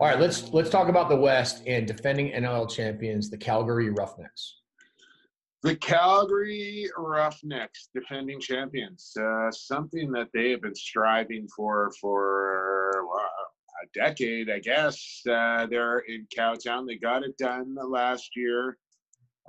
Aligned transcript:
All 0.00 0.06
right, 0.06 0.18
let's 0.18 0.50
let's 0.54 0.70
talk 0.70 0.88
about 0.88 1.10
the 1.10 1.16
West 1.16 1.62
and 1.66 1.86
defending 1.86 2.32
NLL 2.32 2.70
champions, 2.74 3.28
the 3.28 3.36
Calgary 3.36 3.90
Roughnecks. 3.90 4.60
The 5.62 5.76
Calgary 5.76 6.86
Roughnecks, 6.96 7.90
defending 7.94 8.40
champions, 8.40 9.12
uh, 9.20 9.50
something 9.50 10.10
that 10.12 10.28
they 10.32 10.52
have 10.52 10.62
been 10.62 10.74
striving 10.74 11.46
for 11.54 11.92
for 12.00 13.04
well, 13.06 13.28
a 13.82 13.86
decade, 13.92 14.48
I 14.48 14.60
guess. 14.60 15.20
Uh, 15.30 15.66
they're 15.66 15.98
in 15.98 16.26
Cowtown. 16.34 16.86
They 16.86 16.96
got 16.96 17.22
it 17.22 17.36
done 17.36 17.76
last 17.86 18.30
year. 18.34 18.78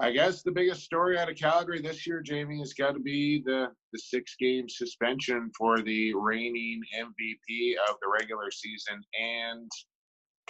I 0.01 0.11
guess 0.11 0.43
the 0.43 0.51
biggest 0.51 0.83
story 0.83 1.17
out 1.17 1.29
of 1.29 1.37
Calgary 1.37 1.81
this 1.81 2.05
year, 2.05 2.21
Jamie, 2.21 2.59
has 2.59 2.73
got 2.73 2.91
to 2.91 2.99
be 2.99 3.41
the 3.45 3.67
the 3.93 3.99
six 3.99 4.35
game 4.37 4.67
suspension 4.67 5.49
for 5.57 5.79
the 5.81 6.13
reigning 6.13 6.81
MVP 6.93 7.75
of 7.89 7.95
the 8.01 8.11
regular 8.19 8.51
season 8.51 9.01
and 9.17 9.71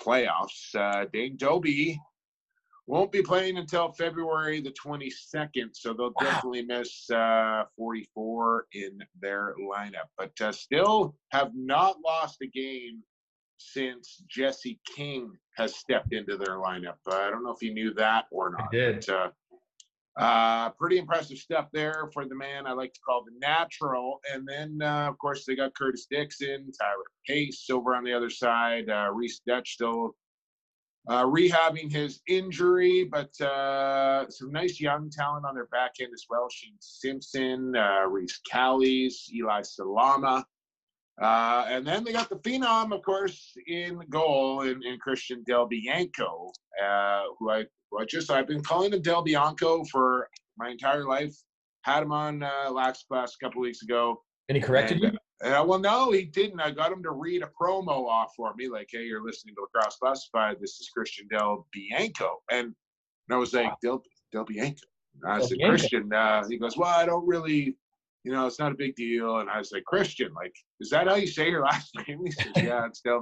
playoffs. 0.04 0.76
Uh, 0.76 1.06
Dane 1.14 1.38
Dobbie 1.38 2.00
won't 2.88 3.12
be 3.12 3.22
playing 3.22 3.58
until 3.58 3.92
February 3.92 4.60
the 4.60 4.74
22nd, 4.74 5.70
so 5.74 5.94
they'll 5.94 6.14
wow. 6.20 6.32
definitely 6.32 6.64
miss 6.64 7.10
uh, 7.10 7.64
44 7.78 8.66
in 8.74 9.00
their 9.22 9.56
lineup. 9.62 10.10
But 10.18 10.32
uh, 10.42 10.52
still 10.52 11.16
have 11.32 11.52
not 11.54 11.98
lost 12.06 12.38
a 12.42 12.48
game 12.48 13.04
since 13.58 14.24
Jesse 14.28 14.80
King 14.96 15.32
has 15.56 15.76
stepped 15.76 16.14
into 16.14 16.36
their 16.36 16.58
lineup. 16.58 16.96
I 17.08 17.30
don't 17.30 17.44
know 17.44 17.52
if 17.52 17.62
you 17.62 17.74
knew 17.74 17.94
that 17.94 18.26
or 18.32 18.50
not. 18.52 18.70
I 18.74 18.76
did. 18.76 19.06
But, 19.08 19.34
uh, 20.18 20.70
pretty 20.72 20.98
impressive 20.98 21.38
stuff 21.38 21.68
there 21.72 22.10
for 22.14 22.26
the 22.26 22.36
man 22.36 22.68
I 22.68 22.74
like 22.74 22.94
to 22.94 23.00
call 23.02 23.24
the 23.24 23.32
natural. 23.40 24.20
And 24.34 24.48
then, 24.48 24.80
uh, 24.82 25.08
of 25.10 25.18
course, 25.18 25.46
they 25.46 25.56
got 25.56 25.74
Curtis 25.76 26.08
Dickson, 26.10 26.72
Tyler 26.80 27.04
Pace 27.26 27.70
over 27.70 27.96
on 27.96 28.04
the 28.04 28.14
other 28.14 28.30
side, 28.30 28.90
uh, 28.90 29.10
Rhys 29.14 29.42
Duch 29.48 29.74
still 29.74 30.16
uh, 31.08 31.26
rehabbing 31.26 31.92
his 31.92 32.22
injury, 32.28 33.06
but 33.06 33.40
uh, 33.42 34.30
some 34.30 34.52
nice 34.52 34.80
young 34.80 35.10
talent 35.10 35.46
on 35.46 35.56
their 35.56 35.66
back 35.68 35.94
end 36.00 36.12
as 36.14 36.26
well. 36.30 36.48
Shane 36.52 36.76
Simpson, 36.80 37.76
uh, 37.76 38.06
Reese 38.08 38.40
Callies, 38.52 39.32
Eli 39.34 39.62
Salama. 39.64 40.46
Uh, 41.22 41.66
and 41.68 41.86
then 41.86 42.04
they 42.04 42.12
got 42.12 42.30
the 42.30 42.38
phenom, 42.38 42.94
of 42.94 43.04
course, 43.04 43.54
in 43.68 44.00
goal 44.10 44.62
in, 44.62 44.82
in 44.84 44.98
Christian 44.98 45.44
Del 45.46 45.68
Bianco, 45.68 46.52
uh, 46.84 47.24
who 47.38 47.52
I 47.52 47.66
well, 47.92 48.06
just 48.06 48.32
I've 48.32 48.48
been 48.48 48.64
calling 48.64 48.94
him 48.94 49.02
Del 49.02 49.22
Bianco 49.22 49.84
for 49.86 50.28
my 50.58 50.70
entire 50.70 51.06
life. 51.06 51.36
Had 51.84 52.04
him 52.04 52.12
on 52.12 52.42
uh, 52.42 52.72
last 52.72 53.08
class 53.08 53.36
a 53.40 53.46
couple 53.46 53.62
weeks 53.62 53.84
ago. 53.84 54.22
And 54.50 54.56
he 54.56 54.62
corrected 54.62 55.04
and, 55.04 55.14
you? 55.14 55.20
Uh, 55.48 55.64
well, 55.64 55.80
no, 55.80 56.12
he 56.12 56.24
didn't. 56.26 56.60
I 56.60 56.72
got 56.72 56.92
him 56.92 57.04
to 57.04 57.12
read 57.12 57.44
a 57.44 57.50
promo 57.60 58.08
off 58.08 58.34
for 58.36 58.54
me, 58.56 58.68
like, 58.68 58.88
"Hey, 58.92 59.04
you're 59.04 59.24
listening 59.24 59.56
to 59.56 59.62
Lacrosse 59.62 59.98
Classified. 59.98 60.58
This 60.60 60.80
is 60.80 60.90
Christian 60.96 61.28
Del 61.30 61.68
Bianco," 61.74 62.38
and, 62.52 62.68
and 62.68 62.76
I 63.32 63.38
was 63.38 63.54
like, 63.54 63.74
"Del 63.82 64.04
Del 64.32 64.46
Bianco." 64.46 64.86
And 65.22 65.32
I 65.32 65.40
Del 65.40 65.48
said, 65.48 65.58
Bianco. 65.58 65.78
"Christian." 65.78 66.14
Uh, 66.14 66.44
he 66.48 66.58
goes, 66.58 66.78
"Well, 66.78 66.90
I 66.90 67.06
don't 67.06 67.28
really." 67.28 67.76
You 68.24 68.32
know, 68.32 68.46
it's 68.46 68.60
not 68.60 68.72
a 68.72 68.76
big 68.76 68.96
deal. 68.96 69.40
And 69.40 69.50
I 69.50 69.58
was 69.58 69.72
like, 69.72 69.84
Christian, 69.86 70.32
like, 70.34 70.54
is 70.80 70.90
that 70.92 71.08
how 71.08 71.16
you 71.16 71.28
say 71.28 71.50
your 71.50 71.64
last 71.66 71.92
name? 72.08 72.20
He 72.24 72.32
says, 72.32 72.52
Yeah, 72.56 72.86
it's 72.86 73.02
Del. 73.02 73.22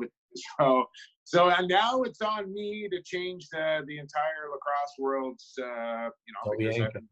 So 0.59 0.85
so 1.29 1.49
and 1.49 1.67
now 1.67 2.01
it's 2.01 2.21
on 2.21 2.51
me 2.51 2.89
to 2.91 3.01
change 3.03 3.47
the 3.51 3.81
the 3.87 3.99
entire 3.99 4.49
lacrosse 4.51 4.95
world's 4.97 5.53
uh, 5.61 6.09
you 6.25 6.33
know 6.33 6.55
because 6.57 7.03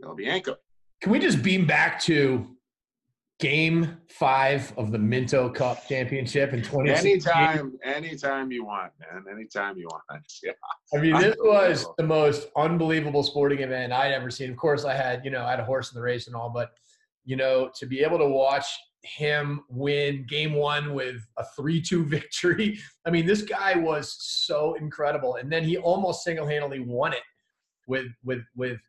Del 0.00 0.14
Bianco. 0.14 0.56
Can 1.00 1.10
we 1.12 1.18
just 1.18 1.42
beam 1.42 1.66
back 1.66 2.00
to 2.02 2.54
game 3.40 3.96
five 4.08 4.72
of 4.76 4.92
the 4.92 4.98
Minto 4.98 5.48
Cup 5.48 5.86
championship 5.88 6.52
in 6.52 6.62
2016? 6.62 7.32
Anytime, 7.32 7.72
anytime 7.82 8.52
you 8.52 8.64
want, 8.64 8.92
man. 9.00 9.24
Anytime 9.30 9.76
you 9.76 9.88
want. 9.90 10.22
Yeah. 10.42 10.52
I 10.94 11.00
mean, 11.00 11.18
this 11.18 11.36
was 11.40 11.86
the 11.98 12.04
most 12.04 12.48
unbelievable 12.56 13.22
sporting 13.22 13.60
event 13.60 13.92
I'd 13.92 14.12
ever 14.12 14.30
seen. 14.30 14.50
Of 14.50 14.56
course, 14.56 14.84
I 14.84 14.94
had, 14.94 15.24
you 15.24 15.30
know, 15.30 15.44
I 15.44 15.50
had 15.50 15.60
a 15.60 15.64
horse 15.64 15.92
in 15.92 15.96
the 15.96 16.02
race 16.02 16.26
and 16.26 16.36
all, 16.36 16.50
but 16.50 16.72
you 17.24 17.36
know, 17.36 17.70
to 17.76 17.86
be 17.86 18.00
able 18.00 18.18
to 18.18 18.28
watch 18.28 18.66
him 19.02 19.60
win 19.68 20.24
game 20.28 20.54
one 20.54 20.94
with 20.94 21.26
a 21.38 21.44
3-2 21.58 22.04
victory. 22.06 22.78
I 23.06 23.10
mean, 23.10 23.26
this 23.26 23.42
guy 23.42 23.76
was 23.76 24.16
so 24.18 24.74
incredible. 24.74 25.36
And 25.36 25.52
then 25.52 25.64
he 25.64 25.76
almost 25.76 26.24
single-handedly 26.24 26.80
won 26.80 27.12
it 27.12 27.22
with 27.86 28.06
with 28.24 28.42
with 28.56 28.80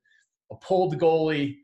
a 0.51 0.55
pulled 0.55 0.97
goalie, 0.99 1.57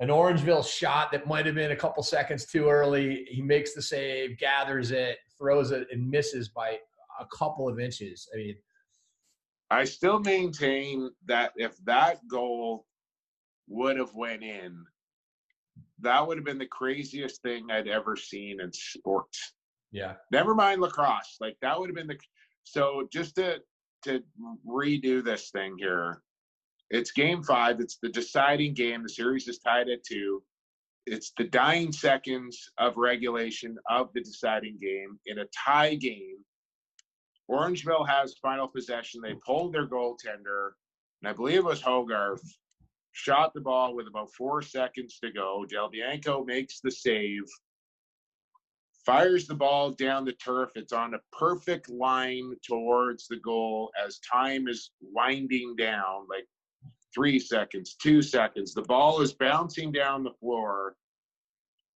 an 0.00 0.08
Orangeville 0.08 0.66
shot 0.66 1.12
that 1.12 1.26
might 1.26 1.46
have 1.46 1.54
been 1.54 1.72
a 1.72 1.76
couple 1.76 2.02
seconds 2.02 2.46
too 2.46 2.68
early. 2.68 3.26
He 3.30 3.42
makes 3.42 3.74
the 3.74 3.82
save, 3.82 4.38
gathers 4.38 4.90
it, 4.90 5.18
throws 5.38 5.70
it, 5.70 5.86
and 5.92 6.10
misses 6.10 6.48
by 6.48 6.78
a 7.20 7.26
couple 7.36 7.68
of 7.68 7.78
inches. 7.78 8.28
I 8.34 8.36
mean, 8.38 8.56
I 9.70 9.84
still 9.84 10.18
maintain 10.18 11.10
that 11.26 11.52
if 11.56 11.76
that 11.84 12.26
goal 12.28 12.86
would 13.68 13.96
have 13.96 14.14
went 14.14 14.42
in, 14.42 14.84
that 16.02 16.26
would 16.26 16.36
have 16.36 16.44
been 16.44 16.58
the 16.58 16.66
craziest 16.66 17.42
thing 17.42 17.70
I'd 17.70 17.88
ever 17.88 18.16
seen 18.16 18.60
in 18.60 18.72
sports. 18.72 19.54
Yeah. 19.90 20.14
Never 20.30 20.54
mind 20.54 20.80
lacrosse. 20.80 21.36
Like 21.40 21.56
that 21.62 21.78
would 21.78 21.88
have 21.88 21.96
been 21.96 22.06
the 22.06 22.18
so 22.64 23.08
just 23.12 23.36
to 23.36 23.60
to 24.04 24.22
redo 24.66 25.22
this 25.24 25.50
thing 25.50 25.76
here. 25.78 26.22
It's 26.90 27.12
game 27.12 27.42
five. 27.42 27.80
It's 27.80 27.98
the 28.02 28.08
deciding 28.08 28.74
game. 28.74 29.02
The 29.02 29.08
series 29.08 29.48
is 29.48 29.58
tied 29.58 29.88
at 29.88 30.04
two. 30.04 30.42
It's 31.06 31.32
the 31.36 31.44
dying 31.44 31.92
seconds 31.92 32.70
of 32.78 32.96
regulation 32.96 33.76
of 33.90 34.10
the 34.14 34.20
deciding 34.20 34.78
game 34.80 35.18
in 35.26 35.38
a 35.38 35.46
tie 35.46 35.94
game. 35.94 36.36
Orangeville 37.50 38.08
has 38.08 38.36
final 38.40 38.68
possession. 38.68 39.20
They 39.20 39.34
pulled 39.44 39.72
their 39.72 39.88
goaltender, 39.88 40.70
and 41.20 41.28
I 41.28 41.32
believe 41.32 41.58
it 41.58 41.64
was 41.64 41.80
Hogarth 41.80 42.42
shot 43.12 43.52
the 43.54 43.60
ball 43.60 43.94
with 43.94 44.08
about 44.08 44.32
four 44.34 44.62
seconds 44.62 45.18
to 45.22 45.30
go. 45.30 45.64
Del 45.68 45.90
Bianco 45.90 46.44
makes 46.44 46.80
the 46.80 46.90
save, 46.90 47.44
fires 49.04 49.46
the 49.46 49.54
ball 49.54 49.92
down 49.92 50.24
the 50.24 50.32
turf. 50.32 50.70
It's 50.74 50.92
on 50.92 51.14
a 51.14 51.36
perfect 51.36 51.88
line 51.88 52.54
towards 52.66 53.28
the 53.28 53.38
goal 53.38 53.92
as 54.04 54.18
time 54.20 54.66
is 54.68 54.90
winding 55.00 55.76
down, 55.76 56.26
like 56.28 56.46
three 57.14 57.38
seconds, 57.38 57.94
two 57.94 58.22
seconds. 58.22 58.74
The 58.74 58.82
ball 58.82 59.20
is 59.20 59.32
bouncing 59.32 59.92
down 59.92 60.24
the 60.24 60.32
floor. 60.40 60.96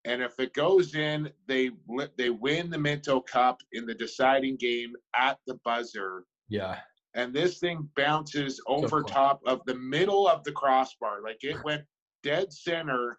And 0.05 0.21
if 0.21 0.39
it 0.39 0.53
goes 0.53 0.95
in, 0.95 1.29
they 1.47 1.71
they 2.17 2.29
win 2.29 2.69
the 2.69 2.77
Minto 2.77 3.19
Cup 3.19 3.61
in 3.73 3.85
the 3.85 3.95
deciding 3.95 4.55
game 4.55 4.93
at 5.15 5.37
the 5.47 5.59
buzzer. 5.65 6.23
Yeah 6.47 6.77
and 7.17 7.33
this 7.33 7.57
thing 7.57 7.89
bounces 7.95 8.61
over 8.67 9.01
top 9.01 9.41
of 9.47 9.61
the 9.65 9.73
middle 9.73 10.27
of 10.27 10.43
the 10.43 10.51
crossbar. 10.51 11.23
Like 11.23 11.43
it 11.43 11.61
went 11.63 11.83
dead 12.23 12.53
center 12.53 13.17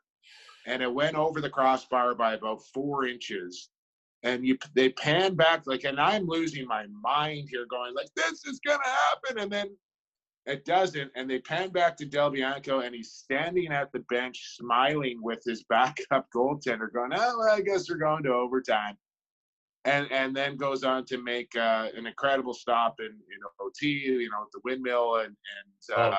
and 0.67 0.83
it 0.83 0.95
went 0.95 1.17
over 1.17 1.41
the 1.41 1.51
crossbar 1.51 2.15
by 2.15 2.35
about 2.35 2.63
four 2.73 3.07
inches. 3.07 3.71
And 4.23 4.47
you 4.47 4.57
they 4.75 4.91
pan 4.91 5.35
back 5.35 5.65
like 5.67 5.85
and 5.85 6.01
I'm 6.01 6.27
losing 6.27 6.67
my 6.67 6.87
mind 7.03 7.49
here 7.51 7.67
going 7.69 7.93
like 7.95 8.09
this 8.17 8.45
is 8.47 8.61
gonna 8.67 8.83
happen 8.85 9.39
and 9.39 9.51
then 9.51 9.77
it 10.47 10.65
doesn't 10.65 11.11
and 11.17 11.29
they 11.29 11.41
pan 11.41 11.71
back 11.71 11.97
to 11.97 12.07
Del 12.07 12.31
Bianco 12.31 12.81
and 12.81 12.95
he's 12.95 13.13
standing 13.13 13.73
at 13.73 13.93
the 13.93 14.01
bench 14.09 14.57
smiling 14.57 15.21
with 15.23 15.43
his 15.45 15.65
backup 15.69 16.29
goaltender 16.35 16.93
going 16.93 17.13
oh 17.15 17.39
well, 17.39 17.55
I 17.55 17.61
guess 17.63 17.91
we're 17.91 17.97
going 17.97 18.23
to 18.25 18.33
overtime 18.33 18.97
and 19.85 20.11
and 20.11 20.35
then 20.35 20.57
goes 20.57 20.85
on 20.85 21.05
to 21.07 21.23
make 21.23 21.55
uh, 21.57 21.89
an 21.97 22.07
incredible 22.07 22.55
stop 22.55 22.97
in 23.01 23.07
in 23.07 23.39
OT, 23.61 23.87
you 23.87 24.31
know, 24.31 24.47
the 24.53 24.61
windmill 24.65 25.17
and 25.17 25.27
and 25.27 25.97
oh, 25.97 26.03
uh, 26.03 26.17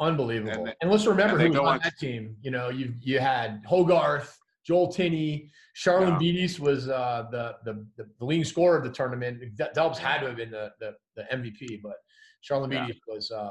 oh, 0.00 0.06
unbelievable. 0.06 0.66
And, 0.66 0.74
and, 0.80 0.90
let's 0.90 1.06
remember 1.06 1.38
and 1.38 1.54
who 1.54 1.60
was 1.60 1.68
on, 1.68 1.74
on 1.74 1.80
that 1.82 1.98
team. 1.98 2.36
You 2.42 2.50
know, 2.50 2.68
you 2.70 2.94
you 3.00 3.18
had 3.18 3.62
Hogarth, 3.66 4.38
Joel 4.64 4.92
Tinney, 4.92 5.50
Charlene 5.76 6.20
yeah. 6.20 6.64
Was 6.64 6.88
uh, 6.88 7.26
the, 7.30 7.56
the 7.64 7.86
the 7.96 8.24
leading 8.24 8.44
scorer 8.44 8.76
of 8.78 8.84
the 8.84 8.90
tournament. 8.90 9.42
Delbs 9.56 9.98
had 9.98 10.20
to 10.20 10.28
have 10.28 10.36
been 10.36 10.50
the 10.50 10.70
the, 10.80 10.94
the 11.16 11.22
MVP, 11.32 11.80
but 11.82 11.96
Charlene 12.48 12.88
yeah. 12.88 12.94
Was. 13.08 13.30
Uh, 13.30 13.50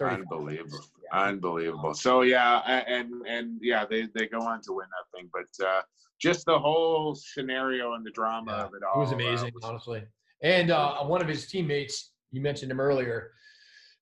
Unbelievable, 0.00 0.78
yeah. 1.02 1.22
unbelievable. 1.22 1.92
So 1.92 2.22
yeah, 2.22 2.60
and 2.86 3.10
and 3.26 3.58
yeah, 3.60 3.84
they 3.84 4.06
they 4.14 4.28
go 4.28 4.38
on 4.38 4.60
to 4.62 4.72
win 4.72 4.86
that 4.86 5.18
thing, 5.18 5.28
but 5.32 5.66
uh, 5.66 5.82
just 6.18 6.46
the 6.46 6.58
whole 6.58 7.14
scenario 7.14 7.94
and 7.94 8.04
the 8.04 8.10
drama 8.10 8.52
yeah, 8.52 8.64
of 8.64 8.74
it 8.74 8.82
all. 8.82 9.00
It 9.00 9.04
was 9.04 9.12
amazing, 9.12 9.52
uh, 9.62 9.66
honestly. 9.66 10.02
And 10.42 10.70
uh, 10.70 11.04
one 11.04 11.20
of 11.20 11.28
his 11.28 11.46
teammates, 11.46 12.12
you 12.30 12.40
mentioned 12.40 12.70
him 12.70 12.80
earlier, 12.80 13.32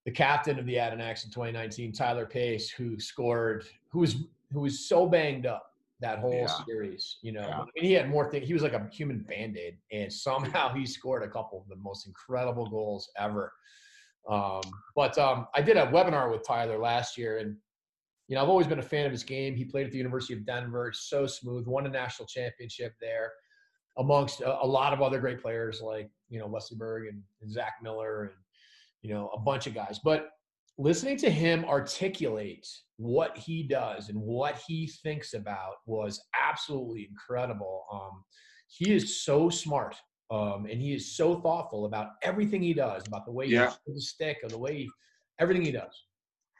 the 0.04 0.10
captain 0.10 0.58
of 0.58 0.66
the 0.66 0.74
Adanacs 0.74 1.24
in 1.24 1.30
2019, 1.30 1.92
Tyler 1.92 2.26
Pace, 2.26 2.70
who 2.70 2.98
scored, 2.98 3.66
who 3.90 4.00
was 4.00 4.16
who 4.52 4.60
was 4.60 4.88
so 4.88 5.06
banged 5.06 5.44
up 5.44 5.72
that 6.00 6.20
whole 6.20 6.42
Yeah. 6.42 6.64
series. 6.64 7.18
You 7.22 7.32
know, 7.32 7.40
Yeah. 7.40 7.60
I 7.60 7.64
mean, 7.74 7.84
he 7.84 7.92
had 7.92 8.08
more 8.08 8.30
things. 8.30 8.46
He 8.46 8.52
was 8.52 8.62
like 8.62 8.74
a 8.74 8.88
human 8.92 9.20
band 9.20 9.56
aid, 9.56 9.78
and 9.90 10.12
somehow 10.12 10.72
he 10.72 10.86
scored 10.86 11.22
a 11.22 11.28
couple 11.28 11.60
of 11.60 11.68
the 11.68 11.76
most 11.76 12.06
incredible 12.06 12.66
goals 12.66 13.10
ever. 13.16 13.52
Um, 14.28 14.62
but 14.94 15.16
um, 15.18 15.48
I 15.54 15.62
did 15.62 15.76
a 15.76 15.86
webinar 15.86 16.30
with 16.30 16.46
Tyler 16.46 16.78
last 16.78 17.16
year, 17.16 17.38
and 17.38 17.56
you 18.28 18.34
know, 18.34 18.42
I've 18.42 18.48
always 18.48 18.66
been 18.66 18.78
a 18.80 18.82
fan 18.82 19.06
of 19.06 19.12
his 19.12 19.22
game. 19.22 19.54
He 19.54 19.64
played 19.64 19.86
at 19.86 19.92
the 19.92 19.98
University 19.98 20.34
of 20.34 20.44
Denver, 20.44 20.92
so 20.94 21.26
smooth, 21.26 21.66
won 21.66 21.86
a 21.86 21.90
national 21.90 22.26
championship 22.26 22.92
there, 23.00 23.30
amongst 23.98 24.40
a, 24.40 24.62
a 24.62 24.66
lot 24.66 24.92
of 24.92 25.00
other 25.00 25.20
great 25.20 25.40
players 25.40 25.80
like 25.80 26.10
you 26.28 26.38
know 26.38 26.46
Wesley 26.46 26.76
Berg 26.76 27.06
and, 27.08 27.22
and 27.40 27.50
Zach 27.50 27.74
Miller 27.82 28.24
and 28.24 28.32
you 29.02 29.12
know 29.14 29.30
a 29.34 29.38
bunch 29.38 29.66
of 29.66 29.74
guys. 29.74 30.00
But 30.02 30.30
listening 30.78 31.16
to 31.18 31.30
him 31.30 31.64
articulate 31.64 32.66
what 32.98 33.36
he 33.38 33.62
does 33.62 34.08
and 34.10 34.20
what 34.20 34.60
he 34.66 34.86
thinks 35.02 35.32
about 35.34 35.74
was 35.86 36.20
absolutely 36.38 37.08
incredible. 37.10 37.84
Um, 37.92 38.24
he 38.68 38.92
is 38.92 39.22
so 39.22 39.48
smart. 39.48 39.96
Um, 40.28 40.66
and 40.68 40.80
he 40.80 40.92
is 40.92 41.16
so 41.16 41.36
thoughtful 41.40 41.84
about 41.86 42.08
everything 42.24 42.60
he 42.60 42.74
does, 42.74 43.06
about 43.06 43.24
the 43.26 43.30
way 43.32 43.46
Yeah. 43.46 43.70
he 43.86 43.92
uses 43.92 43.94
the 43.94 44.00
stick, 44.00 44.38
or 44.42 44.48
the 44.48 44.58
way 44.58 44.76
he, 44.78 44.90
everything 45.38 45.64
he 45.64 45.70
does. 45.70 46.02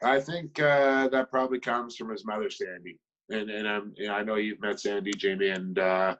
I 0.03 0.19
think 0.19 0.59
uh, 0.59 1.07
that 1.09 1.31
probably 1.31 1.59
comes 1.59 1.95
from 1.95 2.09
his 2.09 2.25
mother, 2.25 2.49
Sandy. 2.49 2.99
And 3.29 3.49
and 3.49 3.67
I'm, 3.67 3.93
you 3.97 4.07
know, 4.07 4.13
I 4.13 4.23
know 4.23 4.35
you've 4.35 4.61
met 4.61 4.79
Sandy, 4.79 5.11
Jamie, 5.11 5.49
and 5.49 5.77
uh, 5.79 6.15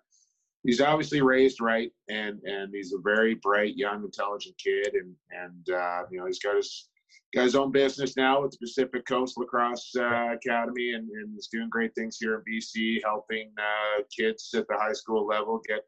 he's 0.63 0.81
obviously 0.81 1.21
raised 1.21 1.61
right, 1.61 1.91
and 2.09 2.41
and 2.43 2.73
he's 2.73 2.93
a 2.93 2.99
very 3.01 3.35
bright, 3.35 3.77
young, 3.77 4.03
intelligent 4.03 4.55
kid, 4.57 4.93
and 4.93 5.15
and 5.31 5.75
uh, 5.75 6.03
you 6.11 6.19
know 6.19 6.25
he's 6.25 6.39
got 6.39 6.55
his 6.55 6.89
got 7.33 7.43
his 7.43 7.55
own 7.55 7.71
business 7.71 8.17
now 8.17 8.41
with 8.41 8.51
the 8.51 8.57
Pacific 8.57 9.05
Coast 9.05 9.37
Lacrosse 9.37 9.93
uh, 9.97 10.33
Academy, 10.33 10.93
and, 10.93 11.09
and 11.09 11.33
he's 11.33 11.47
doing 11.47 11.69
great 11.69 11.93
things 11.95 12.17
here 12.19 12.35
in 12.35 12.53
BC, 12.53 13.01
helping 13.03 13.51
uh, 13.57 14.03
kids 14.15 14.53
at 14.55 14.67
the 14.67 14.75
high 14.75 14.93
school 14.93 15.25
level 15.25 15.61
get 15.67 15.81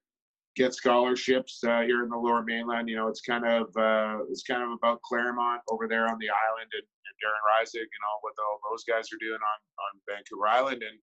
get 0.55 0.73
scholarships 0.73 1.63
uh, 1.63 1.81
here 1.81 2.03
in 2.03 2.09
the 2.09 2.17
Lower 2.17 2.43
Mainland. 2.43 2.89
You 2.89 2.97
know, 2.97 3.07
it's 3.07 3.21
kind 3.21 3.45
of 3.45 3.67
uh, 3.77 4.23
it's 4.29 4.43
kind 4.43 4.63
of 4.63 4.69
about 4.71 5.01
Claremont 5.01 5.61
over 5.69 5.87
there 5.87 6.07
on 6.07 6.17
the 6.19 6.29
island, 6.29 6.71
and, 6.73 6.83
and 6.83 6.98
Darren 7.23 7.43
Reisig, 7.51 7.75
you 7.75 8.01
know, 8.01 8.15
what 8.21 8.33
all 8.43 8.59
those 8.71 8.83
guys 8.83 9.07
are 9.13 9.19
doing 9.19 9.33
on 9.39 9.59
on 9.85 10.01
Vancouver 10.09 10.47
Island, 10.47 10.81
and 10.83 10.99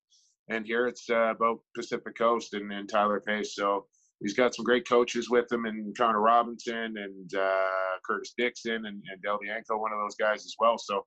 and 0.57 0.67
here 0.67 0.87
it's 0.89 1.09
uh, 1.11 1.31
about 1.37 1.59
Pacific 1.75 2.17
Coast 2.17 2.55
and, 2.55 2.73
and 2.73 2.89
Tyler 2.89 3.21
Pace. 3.21 3.55
So 3.55 3.87
he's 4.21 4.35
got 4.35 4.55
some 4.55 4.65
great 4.65 4.89
coaches 4.89 5.29
with 5.31 5.51
him, 5.51 5.65
and 5.67 5.97
Connor 5.97 6.21
Robinson 6.21 6.95
and 6.97 7.35
uh, 7.35 7.99
Curtis 8.07 8.35
Dickson 8.39 8.87
and, 8.87 9.03
and 9.11 9.23
Del 9.23 9.39
Bianco, 9.41 9.77
one 9.79 9.93
of 9.93 9.99
those 9.99 10.17
guys 10.17 10.45
as 10.45 10.55
well. 10.59 10.79
So. 10.79 11.05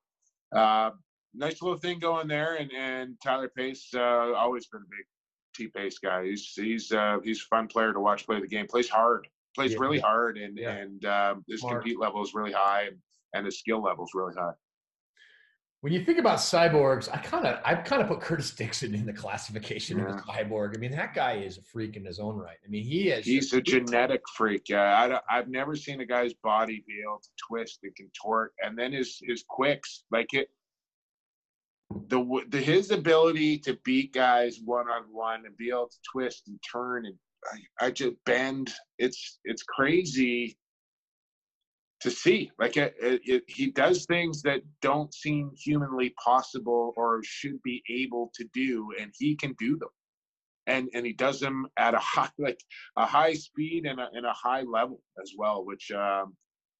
Uh, 0.55 0.89
nice 1.35 1.61
little 1.61 1.77
thing 1.77 1.99
going 1.99 2.27
there, 2.27 2.55
and, 2.55 2.71
and 2.71 3.15
Tyler 3.23 3.51
Pace 3.55 3.87
uh, 3.93 4.33
always 4.33 4.65
been 4.65 4.81
a 4.81 4.89
big 4.89 5.05
T 5.55 5.67
Pace 5.75 5.99
guy. 5.99 6.25
He's 6.25 6.53
he's 6.55 6.91
uh, 6.91 7.17
he's 7.23 7.39
a 7.39 7.55
fun 7.55 7.67
player 7.67 7.93
to 7.93 7.99
watch 7.99 8.25
play 8.25 8.41
the 8.41 8.47
game. 8.47 8.65
Plays 8.65 8.89
hard, 8.89 9.27
plays 9.55 9.73
Yeah. 9.73 9.77
really 9.79 9.99
hard, 9.99 10.39
and 10.39 10.57
Yeah. 10.57 10.71
and 10.71 11.05
um, 11.05 11.45
his 11.47 11.59
Smart. 11.61 11.83
compete 11.83 11.99
level 11.99 12.23
is 12.23 12.33
really 12.33 12.51
high, 12.51 12.85
and, 12.87 12.97
and 13.35 13.45
his 13.45 13.59
skill 13.59 13.79
level 13.83 14.05
is 14.05 14.11
really 14.15 14.33
high. 14.35 14.53
When 15.81 15.93
you 15.93 16.03
think 16.03 16.19
about 16.19 16.39
cyborgs, 16.39 17.07
I 17.13 17.17
kind 17.19 17.45
of 17.47 17.59
I 17.63 17.73
kind 17.75 18.01
of 18.01 18.09
put 18.09 18.19
Curtis 18.19 18.51
Dickson 18.51 18.93
in 18.93 19.05
the 19.05 19.13
classification 19.13 20.01
of 20.01 20.07
a 20.07 20.21
cyborg. 20.23 20.75
I 20.75 20.79
mean, 20.79 20.91
that 20.91 21.13
guy 21.13 21.35
is 21.35 21.57
a 21.57 21.61
freak 21.61 21.95
in 21.95 22.03
his 22.03 22.19
own 22.19 22.35
right. 22.35 22.57
I 22.65 22.69
mean, 22.69 22.83
he 22.83 23.09
is. 23.09 23.25
He's 23.25 23.53
a 23.53 23.61
genetic 23.61 24.21
freak. 24.35 24.65
Uh, 24.69 24.75
I 24.77 25.07
don't- 25.07 25.23
I've 25.29 25.47
never 25.47 25.77
seen 25.77 26.01
a 26.01 26.05
guy's 26.05 26.33
body 26.33 26.83
be 26.85 27.01
able 27.01 27.19
to 27.19 27.29
twist 27.47 27.79
and 27.83 27.95
contort, 27.95 28.53
and 28.61 28.77
then 28.77 28.91
his 28.91 29.19
his 29.23 29.45
quicks 29.47 30.03
like 30.11 30.33
it. 30.33 30.49
The, 32.07 32.43
the 32.49 32.59
his 32.59 32.91
ability 32.91 33.59
to 33.59 33.77
beat 33.85 34.13
guys 34.13 34.59
one 34.63 34.87
on 34.89 35.03
one 35.11 35.45
and 35.45 35.55
be 35.55 35.69
able 35.69 35.87
to 35.87 35.97
twist 36.11 36.47
and 36.49 36.59
turn 36.69 37.05
and 37.05 37.15
I, 37.81 37.85
I 37.85 37.91
just 37.91 38.15
bend. 38.25 38.73
It's 38.97 39.39
it's 39.45 39.63
crazy 39.63 40.57
to 42.01 42.11
see. 42.11 42.51
Like 42.59 42.77
it, 42.77 42.95
it, 43.01 43.21
it, 43.25 43.43
he 43.47 43.71
does 43.71 44.05
things 44.05 44.41
that 44.43 44.61
don't 44.81 45.13
seem 45.13 45.51
humanly 45.57 46.13
possible 46.23 46.93
or 46.95 47.21
should 47.23 47.61
be 47.63 47.83
able 47.89 48.31
to 48.35 48.45
do, 48.53 48.89
and 48.99 49.11
he 49.17 49.35
can 49.35 49.55
do 49.59 49.77
them. 49.77 49.89
And 50.67 50.89
and 50.93 51.05
he 51.05 51.13
does 51.13 51.39
them 51.39 51.67
at 51.77 51.93
a 51.93 51.99
high 52.01 52.29
like 52.37 52.59
a 52.97 53.05
high 53.05 53.33
speed 53.33 53.85
and 53.85 53.99
a 53.99 54.07
and 54.13 54.25
a 54.25 54.33
high 54.33 54.61
level 54.61 55.01
as 55.21 55.33
well, 55.37 55.65
which 55.65 55.91
um, 55.91 56.35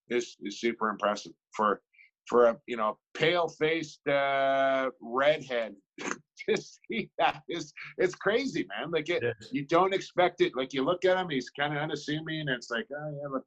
is 0.10 0.38
is 0.42 0.60
super 0.60 0.90
impressive 0.90 1.34
for 1.54 1.82
for 2.28 2.46
a 2.46 2.58
you 2.68 2.78
know 2.78 2.98
pale 3.14 3.48
faced 3.48 4.08
uh, 4.08 4.90
redhead. 5.02 5.76
to 6.48 6.56
see 6.56 7.10
that 7.18 7.42
is 7.50 7.74
it's 7.98 8.16
crazy, 8.16 8.66
man. 8.70 8.92
Like 8.92 9.10
it, 9.10 9.24
is. 9.24 9.50
you 9.52 9.66
don't 9.66 9.94
expect 9.94 10.40
it. 10.40 10.54
Like 10.56 10.74
you 10.74 10.84
look 10.84 11.04
at 11.04 11.18
him, 11.18 11.30
he's 11.30 11.50
kind 11.50 11.76
of 11.76 11.82
unassuming, 11.84 12.42
and 12.42 12.50
it's 12.50 12.70
like, 12.70 12.88
oh 12.92 13.20
yeah, 13.22 13.28
but 13.32 13.42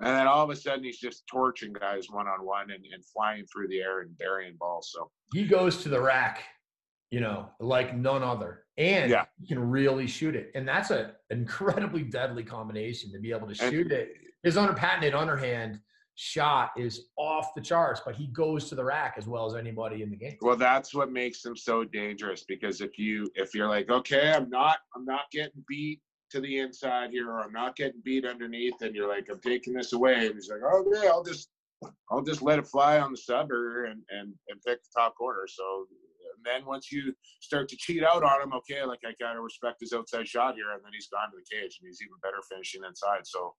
and 0.00 0.16
then 0.16 0.26
all 0.26 0.42
of 0.44 0.50
a 0.50 0.56
sudden 0.56 0.82
he's 0.84 0.98
just 0.98 1.26
torching 1.26 1.72
guys 1.72 2.10
one 2.10 2.26
on 2.26 2.44
one 2.44 2.70
and 2.70 2.84
and 2.92 3.04
flying 3.04 3.44
through 3.46 3.68
the 3.68 3.80
air 3.80 4.00
and 4.00 4.16
burying 4.18 4.56
balls. 4.58 4.90
So 4.92 5.10
he 5.32 5.46
goes 5.46 5.82
to 5.82 5.88
the 5.88 6.00
rack, 6.00 6.42
you 7.10 7.20
know, 7.20 7.50
like 7.60 7.96
none 7.96 8.22
other, 8.22 8.64
and 8.78 9.10
Yeah. 9.10 9.26
he 9.40 9.46
can 9.46 9.58
really 9.58 10.06
shoot 10.06 10.34
it, 10.34 10.50
and 10.54 10.66
that's 10.66 10.90
an 10.90 11.12
incredibly 11.30 12.02
deadly 12.02 12.44
combination 12.44 13.12
to 13.12 13.18
be 13.20 13.30
able 13.32 13.52
to 13.52 13.62
And- 13.64 13.72
shoot 13.72 13.92
it. 13.92 14.14
His 14.42 14.56
unpatented 14.56 15.14
underhand 15.14 15.80
shot 16.14 16.70
is 16.76 17.08
off 17.16 17.54
the 17.54 17.60
charts, 17.60 18.02
but 18.04 18.14
he 18.14 18.26
goes 18.28 18.68
to 18.68 18.74
the 18.74 18.84
rack 18.84 19.14
as 19.16 19.26
well 19.26 19.46
as 19.46 19.54
anybody 19.54 20.02
in 20.02 20.10
the 20.10 20.16
game. 20.16 20.36
well, 20.42 20.56
that's 20.56 20.94
what 20.94 21.10
makes 21.10 21.44
him 21.44 21.56
so 21.56 21.82
dangerous 21.84 22.44
because 22.44 22.80
if 22.80 22.98
you 22.98 23.30
if 23.34 23.54
you're 23.54 23.68
like, 23.68 23.90
okay, 23.90 24.32
I'm 24.32 24.48
not 24.50 24.78
I'm 24.94 25.04
not 25.04 25.30
getting 25.30 25.62
beat 25.68 26.00
to 26.30 26.40
the 26.40 26.58
inside 26.58 27.10
here, 27.10 27.30
or 27.30 27.40
I'm 27.40 27.52
not 27.52 27.76
getting 27.76 28.00
beat 28.04 28.24
underneath, 28.24 28.80
and 28.80 28.94
you're 28.94 29.08
like, 29.08 29.28
I'm 29.30 29.40
taking 29.40 29.74
this 29.74 29.92
away, 29.92 30.26
and 30.26 30.34
he's 30.34 30.50
like, 30.50 30.60
oh 30.64 30.84
okay, 30.86 31.08
I'll 31.08 31.24
just 31.24 31.50
I'll 32.10 32.22
just 32.22 32.42
let 32.42 32.58
it 32.58 32.66
fly 32.66 32.98
on 33.00 33.10
the 33.12 33.18
subber 33.18 33.84
and 33.86 34.02
and 34.10 34.34
and 34.48 34.60
pick 34.66 34.78
the 34.82 35.00
top 35.00 35.16
corner. 35.16 35.46
So 35.48 35.86
and 36.36 36.44
then 36.44 36.66
once 36.66 36.90
you 36.90 37.14
start 37.40 37.68
to 37.68 37.76
cheat 37.76 38.02
out 38.04 38.22
on 38.22 38.42
him, 38.42 38.52
okay, 38.54 38.84
like 38.84 39.00
I 39.04 39.12
gotta 39.20 39.40
respect 39.40 39.78
his 39.80 39.92
outside 39.92 40.26
shot 40.28 40.54
here, 40.54 40.72
and 40.72 40.80
then 40.84 40.92
he's 40.92 41.08
gone 41.08 41.30
to 41.30 41.36
the 41.36 41.56
cage, 41.56 41.78
and 41.80 41.88
he's 41.88 42.00
even 42.02 42.16
better 42.22 42.38
finishing 42.50 42.82
inside. 42.86 43.24
So 43.24 43.54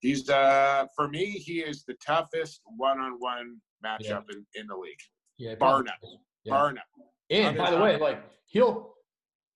he's 0.00 0.28
uh 0.30 0.86
for 0.94 1.08
me, 1.08 1.26
he 1.26 1.60
is 1.60 1.84
the 1.84 1.96
toughest 2.06 2.60
one-on-one 2.76 3.60
matchup 3.84 4.24
in, 4.30 4.46
in 4.54 4.66
the 4.66 4.76
league, 4.76 4.98
Yeah, 5.38 5.54
Bar 5.56 5.82
none. 5.82 5.94
Yeah. 6.44 6.52
bar 6.52 6.72
none. 6.72 6.84
And 7.30 7.56
by 7.56 7.70
the 7.70 7.78
way, 7.78 7.98
like 7.98 8.22
he'll 8.46 8.93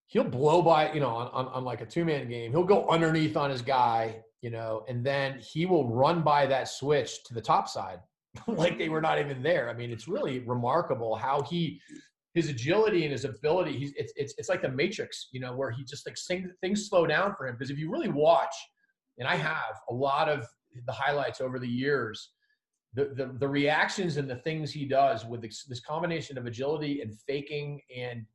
he'll 0.09 0.23
blow 0.23 0.61
by, 0.61 0.91
you 0.91 0.99
know, 0.99 1.09
on, 1.09 1.27
on, 1.27 1.47
on 1.53 1.63
like 1.63 1.81
a 1.81 1.85
two 1.85 2.03
man 2.03 2.27
game, 2.27 2.51
he'll 2.51 2.63
go 2.63 2.87
underneath 2.89 3.37
on 3.37 3.49
his 3.49 3.61
guy, 3.61 4.21
you 4.41 4.49
know, 4.49 4.83
and 4.89 5.05
then 5.05 5.39
he 5.39 5.65
will 5.65 5.87
run 5.87 6.21
by 6.21 6.45
that 6.47 6.67
switch 6.67 7.23
to 7.23 7.33
the 7.33 7.41
top 7.41 7.69
side 7.69 7.99
like 8.47 8.77
they 8.77 8.89
were 8.89 9.01
not 9.01 9.19
even 9.19 9.41
there. 9.41 9.69
I 9.69 9.73
mean, 9.73 9.91
it's 9.91 10.07
really 10.07 10.39
remarkable 10.39 11.15
how 11.15 11.41
he 11.43 11.79
his 12.33 12.49
agility 12.49 13.03
and 13.03 13.11
his 13.11 13.25
ability. 13.25 13.77
He's 13.77 13.93
it's 13.95 14.13
it's 14.15 14.33
it's 14.37 14.49
like 14.49 14.61
the 14.61 14.69
Matrix, 14.69 15.29
you 15.31 15.39
know, 15.39 15.55
where 15.55 15.71
he 15.71 15.83
just 15.83 16.05
like 16.05 16.17
things 16.27 16.51
things 16.61 16.87
slow 16.89 17.07
down 17.07 17.35
for 17.35 17.47
him 17.47 17.55
because 17.55 17.71
if 17.71 17.77
you 17.77 17.91
really 17.91 18.09
watch, 18.09 18.53
and 19.17 19.27
I 19.27 19.35
have 19.35 19.79
a 19.89 19.93
lot 19.93 20.29
of 20.29 20.45
the 20.85 20.91
highlights 20.91 21.41
over 21.41 21.57
the 21.59 21.67
years 21.67 22.31
the, 22.93 23.05
the 23.15 23.35
the 23.39 23.47
reactions 23.47 24.17
and 24.17 24.29
the 24.29 24.37
things 24.37 24.71
he 24.71 24.85
does 24.85 25.25
with 25.25 25.41
this, 25.41 25.63
this 25.65 25.79
combination 25.79 26.37
of 26.37 26.45
agility 26.45 27.01
and 27.01 27.17
faking 27.27 27.81
and 27.95 28.25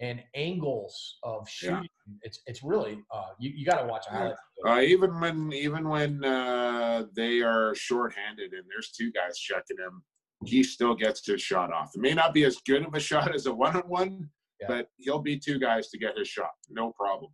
and 0.00 0.22
angles 0.34 1.18
of 1.22 1.48
Yeah. 1.62 1.68
shooting 1.68 1.88
it's 2.22 2.40
it's 2.46 2.62
really 2.62 2.98
uh 3.12 3.28
you, 3.38 3.50
you 3.54 3.64
got 3.64 3.80
to 3.82 3.86
watch 3.86 4.06
a 4.08 4.10
highlight 4.10 4.36
Uh, 4.66 4.80
even 4.80 5.20
when 5.20 5.52
even 5.52 5.88
when 5.88 6.24
uh, 6.24 7.04
they 7.14 7.40
are 7.40 7.74
shorthanded 7.74 8.52
and 8.52 8.64
there's 8.68 8.90
two 8.90 9.12
guys 9.12 9.38
checking 9.38 9.78
him, 9.78 10.02
he 10.44 10.62
still 10.62 10.94
gets 10.94 11.24
his 11.26 11.40
shot 11.40 11.72
off. 11.72 11.90
It 11.94 12.00
may 12.00 12.14
not 12.14 12.34
be 12.34 12.44
as 12.44 12.56
good 12.66 12.84
of 12.86 12.94
a 12.94 13.00
shot 13.10 13.34
as 13.34 13.46
a 13.46 13.54
one-on-one, 13.54 14.28
but 14.68 14.88
he'll 14.98 15.20
beat 15.20 15.42
two 15.42 15.58
guys 15.58 15.88
to 15.90 15.98
get 15.98 16.18
his 16.18 16.28
shot, 16.28 16.50
no 16.68 16.92
problem. 16.92 17.30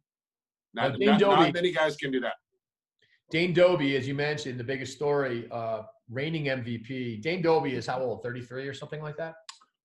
Not, 0.74 1.00
not, 1.00 1.20
not 1.20 1.54
many 1.54 1.72
guys 1.72 1.96
can 1.96 2.10
do 2.12 2.20
that. 2.20 2.34
Dane 3.30 3.52
Dobbie, 3.54 3.96
as 3.96 4.06
you 4.06 4.14
mentioned, 4.14 4.60
the 4.60 4.64
biggest 4.64 4.92
story, 4.92 5.48
uh, 5.50 5.82
reigning 6.10 6.44
MVP. 6.44 7.22
Dane 7.22 7.42
Dobbie 7.42 7.74
is 7.74 7.86
how 7.86 8.00
old? 8.00 8.22
33 8.22 8.68
or 8.68 8.74
something 8.74 9.02
like 9.02 9.16
that? 9.16 9.34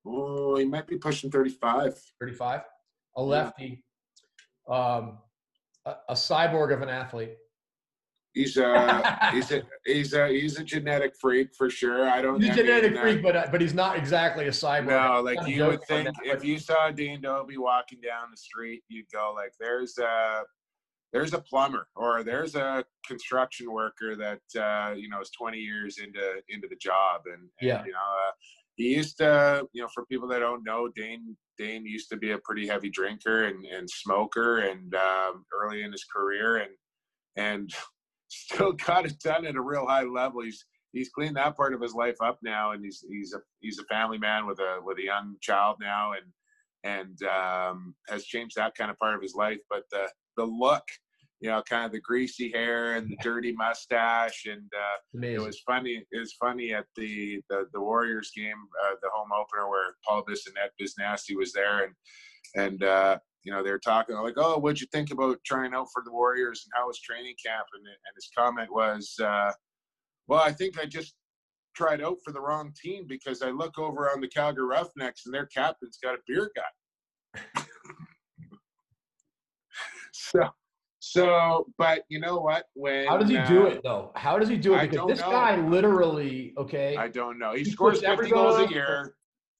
Oh, 0.06 0.56
he 0.56 0.64
might 0.64 0.86
be 0.86 0.96
pushing 0.96 1.30
35. 1.30 1.94
35? 2.20 2.60
A 2.60 2.64
Yeah. 3.20 3.22
lefty, 3.22 3.84
um, 4.68 5.18
a, 5.84 5.94
a 6.10 6.14
cyborg 6.14 6.72
of 6.72 6.82
an 6.82 6.88
athlete. 6.88 7.36
He's 8.34 8.56
a 8.56 9.30
he's 9.32 9.52
a 9.52 9.62
he's 9.84 10.14
a 10.14 10.28
he's 10.28 10.58
a 10.58 10.64
genetic 10.64 11.14
freak 11.20 11.54
for 11.54 11.68
sure. 11.68 12.08
I 12.08 12.22
don't. 12.22 12.40
He's 12.40 12.52
a 12.52 12.54
genetic 12.62 12.96
uh, 12.96 13.00
freak, 13.02 13.22
but 13.22 13.36
uh, 13.36 13.46
but 13.52 13.60
he's 13.60 13.74
not 13.74 13.98
exactly 13.98 14.46
a 14.46 14.50
cyborg. 14.50 14.86
No, 14.86 14.96
I'm 15.18 15.24
like 15.26 15.46
you 15.46 15.66
would 15.66 15.82
think 15.84 16.06
that, 16.06 16.14
if 16.24 16.38
but- 16.38 16.46
you 16.46 16.58
saw 16.58 16.90
Dean 16.90 17.20
Dobbie 17.20 17.58
walking 17.58 18.00
down 18.00 18.30
the 18.30 18.36
street, 18.38 18.82
you'd 18.88 19.10
go 19.12 19.34
like, 19.36 19.52
"There's 19.60 19.98
a 19.98 20.44
there's 21.12 21.34
a 21.34 21.40
plumber 21.40 21.88
or 21.94 22.22
there's 22.24 22.54
a 22.54 22.82
construction 23.06 23.70
worker 23.70 24.16
that 24.16 24.40
uh, 24.58 24.94
you 24.94 25.10
know 25.10 25.20
is 25.20 25.30
20 25.38 25.58
years 25.58 25.98
into 25.98 26.40
into 26.48 26.66
the 26.68 26.76
job 26.76 27.22
and, 27.26 27.34
and 27.34 27.50
Yeah. 27.60 27.84
you 27.84 27.92
know 27.92 27.98
uh, 27.98 28.32
he 28.76 28.94
used 28.94 29.18
to 29.18 29.66
you 29.72 29.82
know 29.82 29.88
for 29.94 30.06
people 30.06 30.28
that 30.28 30.40
don't 30.40 30.64
know 30.64 30.88
dane 30.94 31.36
dane 31.58 31.84
used 31.84 32.08
to 32.08 32.16
be 32.16 32.32
a 32.32 32.38
pretty 32.38 32.66
heavy 32.66 32.90
drinker 32.90 33.44
and, 33.44 33.64
and 33.66 33.88
smoker 33.88 34.58
and 34.58 34.94
um, 34.94 35.44
early 35.52 35.82
in 35.82 35.92
his 35.92 36.04
career 36.04 36.56
and 36.56 36.70
and 37.36 37.70
still 38.28 38.72
got 38.72 39.06
it 39.06 39.18
done 39.20 39.46
at 39.46 39.56
a 39.56 39.60
real 39.60 39.86
high 39.86 40.04
level. 40.04 40.42
He's 40.42 40.64
he's 40.92 41.10
cleaned 41.10 41.36
that 41.36 41.56
part 41.56 41.74
of 41.74 41.80
his 41.80 41.94
life 41.94 42.16
up 42.22 42.38
now 42.42 42.72
and 42.72 42.84
he's 42.84 43.04
he's 43.08 43.34
a 43.34 43.40
he's 43.60 43.78
a 43.78 43.84
family 43.84 44.18
man 44.18 44.46
with 44.46 44.58
a 44.58 44.78
with 44.82 44.98
a 44.98 45.04
young 45.04 45.36
child 45.40 45.76
now 45.80 46.12
and 46.12 46.32
and 46.84 47.18
um, 47.22 47.94
has 48.08 48.24
changed 48.24 48.56
that 48.56 48.74
kind 48.74 48.90
of 48.90 48.98
part 48.98 49.14
of 49.14 49.22
his 49.22 49.34
life. 49.34 49.60
But 49.70 49.84
the 49.90 50.08
the 50.36 50.44
look 50.44 50.84
you 51.42 51.50
know 51.50 51.60
kind 51.68 51.84
of 51.84 51.90
the 51.90 52.00
greasy 52.00 52.50
hair 52.52 52.94
and 52.94 53.10
the 53.10 53.16
dirty 53.20 53.52
mustache 53.52 54.46
and 54.46 54.70
uh, 54.74 55.18
it 55.34 55.40
was 55.40 55.60
funny. 55.66 56.04
It 56.12 56.18
was 56.18 56.32
funny 56.34 56.72
at 56.72 56.86
the 56.96 57.42
the, 57.50 57.66
the 57.72 57.80
Warriors 57.80 58.30
game, 58.34 58.54
uh, 58.84 58.94
the 59.02 59.10
home 59.12 59.30
opener, 59.34 59.68
where 59.68 59.96
Paul 60.06 60.24
Bissonnette 60.24 60.70
Bisnasty 60.80 61.36
was 61.36 61.52
there, 61.52 61.84
and 61.84 61.94
and 62.54 62.84
uh, 62.84 63.18
you 63.42 63.52
know 63.52 63.64
they 63.64 63.72
were 63.72 63.80
talking 63.80 64.14
like, 64.16 64.34
"Oh, 64.36 64.58
what'd 64.58 64.80
you 64.80 64.86
think 64.92 65.10
about 65.10 65.38
trying 65.44 65.74
out 65.74 65.88
for 65.92 66.02
the 66.04 66.12
Warriors 66.12 66.64
and 66.64 66.72
how 66.80 66.86
was 66.86 67.00
training 67.00 67.34
camp?" 67.44 67.66
And 67.74 67.86
and 67.86 68.14
his 68.14 68.30
comment 68.38 68.72
was, 68.72 69.12
uh, 69.20 69.50
"Well, 70.28 70.40
I 70.40 70.52
think 70.52 70.78
I 70.78 70.86
just 70.86 71.14
tried 71.74 72.02
out 72.02 72.18
for 72.24 72.32
the 72.32 72.40
wrong 72.40 72.72
team 72.80 73.06
because 73.08 73.42
I 73.42 73.50
look 73.50 73.80
over 73.80 74.08
on 74.10 74.20
the 74.20 74.28
Calgary 74.28 74.66
Roughnecks 74.66 75.22
and 75.26 75.34
their 75.34 75.46
captain's 75.46 75.98
got 76.00 76.14
a 76.14 76.18
beer 76.24 76.52
gut." 76.54 77.66
so. 80.12 80.48
So, 81.12 81.66
but 81.76 82.04
you 82.08 82.20
know 82.20 82.38
what? 82.38 82.64
When 82.72 83.06
How 83.06 83.18
does 83.18 83.28
he 83.28 83.36
do 83.36 83.66
uh, 83.66 83.70
it 83.70 83.82
though? 83.84 84.12
How 84.16 84.38
does 84.38 84.48
he 84.48 84.56
do 84.56 84.74
it? 84.74 84.90
Because 84.90 85.06
this 85.06 85.20
know. 85.20 85.30
guy 85.30 85.56
literally, 85.56 86.54
okay, 86.56 86.96
I 86.96 87.08
don't 87.08 87.38
know. 87.38 87.52
He, 87.52 87.64
He 87.64 87.70
scores 87.70 88.00
50 88.00 88.30
goals 88.30 88.58
a 88.58 88.72
year. 88.72 89.14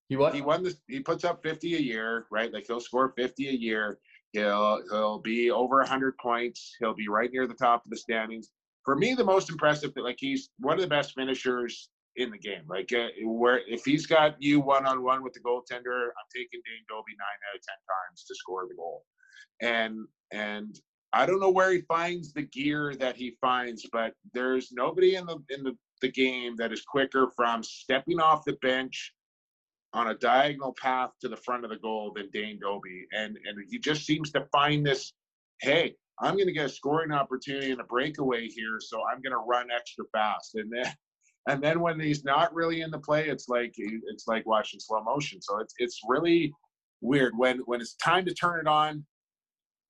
he 0.09 0.17
what? 0.17 0.35
He 0.35 0.41
won 0.41 0.63
this. 0.63 0.77
He 0.89 1.01
puts 1.01 1.25
up 1.25 1.43
50 1.43 1.75
a 1.75 1.79
year, 1.79 2.27
right? 2.31 2.51
Like 2.51 2.65
he'll 2.67 2.81
score 2.81 3.13
50 3.19 3.49
a 3.49 3.53
year. 3.53 3.99
He'll 4.33 4.83
he'll 4.91 5.19
be 5.19 5.51
over 5.51 5.77
100 5.79 6.17
points. 6.17 6.75
He'll 6.81 6.95
be 6.95 7.09
right 7.09 7.31
near 7.31 7.47
the 7.47 7.53
top 7.53 7.85
of 7.85 7.91
the 7.91 7.99
standings. 7.99 8.49
For 8.87 8.97
me, 8.97 9.13
the 9.13 9.25
most 9.25 9.51
impressive, 9.51 9.93
like 9.97 10.17
he's 10.19 10.49
one 10.59 10.77
of 10.77 10.81
the 10.81 10.89
best 10.89 11.13
finishers 11.15 11.91
in 12.17 12.31
the 12.31 12.39
game. 12.39 12.63
Like 12.67 12.91
uh, 12.95 13.09
where 13.27 13.61
if 13.69 13.85
he's 13.85 14.07
got 14.07 14.37
you 14.43 14.61
one 14.61 14.87
on 14.87 15.03
one 15.03 15.23
with 15.23 15.35
the 15.35 15.41
goaltender, 15.41 16.07
I'm 16.07 16.29
taking 16.35 16.63
Dane 16.65 16.87
Dobbie 16.89 17.13
nine 17.19 17.41
out 17.51 17.57
of 17.57 17.63
ten 17.63 17.77
times 17.85 18.25
to 18.27 18.35
score 18.37 18.67
the 18.67 18.75
goal. 18.75 19.05
And 19.61 20.07
and 20.33 20.81
I 21.13 21.27
don't 21.27 21.41
know 21.41 21.51
where 21.51 21.73
he 21.73 21.83
finds 21.83 22.33
the 22.33 22.43
gear 22.43 22.95
that 22.97 23.17
he 23.17 23.37
finds, 23.41 23.87
but 23.93 24.15
there's 24.33 24.73
nobody 24.73 25.17
in 25.17 25.27
the 25.27 25.39
in 25.51 25.63
the, 25.63 25.77
the 26.01 26.11
game 26.11 26.57
that 26.57 26.73
is 26.73 26.83
quicker 26.83 27.31
from 27.37 27.63
stepping 27.63 28.19
off 28.19 28.45
the 28.45 28.55
bench 28.63 29.13
on 29.93 30.09
a 30.09 30.15
diagonal 30.15 30.75
path 30.81 31.11
to 31.21 31.29
the 31.29 31.37
front 31.37 31.65
of 31.65 31.71
the 31.71 31.77
goal 31.77 32.13
than 32.17 32.31
Dane 32.33 32.59
Dobbie. 32.61 33.07
And 33.13 33.37
and 33.45 33.59
he 33.71 33.79
just 33.79 34.07
seems 34.07 34.31
to 34.33 34.47
find 34.53 34.87
this, 34.87 35.13
hey, 35.61 35.95
I'm 36.19 36.37
gonna 36.39 36.53
get 36.53 36.67
a 36.67 36.71
scoring 36.71 37.13
opportunity 37.13 37.73
and 37.73 37.81
a 37.81 37.85
breakaway 37.85 38.49
here, 38.49 38.79
so 38.81 39.03
I'm 39.07 39.21
gonna 39.21 39.37
run 39.37 39.69
extra 39.71 40.05
fast. 40.13 40.55
And 40.55 40.73
then 40.73 40.93
and 41.49 41.63
then 41.63 41.81
when 41.81 42.01
he's 42.01 42.25
not 42.25 42.55
really 42.55 42.81
in 42.81 42.91
the 42.91 42.99
play, 42.99 43.29
it's 43.29 43.49
like 43.49 43.75
it's 43.77 44.27
like 44.27 44.47
watching 44.47 44.81
slow 44.81 45.03
motion. 45.03 45.43
So 45.43 45.59
it's 45.59 45.75
it's 45.79 46.01
really 46.09 46.55
weird 47.03 47.37
when 47.37 47.59
when 47.67 47.83
it's 47.83 47.95
time 47.97 48.25
to 48.25 48.33
turn 48.33 48.61
it 48.61 48.67
on 48.67 49.05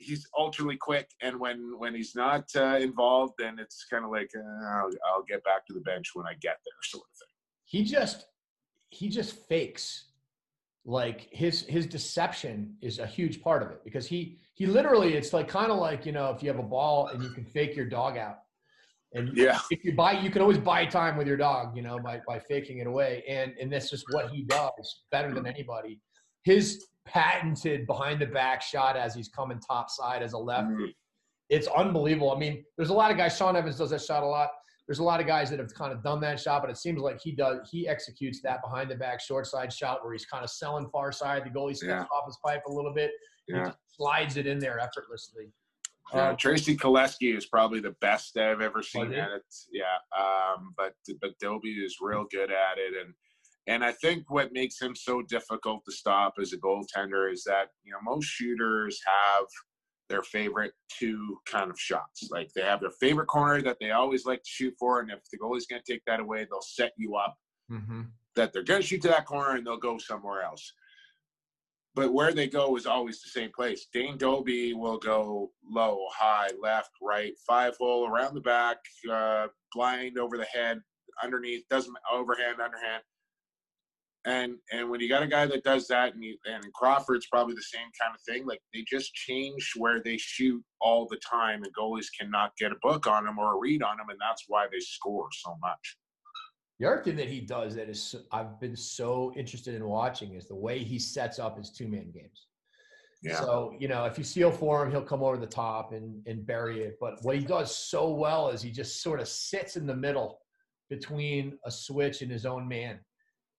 he's 0.03 0.27
ultra 0.39 0.77
quick 0.77 1.09
and 1.23 1.39
when 1.39 1.79
when 1.79 1.95
he's 1.95 2.15
not 2.15 2.45
uh, 2.57 2.77
involved 2.81 3.35
then 3.39 3.59
it's 3.59 3.87
kind 3.91 4.05
of 4.05 4.11
like 4.11 4.31
uh, 4.37 4.67
I'll, 4.67 4.91
I'll 5.09 5.25
get 5.29 5.43
back 5.45 5.67
to 5.67 5.73
the 5.73 5.81
bench 5.81 6.11
when 6.15 6.27
i 6.27 6.33
get 6.41 6.59
there 6.65 6.83
sort 6.83 7.05
of 7.05 7.17
thing. 7.19 7.33
He 7.65 7.85
just 7.85 8.27
he 8.91 9.09
just 9.09 9.49
fakes. 9.49 10.05
Like 10.85 11.29
his 11.31 11.63
his 11.63 11.87
deception 11.87 12.77
is 12.83 12.99
a 12.99 13.07
huge 13.07 13.41
part 13.41 13.63
of 13.63 13.71
it 13.71 13.85
because 13.85 14.05
he 14.05 14.39
he 14.55 14.67
literally 14.67 15.15
it's 15.15 15.33
like 15.33 15.47
kind 15.47 15.71
of 15.71 15.79
like 15.79 16.05
you 16.05 16.11
know 16.11 16.31
if 16.31 16.43
you 16.43 16.49
have 16.49 16.59
a 16.59 16.69
ball 16.77 17.07
and 17.07 17.23
you 17.23 17.31
can 17.31 17.45
fake 17.45 17.77
your 17.77 17.87
dog 17.87 18.19
out. 18.19 18.39
And 19.15 19.31
yeah. 19.37 19.61
if 19.71 19.85
you 19.85 19.95
buy 19.95 20.13
you 20.13 20.29
can 20.29 20.43
always 20.43 20.59
buy 20.59 20.87
time 20.87 21.17
with 21.17 21.29
your 21.29 21.37
dog 21.37 21.77
you 21.77 21.83
know 21.83 22.01
by, 22.01 22.21
by 22.27 22.41
faking 22.41 22.79
it 22.79 22.89
away. 22.89 23.23
And 23.29 23.53
and 23.61 23.73
that's 23.73 23.91
just 23.91 24.05
what 24.11 24.31
he 24.31 24.43
does 24.43 25.05
better 25.13 25.33
than 25.33 25.47
anybody. 25.47 26.01
His 26.43 26.85
patented 27.05 27.87
behind 27.87 28.21
the 28.21 28.27
back 28.27 28.63
shot 28.63 28.97
as 28.97 29.15
he's 29.15 29.29
coming 29.29 29.59
top 29.61 29.91
side 29.91 30.23
as 30.23 30.33
a 30.33 30.39
left 30.39 30.69
Mhm. 30.69 30.95
it's 31.51 31.67
unbelievable. 31.69 32.31
I 32.33 32.39
mean 32.39 32.65
there's 32.77 32.91
a 32.91 32.95
lot 32.95 33.11
of 33.11 33.17
guys 33.17 33.37
Shawn 33.37 33.57
Evans 33.57 33.77
does 33.77 33.91
that 33.91 34.01
shot 34.01 34.23
a 34.23 34.27
lot. 34.27 34.51
There's 34.89 34.99
a 34.99 35.05
lot 35.05 35.21
of 35.21 35.27
guys 35.27 35.51
that 35.51 35.59
have 35.59 35.73
kind 35.75 35.93
of 35.93 36.03
done 36.03 36.21
that 36.21 36.41
shot 36.41 36.63
but 36.63 36.71
it 36.71 36.77
seems 36.77 37.01
like 37.01 37.21
he 37.21 37.33
does 37.33 37.69
he 37.71 37.87
executes 37.89 38.41
that 38.43 38.63
behind 38.63 38.91
the 38.91 38.95
back 38.97 39.21
short 39.21 39.47
side 39.47 39.73
shot 39.73 40.03
where 40.05 40.13
he's 40.13 40.27
kind 40.27 40.45
of 40.45 40.51
selling 40.51 40.89
far 40.91 41.13
side. 41.13 41.45
The 41.45 41.51
goalie 41.51 41.77
steps 41.77 41.89
Yeah. 41.89 42.05
off 42.13 42.27
his 42.27 42.39
pipe 42.45 42.63
a 42.67 42.73
little 42.73 42.93
bit. 42.95 43.13
He 43.47 43.55
yeah. 43.55 43.67
just 43.67 43.79
slides 43.97 44.37
it 44.37 44.47
in 44.47 44.59
there 44.59 44.79
effortlessly. 44.79 45.53
Yeah, 46.15 46.31
Um, 46.31 46.37
Tracey 46.37 46.77
Kelusky 46.77 47.35
is 47.37 47.47
probably 47.47 47.81
the 47.81 47.93
best 48.01 48.37
I've 48.37 48.61
ever 48.61 48.83
seen 48.83 49.13
at 49.15 49.31
it. 49.31 49.55
Yeah, 49.71 49.97
um, 50.17 50.75
but 50.77 50.95
but 51.21 51.39
Dobbie 51.39 51.85
is 51.85 51.99
real 52.01 52.25
good 52.31 52.51
at 52.53 52.77
it, 52.79 52.95
and 53.01 53.15
and 53.67 53.85
I 53.85 53.93
think 53.93 54.31
what 54.31 54.53
makes 54.53 54.81
him 54.81 54.95
so 54.97 55.23
difficult 55.23 55.85
to 55.85 55.93
stop 55.93 56.35
as 56.41 56.53
a 56.53 56.59
goaltender 56.59 57.33
is 57.33 57.45
that 57.45 57.69
you 57.85 57.93
know 57.93 57.99
most 58.03 58.27
shooters 58.27 59.01
have 59.07 59.47
their 60.09 60.23
favorite 60.23 60.73
two 60.91 61.39
kind 61.47 61.71
of 61.71 61.79
shots. 61.79 62.29
Like 62.31 62.51
they 62.55 62.63
have 62.63 62.81
their 62.81 62.91
favorite 63.01 63.27
corner 63.27 63.63
that 63.63 63.79
they 63.81 63.93
always 63.93 64.27
like 64.27 64.43
to 64.43 64.51
shoot 64.51 64.75
for, 64.79 65.01
and 65.01 65.11
if 65.11 65.21
the 65.31 65.39
goalie's 65.39 65.67
going 65.67 65.83
to 65.85 65.93
take 65.93 66.03
that 66.07 66.21
away, 66.21 66.47
they'll 66.51 66.61
set 66.61 66.93
you 66.97 67.17
up 67.17 67.37
mm-hmm. 67.71 68.03
that 68.37 68.53
they're 68.53 68.63
going 68.63 68.83
to 68.83 68.87
shoot 68.87 69.03
to 69.03 69.09
that 69.09 69.27
corner 69.27 69.57
and 69.57 69.67
they'll 69.67 69.77
go 69.77 69.99
somewhere 69.99 70.43
else. 70.43 70.73
But 71.95 72.13
where 72.15 72.33
they 72.33 72.47
go 72.47 72.77
is 72.77 72.87
always 72.87 73.23
the 73.23 73.29
same 73.29 73.51
place. 73.55 73.87
Dane 73.93 74.17
Dobbie 74.17 74.73
will 74.73 74.99
go 74.99 75.53
low, 75.69 76.07
high, 76.11 76.49
left, 76.61 76.91
right, 77.03 77.35
five 77.47 77.77
hole, 77.77 78.09
around 78.09 78.35
the 78.35 78.41
back, 78.41 78.79
uh, 79.11 79.49
blind 79.75 80.19
over 80.19 80.39
the 80.39 80.47
head, 80.47 80.81
underneath, 81.23 81.69
doesn't 81.69 81.95
overhand, 82.11 82.61
underhand. 82.63 83.03
And 84.25 84.55
and 84.73 84.89
when 84.89 85.01
you 85.01 85.09
got 85.09 85.25
a 85.25 85.27
guy 85.27 85.47
that 85.47 85.65
does 85.65 85.89
that, 85.89 86.15
and 86.15 86.23
you, 86.23 86.37
and 86.45 86.63
Crawford's 86.75 87.27
probably 87.27 87.55
the 87.55 87.63
same 87.63 87.89
kind 88.01 88.15
of 88.15 88.21
thing. 88.21 88.47
Like 88.47 88.61
they 88.73 88.85
just 88.89 89.13
change 89.15 89.73
where 89.77 90.01
they 90.01 90.17
shoot 90.17 90.63
all 90.81 91.09
the 91.11 91.19
time, 91.19 91.65
and 91.65 91.75
goalies 91.75 92.07
cannot 92.19 92.57
get 92.57 92.71
a 92.71 92.77
book 92.83 93.09
on 93.09 93.25
them 93.25 93.39
or 93.39 93.55
a 93.55 93.59
read 93.59 93.83
on 93.83 93.97
them, 93.97 94.11
and 94.11 94.19
that's 94.21 94.45
why 94.47 94.67
they 94.71 94.79
score 94.79 95.27
so 95.33 95.57
much. 95.61 95.97
The 96.79 96.87
other 96.87 97.03
thing 97.03 97.17
that 97.17 97.29
he 97.29 97.41
does 97.41 97.75
that 97.75 97.89
is 97.89 98.15
I've 98.31 98.61
been 98.61 98.77
so 98.77 99.33
interested 99.37 99.75
in 99.75 99.85
watching 99.85 100.35
is 100.35 100.47
the 100.47 100.55
way 100.55 100.79
he 100.79 100.99
sets 100.99 101.39
up 101.41 101.59
his 101.59 101.71
two 101.71 101.89
man 101.89 102.11
games. 102.13 102.47
Yeah. 103.23 103.41
So 103.41 103.75
you 103.79 103.89
know, 103.89 104.05
if 104.05 104.19
you 104.19 104.25
seal 104.25 104.53
for 104.53 104.85
him, 104.85 104.91
he'll 104.93 105.03
come 105.03 105.23
over 105.23 105.37
the 105.37 105.47
top 105.47 105.93
and 105.93 106.25
and 106.27 106.47
bury 106.47 106.83
it. 106.83 106.97
But 107.01 107.19
what 107.23 107.37
he 107.37 107.45
does 107.45 107.75
so 107.77 108.11
well 108.11 108.51
is 108.51 108.63
he 108.63 108.71
just 108.71 109.03
sort 109.03 109.21
of 109.21 109.27
sits 109.27 109.77
in 109.77 109.87
the 109.87 109.97
middle 109.97 110.39
between 110.91 111.59
a 111.65 111.71
switch 111.71 112.23
and 112.23 112.31
his 112.31 112.45
own 112.45 112.69
man, 112.69 112.99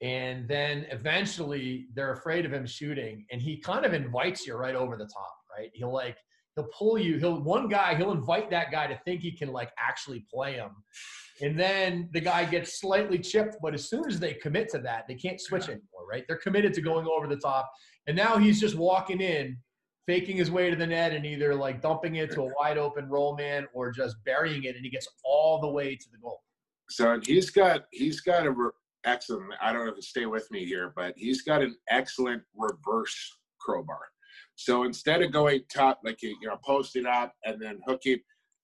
and 0.04 0.48
then 0.50 0.86
eventually 0.92 1.88
they're 1.96 2.12
afraid 2.12 2.46
of 2.46 2.54
him 2.54 2.68
shooting, 2.68 3.26
and 3.32 3.42
he 3.42 3.58
kind 3.58 3.86
of 3.86 3.94
invites 3.94 4.46
you 4.46 4.56
right 4.56 4.76
over 4.76 4.98
the 4.98 5.06
top. 5.06 5.34
Right? 5.58 5.72
He'll 5.74 5.94
like 5.94 6.18
he'll 6.56 6.68
pull 6.78 7.00
you. 7.00 7.18
He'll 7.18 7.42
one 7.42 7.70
guy 7.70 7.96
he'll 7.96 8.12
invite 8.12 8.52
that 8.52 8.72
guy 8.72 8.86
to 8.86 9.00
think 9.06 9.22
he 9.22 9.32
can 9.32 9.52
like 9.52 9.72
actually 9.80 10.26
play 10.32 10.54
him. 10.54 10.72
And 11.42 11.60
then 11.60 12.10
the 12.14 12.20
guy 12.20 12.46
gets 12.46 12.80
slightly 12.80 13.18
chipped, 13.18 13.56
but 13.62 13.74
as 13.74 13.90
soon 13.90 14.06
as 14.08 14.20
they 14.20 14.34
commit 14.36 14.70
to 14.70 14.80
that, 14.80 15.06
they 15.08 15.16
can't 15.16 15.42
switch 15.42 15.64
anymore, 15.64 16.06
right? 16.10 16.24
They're 16.28 16.38
committed 16.38 16.74
to 16.76 16.82
going 16.82 17.08
over 17.08 17.28
the 17.28 17.38
top. 17.38 17.72
And 18.06 18.16
now 18.16 18.38
he's 18.38 18.60
just 18.60 18.76
walking 18.76 19.20
in, 19.20 19.58
faking 20.06 20.38
his 20.38 20.52
way 20.52 20.70
to 20.70 20.76
the 20.76 20.86
net 20.86 21.14
and 21.14 21.26
either 21.26 21.56
like 21.56 21.82
dumping 21.82 22.18
it 22.18 22.32
to 22.32 22.42
a 22.42 22.52
wide 22.60 22.78
open 22.78 23.10
roll 23.10 23.36
man 23.36 23.66
or 23.74 23.92
just 23.92 24.18
burying 24.26 24.66
it 24.66 24.76
and 24.76 24.84
he 24.84 24.92
gets 24.92 25.08
all 25.24 25.60
the 25.60 25.70
way 25.70 25.96
to 25.96 26.06
the 26.12 26.18
goal. 26.20 26.42
So 26.90 27.20
he's 27.24 27.50
got 27.50 27.86
he's 27.92 28.20
got 28.20 28.46
a 28.46 28.52
excellent. 29.06 29.46
I 29.62 29.72
don't 29.74 29.86
know 29.86 29.92
if 29.92 29.98
you 29.98 30.02
stay 30.02 30.26
with 30.26 30.50
me 30.52 30.66
here, 30.66 30.94
but 30.96 31.14
he's 31.18 31.42
got 31.42 31.62
an 31.62 31.76
excellent 31.90 32.44
reverse 32.56 33.16
crowbar. 33.60 34.00
So 34.56 34.84
instead 34.84 35.22
of 35.22 35.32
going 35.32 35.62
top, 35.74 36.00
like 36.04 36.22
you 36.22 36.36
know, 36.44 36.58
post 36.66 36.96
it 36.96 37.06
up 37.06 37.34
and 37.46 37.62
then 37.62 37.80
hook 37.88 38.02
it, 38.06 38.22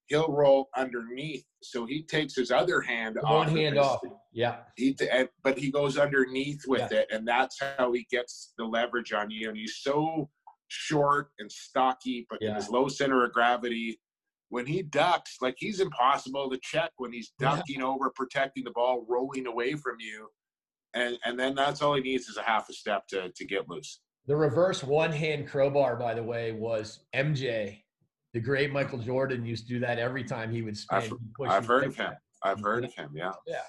he'll 0.08 0.28
roll 0.32 0.70
underneath. 0.76 1.44
So 1.62 1.86
he 1.86 2.04
takes 2.04 2.36
his 2.36 2.52
other 2.52 2.82
hand 2.82 3.18
off. 3.18 3.48
One 3.48 3.56
hand 3.56 3.76
his- 3.78 3.86
off. 3.86 4.00
Yeah. 4.32 4.58
He, 4.76 4.96
but 5.44 5.58
he 5.58 5.72
goes 5.72 5.98
underneath 5.98 6.62
with 6.68 6.92
it, 6.92 7.08
and 7.12 7.28
that's 7.28 7.58
how 7.78 7.92
he 7.94 8.06
gets 8.12 8.54
the 8.58 8.66
leverage 8.66 9.14
on 9.14 9.30
you. 9.32 9.50
And 9.50 9.58
he's 9.58 9.78
so 9.82 10.30
short 10.68 11.30
and 11.40 11.52
stocky, 11.52 12.28
but 12.30 12.42
in 12.42 12.50
Yeah. 12.50 12.56
his 12.56 12.70
low 12.70 12.88
center 12.88 13.24
of 13.26 13.34
gravity, 13.34 14.00
when 14.50 14.66
he 14.66 14.82
ducks, 14.82 15.38
like 15.42 15.56
he's 15.58 15.80
impossible 15.80 16.50
to 16.50 16.58
check 16.62 16.92
when 16.98 17.14
he's 17.14 17.32
Yeah. 17.40 17.56
ducking 17.56 17.82
over, 17.82 18.10
protecting 18.10 18.64
the 18.64 18.72
ball, 18.72 19.06
rolling 19.08 19.48
away 19.48 19.76
from 19.76 19.98
you, 20.00 20.30
and 20.94 21.18
and 21.24 21.40
then 21.40 21.56
that's 21.56 21.82
all 21.82 21.94
he 21.96 22.02
needs 22.02 22.28
is 22.28 22.38
a 22.38 22.44
half 22.44 22.70
a 22.70 22.74
step 22.74 23.08
to 23.08 23.32
to 23.32 23.46
get 23.46 23.70
loose. 23.70 24.02
The 24.26 24.36
reverse 24.36 24.84
one 24.84 25.12
hand 25.12 25.48
crowbar, 25.48 25.96
by 25.96 26.14
the 26.14 26.24
way, 26.24 26.52
was 26.52 27.06
MJ 27.16 27.84
The 28.34 28.40
great 28.40 28.72
Michael 28.72 29.00
Jordan 29.00 29.44
used 29.44 29.68
to 29.68 29.74
do 29.74 29.80
that 29.80 29.98
every 29.98 30.24
time 30.24 30.52
he 30.52 30.62
would 30.62 30.78
spin. 30.78 31.00
I've, 31.00 31.50
I've 31.50 31.66
heard 31.66 31.86
of 31.86 31.96
him. 31.96 32.14
I've 32.44 32.60
heard 32.62 32.86
of 32.86 32.94
him. 32.94 33.10
Yeah. 33.16 33.34
Yeah. 33.48 33.62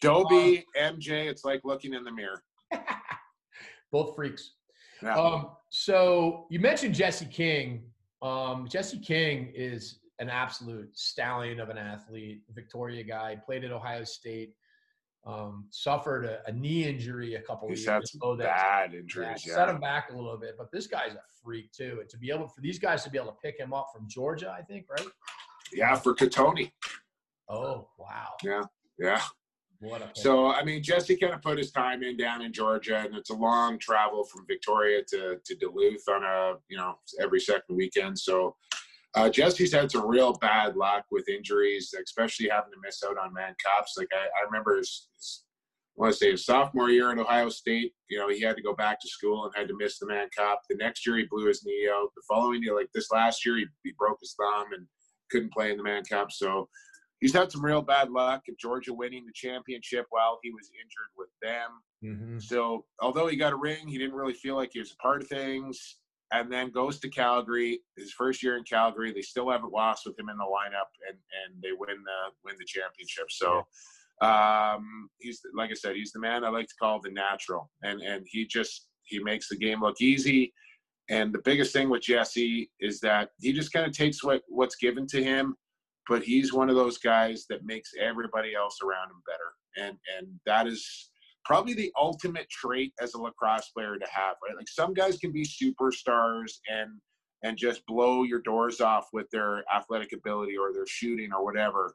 Dobbie, 0.00 0.64
um, 0.80 0.96
MJ, 0.96 1.26
it's 1.28 1.44
like 1.44 1.60
looking 1.64 1.94
in 1.94 2.02
the 2.02 2.10
mirror. 2.10 2.42
Both 3.92 4.16
freaks. 4.16 4.54
Yeah. 5.02 5.14
Um, 5.16 5.50
so 5.70 6.46
you 6.50 6.58
mentioned 6.58 6.94
Jesse 6.96 7.26
King. 7.26 7.84
Um, 8.22 8.66
Jesse 8.68 8.98
King 8.98 9.52
is 9.54 10.00
an 10.18 10.30
absolute 10.30 10.96
stallion 10.98 11.60
of 11.60 11.68
an 11.68 11.78
athlete, 11.78 12.42
Victoria 12.54 13.02
guy, 13.02 13.36
played 13.44 13.64
at 13.64 13.72
Ohio 13.72 14.04
State, 14.04 14.54
um, 15.26 15.66
suffered 15.70 16.24
a, 16.24 16.40
a, 16.46 16.52
knee 16.52 16.84
injury 16.84 17.34
a 17.34 17.42
couple 17.42 17.68
He's 17.68 17.86
of 17.86 17.94
years 17.94 18.14
ago. 18.14 18.36
bad 18.36 18.94
injuries. 18.94 19.44
Yeah, 19.44 19.54
Set 19.54 19.68
him 19.68 19.80
back 19.80 20.10
a 20.10 20.16
little 20.16 20.38
bit, 20.38 20.54
but 20.56 20.70
this 20.70 20.86
guy's 20.86 21.14
a 21.14 21.22
freak 21.42 21.72
too. 21.72 21.98
And 22.00 22.08
to 22.08 22.16
be 22.16 22.30
able 22.30 22.48
for 22.48 22.60
these 22.60 22.78
guys 22.78 23.02
to 23.04 23.10
be 23.10 23.18
able 23.18 23.32
to 23.32 23.38
pick 23.42 23.58
him 23.58 23.74
up 23.74 23.88
from 23.94 24.08
Georgia, 24.08 24.54
I 24.56 24.62
think, 24.62 24.86
right? 24.88 25.08
Yeah, 25.72 25.96
for 25.96 26.14
Katoni. 26.14 26.70
Oh 27.48 27.88
wow. 27.98 28.34
Yeah, 28.42 28.62
yeah. 28.98 29.20
So 30.14 30.46
I 30.46 30.64
mean, 30.64 30.82
Jesse 30.82 31.16
kind 31.16 31.34
of 31.34 31.42
put 31.42 31.58
his 31.58 31.70
time 31.70 32.02
in 32.02 32.16
down 32.16 32.42
in 32.42 32.52
Georgia, 32.52 32.98
and 32.98 33.14
it's 33.14 33.30
a 33.30 33.34
long 33.34 33.78
travel 33.78 34.24
from 34.24 34.46
Victoria 34.46 35.02
to 35.10 35.38
to 35.44 35.54
Duluth 35.56 36.08
on 36.08 36.24
a 36.24 36.54
you 36.68 36.76
know 36.76 36.98
every 37.20 37.40
second 37.40 37.76
weekend. 37.76 38.18
So 38.18 38.56
uh, 39.14 39.30
Jesse's 39.30 39.72
had 39.72 39.90
some 39.90 40.06
real 40.06 40.34
bad 40.34 40.76
luck 40.76 41.04
with 41.10 41.28
injuries, 41.28 41.94
especially 42.02 42.48
having 42.48 42.72
to 42.72 42.78
miss 42.84 43.02
out 43.02 43.18
on 43.18 43.32
Mann 43.32 43.54
Cups. 43.64 43.94
Like 43.96 44.08
I, 44.12 44.24
I 44.24 44.44
remember 44.44 44.76
his, 44.76 45.08
his 45.16 45.44
I 45.96 46.02
want 46.02 46.12
to 46.12 46.18
say 46.18 46.30
his 46.30 46.44
sophomore 46.44 46.90
year 46.90 47.10
at 47.10 47.18
Ohio 47.18 47.48
State, 47.48 47.94
you 48.10 48.18
know, 48.18 48.28
he 48.28 48.42
had 48.42 48.56
to 48.56 48.62
go 48.62 48.74
back 48.74 49.00
to 49.00 49.08
school 49.08 49.46
and 49.46 49.54
had 49.56 49.68
to 49.68 49.76
miss 49.78 49.98
the 49.98 50.06
Mann 50.06 50.28
Cup. 50.36 50.60
The 50.68 50.76
next 50.76 51.06
year 51.06 51.16
he 51.16 51.24
blew 51.24 51.46
his 51.46 51.64
knee 51.64 51.88
out. 51.90 52.10
The 52.14 52.22
following 52.28 52.62
year, 52.62 52.76
like 52.76 52.90
this 52.92 53.10
last 53.10 53.46
year, 53.46 53.56
he, 53.56 53.66
he 53.82 53.94
broke 53.98 54.18
his 54.20 54.34
thumb 54.38 54.66
and 54.74 54.86
couldn't 55.30 55.54
play 55.54 55.70
in 55.70 55.78
the 55.78 55.82
Mann 55.82 56.04
Cup. 56.04 56.30
So 56.30 56.68
he's 57.20 57.32
had 57.32 57.50
some 57.50 57.64
real 57.64 57.82
bad 57.82 58.10
luck 58.10 58.42
at 58.48 58.58
Georgia 58.58 58.92
winning 58.92 59.24
the 59.26 59.32
championship 59.34 60.06
while 60.10 60.38
he 60.42 60.50
was 60.50 60.70
injured 60.74 61.10
with 61.16 61.28
them. 61.42 61.70
Mm-hmm. 62.04 62.38
So 62.38 62.84
although 63.00 63.26
he 63.26 63.36
got 63.36 63.52
a 63.52 63.56
ring, 63.56 63.88
he 63.88 63.98
didn't 63.98 64.14
really 64.14 64.34
feel 64.34 64.54
like 64.56 64.70
he 64.72 64.78
was 64.78 64.92
a 64.92 64.96
part 64.96 65.22
of 65.22 65.28
things. 65.28 65.96
And 66.32 66.52
then 66.52 66.70
goes 66.70 66.98
to 67.00 67.08
Calgary. 67.08 67.78
His 67.96 68.12
first 68.12 68.42
year 68.42 68.56
in 68.56 68.64
Calgary, 68.64 69.12
they 69.12 69.22
still 69.22 69.48
haven't 69.48 69.72
lost 69.72 70.06
with 70.06 70.18
him 70.18 70.28
in 70.28 70.36
the 70.36 70.42
lineup, 70.42 70.90
and 71.08 71.16
and 71.16 71.62
they 71.62 71.68
win 71.70 72.02
the 72.04 72.32
win 72.44 72.56
the 72.58 72.64
championship. 72.64 73.26
So. 73.30 73.66
Um, 74.22 75.10
he's 75.18 75.42
like 75.54 75.70
I 75.70 75.74
said, 75.74 75.94
he's 75.94 76.12
the 76.12 76.20
man 76.20 76.42
I 76.42 76.48
like 76.48 76.68
to 76.68 76.74
call 76.80 77.02
the 77.02 77.10
natural, 77.10 77.70
and 77.82 78.00
and 78.00 78.24
he 78.26 78.46
just 78.46 78.88
he 79.02 79.22
makes 79.22 79.50
the 79.50 79.58
game 79.58 79.82
look 79.82 80.00
easy. 80.00 80.54
And 81.10 81.34
the 81.34 81.42
biggest 81.44 81.74
thing 81.74 81.90
with 81.90 82.00
Jesse 82.00 82.70
is 82.80 82.98
that 83.00 83.28
he 83.40 83.52
just 83.52 83.74
kind 83.74 83.84
of 83.86 83.92
takes 83.92 84.24
what 84.24 84.40
what's 84.48 84.76
given 84.76 85.06
to 85.08 85.22
him 85.22 85.54
but 86.08 86.22
he's 86.22 86.52
one 86.52 86.70
of 86.70 86.76
those 86.76 86.98
guys 86.98 87.46
that 87.50 87.64
makes 87.64 87.90
everybody 88.00 88.54
else 88.54 88.78
around 88.82 89.10
him 89.10 89.22
better. 89.26 89.88
And 89.88 89.98
and 90.16 90.40
that 90.46 90.66
is 90.66 91.10
probably 91.44 91.74
the 91.74 91.92
ultimate 91.98 92.48
trait 92.50 92.92
as 93.00 93.14
a 93.14 93.18
lacrosse 93.20 93.68
player 93.70 93.96
to 93.96 94.06
have, 94.10 94.36
right? 94.46 94.56
Like 94.56 94.68
some 94.68 94.94
guys 94.94 95.18
can 95.18 95.32
be 95.32 95.44
superstars 95.44 96.54
and 96.68 96.90
and 97.42 97.56
just 97.56 97.86
blow 97.86 98.24
your 98.24 98.40
doors 98.40 98.80
off 98.80 99.08
with 99.12 99.28
their 99.30 99.62
athletic 99.74 100.12
ability 100.12 100.56
or 100.56 100.72
their 100.72 100.86
shooting 100.86 101.32
or 101.32 101.44
whatever. 101.44 101.94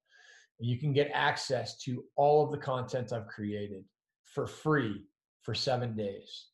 You 0.59 0.79
can 0.79 0.93
get 0.93 1.11
access 1.13 1.77
to 1.83 2.05
all 2.15 2.45
of 2.45 2.51
the 2.51 2.57
content 2.57 3.11
I've 3.11 3.27
created 3.27 3.83
for 4.23 4.47
free 4.47 5.03
for 5.41 5.53
seven 5.53 5.95
days. 5.95 6.47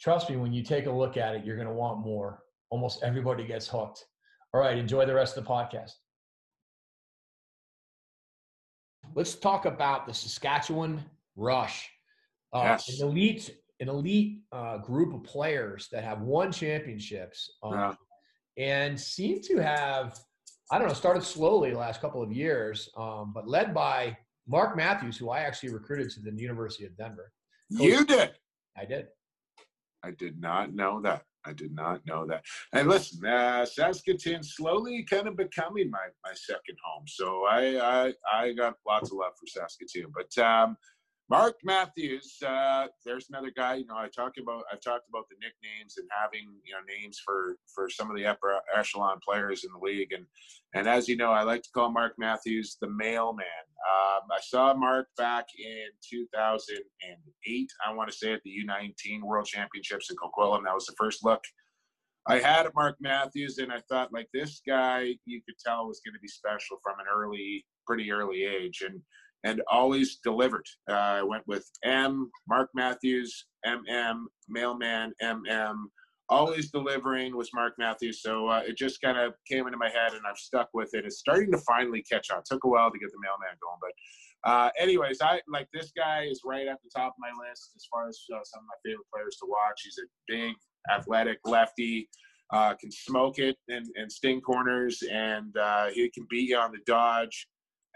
Trust 0.00 0.30
me, 0.30 0.36
when 0.36 0.52
you 0.52 0.62
take 0.62 0.86
a 0.86 0.90
look 0.90 1.16
at 1.16 1.34
it, 1.34 1.44
you're 1.44 1.56
going 1.56 1.66
to 1.66 1.74
want 1.74 2.00
more. 2.00 2.42
Almost 2.70 3.02
everybody 3.02 3.46
gets 3.46 3.66
hooked. 3.66 4.04
All 4.52 4.60
right, 4.60 4.76
enjoy 4.76 5.06
the 5.06 5.14
rest 5.14 5.36
of 5.36 5.44
the 5.44 5.50
podcast. 5.50 5.92
Let's 9.14 9.34
talk 9.34 9.64
about 9.64 10.06
the 10.06 10.12
Saskatchewan 10.12 11.02
Rush. 11.34 11.90
Uh, 12.52 12.62
yes. 12.64 13.00
An 13.00 13.08
elite, 13.08 13.56
an 13.80 13.88
elite 13.88 14.40
uh, 14.52 14.78
group 14.78 15.14
of 15.14 15.22
players 15.24 15.88
that 15.92 16.04
have 16.04 16.22
won 16.22 16.50
championships 16.50 17.50
um, 17.62 17.72
yeah. 17.74 17.94
and 18.56 18.98
seem 18.98 19.40
to 19.42 19.58
have, 19.58 20.18
I 20.70 20.78
don't 20.78 20.88
know, 20.88 20.94
started 20.94 21.22
slowly 21.22 21.70
the 21.70 21.78
last 21.78 22.00
couple 22.00 22.22
of 22.22 22.32
years, 22.32 22.88
um, 22.96 23.32
but 23.34 23.46
led 23.48 23.74
by 23.74 24.16
Mark 24.46 24.76
Matthews, 24.76 25.16
who 25.16 25.30
I 25.30 25.40
actually 25.40 25.72
recruited 25.72 26.10
to 26.10 26.20
the 26.20 26.32
University 26.32 26.86
of 26.86 26.96
Denver. 26.96 27.32
Coach, 27.76 27.82
you 27.82 28.04
did. 28.04 28.32
I 28.76 28.84
did. 28.86 29.08
I 30.02 30.12
did 30.12 30.40
not 30.40 30.74
know 30.74 31.00
that. 31.02 31.24
I 31.44 31.52
did 31.52 31.74
not 31.74 32.04
know 32.06 32.26
that. 32.26 32.44
And 32.72 32.88
listen, 32.88 33.24
uh, 33.24 33.64
Saskatoon 33.64 34.42
slowly 34.42 35.04
kind 35.04 35.28
of 35.28 35.36
becoming 35.36 35.90
my, 35.90 36.06
my 36.24 36.32
second 36.34 36.76
home. 36.84 37.04
So 37.06 37.44
I, 37.48 37.78
I 37.78 38.14
I 38.32 38.52
got 38.52 38.74
lots 38.86 39.10
of 39.10 39.18
love 39.18 39.32
for 39.38 39.46
Saskatoon. 39.46 40.12
But 40.14 40.36
um, 40.44 40.76
Mark 41.30 41.56
Matthews, 41.62 42.36
uh, 42.46 42.86
there's 43.04 43.28
another 43.28 43.52
guy. 43.54 43.74
You 43.74 43.86
know, 43.86 43.96
I 43.96 44.08
talked 44.08 44.38
about 44.38 44.64
I've 44.72 44.80
talked 44.80 45.08
about 45.10 45.24
the 45.28 45.36
nicknames 45.36 45.98
and 45.98 46.08
having 46.10 46.48
you 46.64 46.72
know 46.72 46.80
names 46.88 47.20
for 47.24 47.56
for 47.74 47.90
some 47.90 48.10
of 48.10 48.16
the 48.16 48.24
upper 48.24 48.58
echelon 48.74 49.18
players 49.22 49.64
in 49.64 49.70
the 49.72 49.78
league, 49.78 50.12
and 50.12 50.24
and 50.74 50.88
as 50.88 51.06
you 51.06 51.16
know, 51.16 51.30
I 51.30 51.42
like 51.42 51.62
to 51.62 51.70
call 51.74 51.90
Mark 51.90 52.14
Matthews 52.18 52.78
the 52.80 52.88
mailman. 52.88 53.44
Um, 53.90 54.22
I 54.30 54.40
saw 54.40 54.72
Mark 54.72 55.08
back 55.18 55.46
in 55.58 55.88
2008. 56.10 57.68
I 57.86 57.92
want 57.92 58.10
to 58.10 58.16
say 58.16 58.32
at 58.32 58.40
the 58.44 58.64
U19 58.66 59.22
World 59.22 59.46
Championships 59.46 60.10
in 60.10 60.16
Coquitlam. 60.16 60.64
That 60.64 60.74
was 60.74 60.86
the 60.86 60.94
first 60.98 61.24
look 61.24 61.42
I 62.28 62.38
had 62.38 62.66
at 62.66 62.74
Mark 62.74 62.96
Matthews, 63.00 63.56
and 63.56 63.72
I 63.72 63.80
thought 63.88 64.12
like 64.12 64.28
this 64.34 64.60
guy, 64.66 65.14
you 65.24 65.40
could 65.46 65.58
tell 65.64 65.88
was 65.88 66.02
going 66.04 66.12
to 66.12 66.20
be 66.20 66.28
special 66.28 66.76
from 66.82 67.00
an 67.00 67.06
early, 67.10 67.64
pretty 67.86 68.12
early 68.12 68.44
age, 68.44 68.82
and 68.86 69.00
and 69.44 69.62
always 69.70 70.18
delivered. 70.24 70.66
Uh, 70.90 70.94
I 70.94 71.22
went 71.22 71.46
with 71.46 71.68
M, 71.84 72.30
Mark 72.48 72.70
Matthews, 72.74 73.46
MM, 73.66 74.24
Mailman, 74.48 75.12
MM. 75.22 75.76
Always 76.30 76.70
delivering 76.70 77.36
was 77.36 77.48
Mark 77.54 77.74
Matthews. 77.78 78.20
So 78.20 78.48
uh, 78.48 78.62
it 78.66 78.76
just 78.76 79.00
kind 79.00 79.16
of 79.16 79.32
came 79.50 79.66
into 79.66 79.78
my 79.78 79.88
head 79.88 80.12
and 80.12 80.22
I've 80.28 80.36
stuck 80.36 80.68
with 80.74 80.90
it. 80.92 81.06
It's 81.06 81.18
starting 81.18 81.50
to 81.52 81.58
finally 81.58 82.02
catch 82.02 82.30
on. 82.30 82.40
It 82.40 82.44
took 82.46 82.64
a 82.64 82.68
while 82.68 82.90
to 82.90 82.98
get 82.98 83.10
the 83.10 83.18
mailman 83.22 83.56
going. 83.62 83.78
But, 83.80 84.50
uh, 84.50 84.70
anyways, 84.78 85.18
I 85.22 85.40
like 85.48 85.68
this 85.72 85.90
guy 85.96 86.24
is 86.30 86.42
right 86.44 86.68
at 86.68 86.78
the 86.82 86.90
top 86.94 87.12
of 87.12 87.18
my 87.18 87.30
list 87.48 87.72
as 87.76 87.86
far 87.90 88.08
as 88.08 88.20
uh, 88.34 88.40
some 88.44 88.60
of 88.60 88.66
my 88.66 88.90
favorite 88.90 89.06
players 89.12 89.36
to 89.40 89.46
watch. 89.48 89.80
He's 89.84 89.98
a 89.98 90.06
big, 90.26 90.54
athletic 90.94 91.38
lefty. 91.44 92.10
Uh, 92.52 92.74
can 92.74 92.90
smoke 92.90 93.38
it 93.38 93.56
and, 93.68 93.86
and 93.96 94.10
sting 94.10 94.40
corners, 94.40 95.02
and 95.10 95.54
uh, 95.58 95.88
he 95.88 96.10
can 96.10 96.26
beat 96.30 96.48
you 96.48 96.56
on 96.56 96.72
the 96.72 96.78
dodge 96.86 97.46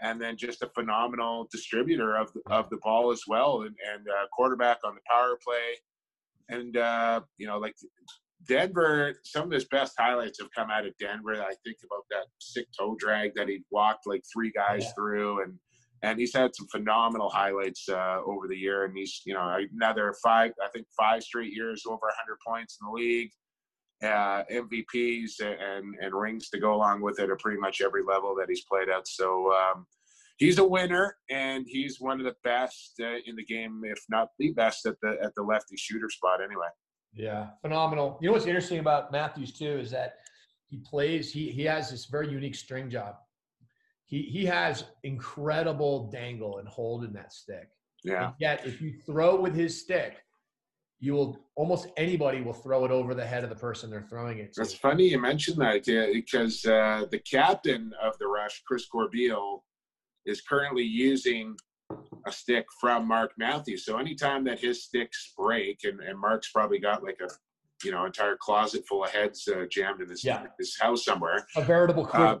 and 0.03 0.21
then 0.21 0.37
just 0.37 0.61
a 0.61 0.69
phenomenal 0.75 1.47
distributor 1.51 2.17
of 2.17 2.31
the, 2.33 2.41
of 2.47 2.69
the 2.69 2.77
ball 2.83 3.11
as 3.11 3.23
well, 3.27 3.61
and, 3.61 3.75
and 3.93 4.07
uh, 4.07 4.27
quarterback 4.31 4.79
on 4.83 4.93
the 4.95 5.01
power 5.09 5.39
play, 5.43 5.79
and 6.49 6.77
uh, 6.77 7.21
you 7.37 7.47
know 7.47 7.57
like 7.57 7.75
Denver, 8.47 9.15
some 9.23 9.45
of 9.45 9.51
his 9.51 9.65
best 9.65 9.93
highlights 9.97 10.39
have 10.39 10.49
come 10.55 10.69
out 10.69 10.85
of 10.85 10.93
Denver. 10.99 11.33
I 11.33 11.53
think 11.63 11.77
about 11.85 12.03
that 12.11 12.25
sick 12.39 12.67
toe 12.77 12.95
drag 12.99 13.33
that 13.35 13.47
he 13.47 13.63
walked 13.71 14.05
like 14.05 14.23
three 14.31 14.51
guys 14.51 14.83
yeah. 14.83 14.91
through, 14.95 15.43
and 15.43 15.53
and 16.03 16.19
he's 16.19 16.35
had 16.35 16.53
some 16.53 16.67
phenomenal 16.67 17.29
highlights 17.29 17.87
uh, 17.87 18.17
over 18.25 18.47
the 18.49 18.57
year. 18.57 18.85
And 18.85 18.95
he's 18.95 19.21
you 19.25 19.33
know 19.33 19.57
another 19.73 20.13
five, 20.21 20.51
I 20.63 20.67
think 20.69 20.85
five 20.97 21.23
straight 21.23 21.53
years 21.53 21.83
over 21.87 21.95
100 22.01 22.37
points 22.45 22.77
in 22.81 22.87
the 22.87 22.93
league, 22.93 23.31
uh, 24.03 24.43
MVPs 24.51 25.39
and 25.39 25.95
and 26.01 26.13
rings 26.13 26.49
to 26.49 26.59
go 26.59 26.73
along 26.73 27.01
with 27.01 27.19
it 27.19 27.29
at 27.29 27.39
pretty 27.39 27.59
much 27.59 27.81
every 27.81 28.03
level 28.03 28.35
that 28.39 28.49
he's 28.49 28.63
played 28.65 28.89
at. 28.89 29.07
So. 29.07 29.53
Um, 29.53 29.85
he's 30.37 30.57
a 30.57 30.65
winner, 30.65 31.15
and 31.29 31.65
he's 31.67 32.01
one 32.01 32.19
of 32.19 32.25
the 32.25 32.35
best 32.43 32.99
uh, 32.99 33.17
in 33.25 33.35
the 33.35 33.45
game, 33.45 33.83
if 33.85 33.99
not 34.09 34.29
the 34.39 34.51
best 34.51 34.85
at 34.85 34.99
the 35.01 35.17
at 35.21 35.33
the 35.35 35.43
lefty 35.43 35.77
shooter 35.77 36.09
spot. 36.09 36.41
Anyway. 36.43 36.67
Yeah, 37.13 37.49
phenomenal. 37.61 38.17
You 38.21 38.27
know 38.27 38.33
what's 38.33 38.45
interesting 38.45 38.79
about 38.79 39.11
Matthews 39.11 39.53
too 39.53 39.77
is 39.79 39.91
that 39.91 40.15
he 40.67 40.77
plays. 40.77 41.31
He 41.31 41.49
he 41.51 41.63
has 41.63 41.91
this 41.91 42.05
very 42.05 42.29
unique 42.29 42.55
string 42.55 42.89
job. 42.89 43.15
He 44.05 44.23
he 44.23 44.45
has 44.45 44.85
incredible 45.03 46.09
dangle 46.09 46.57
and 46.57 46.67
hold 46.67 47.03
in 47.03 47.13
that 47.13 47.31
stick. 47.31 47.69
Yeah. 48.03 48.25
And 48.25 48.33
yet, 48.39 48.65
if 48.65 48.81
you 48.81 48.93
throw 49.05 49.39
with 49.39 49.55
his 49.55 49.79
stick, 49.79 50.17
you 51.03 51.13
will 51.13 51.37
almost 51.57 51.89
anybody 51.97 52.39
will 52.39 52.53
throw 52.53 52.85
it 52.85 52.91
over 52.91 53.13
the 53.13 53.25
head 53.25 53.43
of 53.43 53.49
the 53.49 53.55
person 53.57 53.89
they're 53.89 54.07
throwing 54.09 54.37
it 54.37 54.53
to. 54.53 54.61
That's 54.61 54.73
funny 54.73 55.09
you 55.09 55.19
mentioned 55.19 55.57
that 55.57 55.83
because 56.13 56.65
uh, 56.65 57.07
the 57.11 57.19
captain 57.19 57.91
of 58.01 58.17
the 58.19 58.27
Rush, 58.27 58.63
Chris 58.65 58.87
Corbeil, 58.87 59.65
is 60.25 60.39
currently 60.39 60.83
using 60.83 61.57
a 62.25 62.31
stick 62.31 62.65
from 62.79 63.05
Mark 63.05 63.33
Matthews. 63.37 63.85
So 63.85 63.97
anytime 63.97 64.45
that 64.45 64.61
his 64.61 64.85
sticks 64.85 65.33
break, 65.37 65.81
and, 65.83 65.99
and 65.99 66.17
Mark's 66.17 66.49
probably 66.53 66.79
got 66.79 67.03
like 67.03 67.19
a 67.21 67.27
you 67.83 67.91
know 67.91 68.05
entire 68.05 68.37
closet 68.39 68.85
full 68.87 69.03
of 69.03 69.09
heads 69.09 69.45
uh, 69.49 69.65
jammed 69.69 69.99
in 69.99 70.09
his 70.09 70.23
yeah. 70.23 70.45
his 70.57 70.77
house 70.79 71.03
somewhere, 71.03 71.45
a 71.57 71.63
veritable 71.63 72.09
uh, 72.13 72.37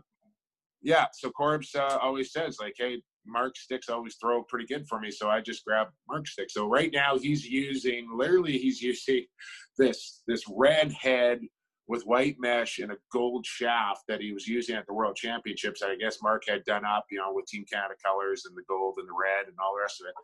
yeah. 0.81 1.07
So 1.11 1.31
Corbs 1.31 1.75
uh, 1.75 1.97
always 2.01 2.31
says 2.31 2.59
like, 2.61 2.75
hey. 2.77 3.01
Mark 3.25 3.55
sticks 3.57 3.89
always 3.89 4.15
throw 4.15 4.43
pretty 4.43 4.65
good 4.65 4.87
for 4.87 4.99
me, 4.99 5.11
so 5.11 5.29
I 5.29 5.41
just 5.41 5.65
grab 5.65 5.87
Mark 6.09 6.27
sticks. 6.27 6.53
So 6.53 6.67
right 6.67 6.91
now 6.93 7.17
he's 7.17 7.45
using, 7.45 8.07
literally, 8.15 8.57
he's 8.57 8.81
using 8.81 9.25
this 9.77 10.21
this 10.27 10.43
red 10.49 10.91
head 10.91 11.39
with 11.87 12.03
white 12.03 12.35
mesh 12.39 12.79
and 12.79 12.91
a 12.91 12.97
gold 13.11 13.45
shaft 13.45 14.01
that 14.07 14.21
he 14.21 14.31
was 14.31 14.47
using 14.47 14.75
at 14.75 14.85
the 14.87 14.93
World 14.93 15.15
Championships. 15.15 15.81
I 15.81 15.95
guess 15.95 16.21
Mark 16.21 16.43
had 16.47 16.63
done 16.63 16.85
up, 16.85 17.05
you 17.11 17.17
know, 17.17 17.31
with 17.33 17.45
Team 17.45 17.65
Canada 17.71 17.95
colors 18.03 18.45
and 18.45 18.55
the 18.55 18.63
gold 18.69 18.95
and 18.97 19.07
the 19.07 19.13
red 19.13 19.47
and 19.47 19.55
all 19.61 19.75
the 19.75 19.81
rest 19.81 20.01
of 20.01 20.07
it. 20.07 20.15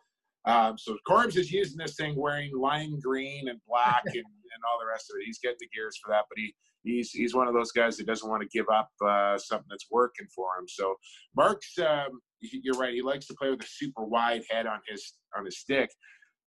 Um, 0.50 0.78
so 0.78 0.96
Corbs 1.06 1.36
is 1.36 1.52
using 1.52 1.76
this 1.76 1.96
thing 1.96 2.16
wearing 2.16 2.50
lime 2.56 2.98
green 2.98 3.48
and 3.48 3.60
black 3.68 4.02
and, 4.06 4.14
and 4.14 4.62
all 4.70 4.80
the 4.80 4.90
rest 4.90 5.10
of 5.10 5.20
it. 5.20 5.26
He's 5.26 5.38
getting 5.38 5.58
the 5.60 5.68
gears 5.74 5.98
for 6.02 6.10
that, 6.10 6.24
but 6.30 6.38
he 6.38 6.54
he's 6.82 7.10
he's 7.10 7.34
one 7.34 7.46
of 7.46 7.54
those 7.54 7.72
guys 7.72 7.96
that 7.96 8.06
doesn't 8.06 8.28
want 8.28 8.42
to 8.42 8.48
give 8.48 8.66
up 8.72 8.88
uh, 9.06 9.36
something 9.38 9.66
that's 9.68 9.86
working 9.90 10.26
for 10.34 10.58
him. 10.58 10.66
So 10.66 10.94
Mark's, 11.36 11.78
um, 11.78 12.20
you're 12.40 12.78
right. 12.78 12.94
He 12.94 13.02
likes 13.02 13.26
to 13.26 13.34
play 13.34 13.50
with 13.50 13.62
a 13.62 13.68
super 13.68 14.04
wide 14.04 14.42
head 14.50 14.66
on 14.66 14.80
his 14.88 15.14
on 15.36 15.44
his 15.44 15.58
stick. 15.58 15.90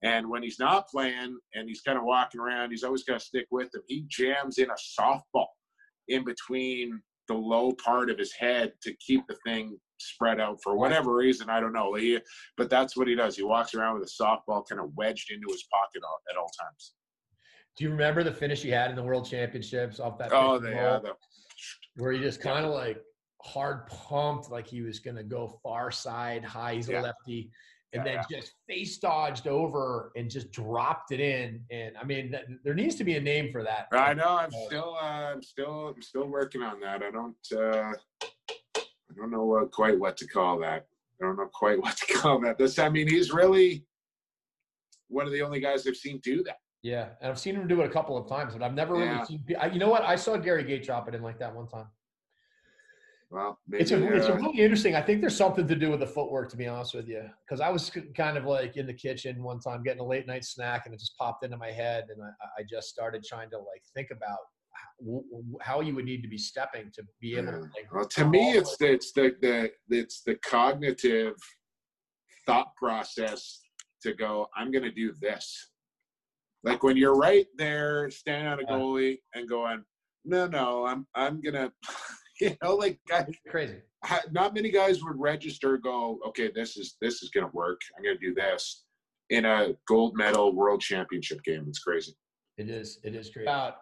And 0.02 0.28
when 0.28 0.42
he's 0.42 0.58
not 0.58 0.88
playing 0.88 1.38
and 1.54 1.68
he's 1.68 1.80
kind 1.80 1.96
of 1.96 2.04
walking 2.04 2.40
around, 2.40 2.70
he's 2.70 2.84
always 2.84 3.04
got 3.04 3.20
to 3.20 3.24
stick 3.24 3.46
with 3.50 3.74
him. 3.74 3.82
He 3.86 4.04
jams 4.08 4.58
in 4.58 4.68
a 4.68 5.00
softball 5.00 5.46
in 6.08 6.24
between 6.24 7.00
the 7.28 7.34
low 7.34 7.72
part 7.72 8.10
of 8.10 8.18
his 8.18 8.32
head 8.32 8.72
to 8.82 8.94
keep 8.96 9.26
the 9.28 9.36
thing 9.46 9.78
spread 9.98 10.40
out 10.40 10.58
for 10.62 10.76
whatever 10.76 11.14
reason. 11.14 11.48
I 11.48 11.60
don't 11.60 11.72
know. 11.72 11.94
He, 11.94 12.18
but 12.58 12.68
that's 12.68 12.96
what 12.96 13.08
he 13.08 13.14
does. 13.14 13.36
He 13.36 13.42
walks 13.42 13.74
around 13.74 13.98
with 13.98 14.06
a 14.06 14.22
softball 14.22 14.68
kind 14.68 14.80
of 14.80 14.90
wedged 14.94 15.30
into 15.30 15.46
his 15.50 15.64
pocket 15.72 16.02
all, 16.06 16.18
at 16.30 16.36
all 16.36 16.50
times. 16.60 16.92
Do 17.76 17.84
you 17.84 17.90
remember 17.90 18.22
the 18.22 18.32
finish 18.32 18.62
he 18.62 18.70
had 18.70 18.90
in 18.90 18.96
the 18.96 19.02
World 19.02 19.26
Championships 19.28 20.00
off 20.00 20.18
that? 20.18 20.32
Oh, 20.32 20.58
they, 20.58 20.72
yeah, 20.72 20.98
the, 21.02 21.12
where 21.96 22.12
he 22.12 22.20
just 22.20 22.40
kind 22.40 22.64
of 22.64 22.72
like 22.72 22.98
hard 23.44 23.86
pumped, 23.86 24.50
like 24.50 24.66
he 24.66 24.82
was 24.82 24.98
going 24.98 25.16
to 25.16 25.22
go 25.22 25.58
far 25.62 25.90
side 25.90 26.44
high. 26.44 26.74
He's 26.74 26.88
a 26.88 27.00
lefty 27.00 27.50
and 27.94 28.04
yeah, 28.04 28.12
then 28.12 28.24
yeah. 28.28 28.38
just 28.38 28.54
face 28.68 28.98
dodged 28.98 29.46
over 29.46 30.10
and 30.16 30.28
just 30.28 30.50
dropped 30.50 31.12
it 31.12 31.20
in. 31.20 31.60
And 31.70 31.96
I 31.96 32.04
mean, 32.04 32.32
th- 32.32 32.44
there 32.64 32.74
needs 32.74 32.96
to 32.96 33.04
be 33.04 33.16
a 33.16 33.20
name 33.20 33.52
for 33.52 33.62
that. 33.62 33.86
I 33.92 34.14
know. 34.14 34.36
I'm 34.36 34.50
still, 34.66 34.96
uh, 35.00 35.32
I'm 35.32 35.42
still, 35.42 35.94
I'm 35.94 36.02
still 36.02 36.26
working 36.26 36.62
on 36.62 36.80
that. 36.80 37.02
I 37.02 37.10
don't, 37.10 37.36
uh, 37.54 37.92
I 38.76 39.14
don't 39.16 39.30
know 39.30 39.44
what, 39.44 39.70
quite 39.70 39.98
what 39.98 40.16
to 40.18 40.26
call 40.26 40.58
that. 40.58 40.86
I 41.20 41.24
don't 41.24 41.36
know 41.36 41.48
quite 41.52 41.80
what 41.82 41.96
to 41.96 42.14
call 42.14 42.40
that. 42.40 42.58
This, 42.58 42.78
I 42.80 42.88
mean, 42.88 43.06
he's 43.06 43.32
really 43.32 43.84
one 45.08 45.26
of 45.26 45.32
the 45.32 45.42
only 45.42 45.60
guys 45.60 45.86
I've 45.86 45.96
seen 45.96 46.18
do 46.18 46.42
that. 46.44 46.58
Yeah, 46.82 47.10
and 47.22 47.30
I've 47.30 47.38
seen 47.38 47.54
him 47.54 47.66
do 47.66 47.80
it 47.80 47.86
a 47.86 47.90
couple 47.90 48.14
of 48.18 48.28
times, 48.28 48.52
but 48.52 48.62
I've 48.62 48.74
never 48.74 48.94
really 48.94 49.24
seen. 49.24 49.42
You 49.72 49.78
know 49.78 49.88
what? 49.88 50.02
I 50.02 50.16
saw 50.16 50.36
Gary 50.36 50.64
Gait 50.64 50.84
drop 50.84 51.08
it 51.08 51.14
in 51.14 51.22
like 51.22 51.38
that 51.38 51.54
one 51.54 51.66
time. 51.66 51.86
Well, 53.34 53.58
maybe, 53.66 53.82
it's 53.82 53.90
a, 53.90 53.96
uh, 53.96 54.10
it's 54.10 54.26
a 54.26 54.34
really 54.34 54.60
interesting. 54.60 54.94
I 54.94 55.02
think 55.02 55.20
there's 55.20 55.36
something 55.36 55.66
to 55.66 55.74
do 55.74 55.90
with 55.90 55.98
the 55.98 56.06
footwork, 56.06 56.50
to 56.50 56.56
be 56.56 56.68
honest 56.68 56.94
with 56.94 57.08
you, 57.08 57.24
because 57.44 57.60
I 57.60 57.68
was 57.68 57.90
kind 58.16 58.38
of 58.38 58.44
like 58.44 58.76
in 58.76 58.86
the 58.86 58.94
kitchen 58.94 59.42
one 59.42 59.58
time 59.58 59.82
getting 59.82 60.00
a 60.00 60.06
late 60.06 60.28
night 60.28 60.44
snack, 60.44 60.82
and 60.84 60.94
it 60.94 61.00
just 61.00 61.18
popped 61.18 61.44
into 61.44 61.56
my 61.56 61.72
head, 61.72 62.04
and 62.10 62.22
I, 62.22 62.60
I 62.60 62.64
just 62.70 62.90
started 62.90 63.24
trying 63.24 63.50
to 63.50 63.58
like 63.58 63.82
think 63.92 64.10
about 64.12 64.38
how 65.60 65.80
you 65.80 65.96
would 65.96 66.04
need 66.04 66.22
to 66.22 66.28
be 66.28 66.38
stepping 66.38 66.92
to 66.94 67.02
be 67.20 67.36
able 67.36 67.50
to 67.50 67.58
like. 67.58 67.92
Well, 67.92 68.06
to 68.06 68.24
me, 68.24 68.52
it's 68.52 68.76
the, 68.76 68.92
it's 68.92 69.10
the, 69.10 69.34
the 69.42 69.72
it's 69.90 70.22
the 70.22 70.36
cognitive 70.36 71.34
thought 72.46 72.68
process 72.76 73.62
to 74.04 74.14
go. 74.14 74.46
I'm 74.56 74.70
going 74.70 74.84
to 74.84 74.92
do 74.92 75.12
this. 75.20 75.70
Like 76.62 76.84
when 76.84 76.96
you're 76.96 77.16
right 77.16 77.46
there, 77.58 78.08
standing 78.10 78.46
on 78.46 78.60
a 78.60 78.62
goalie 78.64 79.18
and 79.34 79.48
going, 79.48 79.82
no, 80.24 80.46
no, 80.46 80.86
I'm 80.86 81.04
I'm 81.16 81.40
gonna. 81.40 81.72
you 82.50 82.56
know, 82.62 82.74
like 82.74 82.98
guys, 83.08 83.32
crazy. 83.48 83.78
Not 84.30 84.54
many 84.54 84.70
guys 84.70 85.02
would 85.02 85.18
register, 85.18 85.78
go, 85.78 86.18
okay, 86.26 86.50
this 86.54 86.76
is 86.76 86.96
this 87.00 87.22
is 87.22 87.30
gonna 87.30 87.50
work. 87.52 87.80
I'm 87.96 88.04
gonna 88.04 88.18
do 88.18 88.34
this 88.34 88.84
in 89.30 89.44
a 89.46 89.74
gold 89.88 90.14
medal 90.14 90.54
world 90.54 90.80
championship 90.80 91.42
game. 91.42 91.64
It's 91.68 91.78
crazy. 91.78 92.14
It 92.58 92.68
is. 92.68 92.98
It 93.02 93.14
is 93.14 93.30
crazy. 93.30 93.46
About 93.46 93.76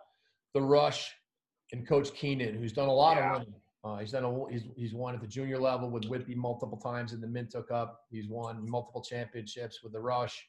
the 0.54 0.62
rush 0.62 1.12
and 1.72 1.86
Coach 1.86 2.14
Keenan, 2.14 2.54
who's 2.54 2.72
done 2.72 2.88
a 2.88 2.92
lot 2.92 3.16
yeah. 3.16 3.34
of 3.34 3.40
winning. 3.40 3.54
Uh, 3.84 3.96
he's 3.98 4.12
done 4.12 4.22
a, 4.22 4.48
he's, 4.48 4.62
he's 4.76 4.94
won 4.94 5.12
at 5.12 5.20
the 5.20 5.26
junior 5.26 5.58
level 5.58 5.90
with 5.90 6.04
Whitby 6.04 6.36
multiple 6.36 6.78
times 6.78 7.12
in 7.12 7.20
the 7.20 7.26
Minto 7.26 7.62
Cup. 7.62 8.02
He's 8.12 8.28
won 8.28 8.68
multiple 8.70 9.02
championships 9.02 9.82
with 9.82 9.92
the 9.92 9.98
Rush, 9.98 10.40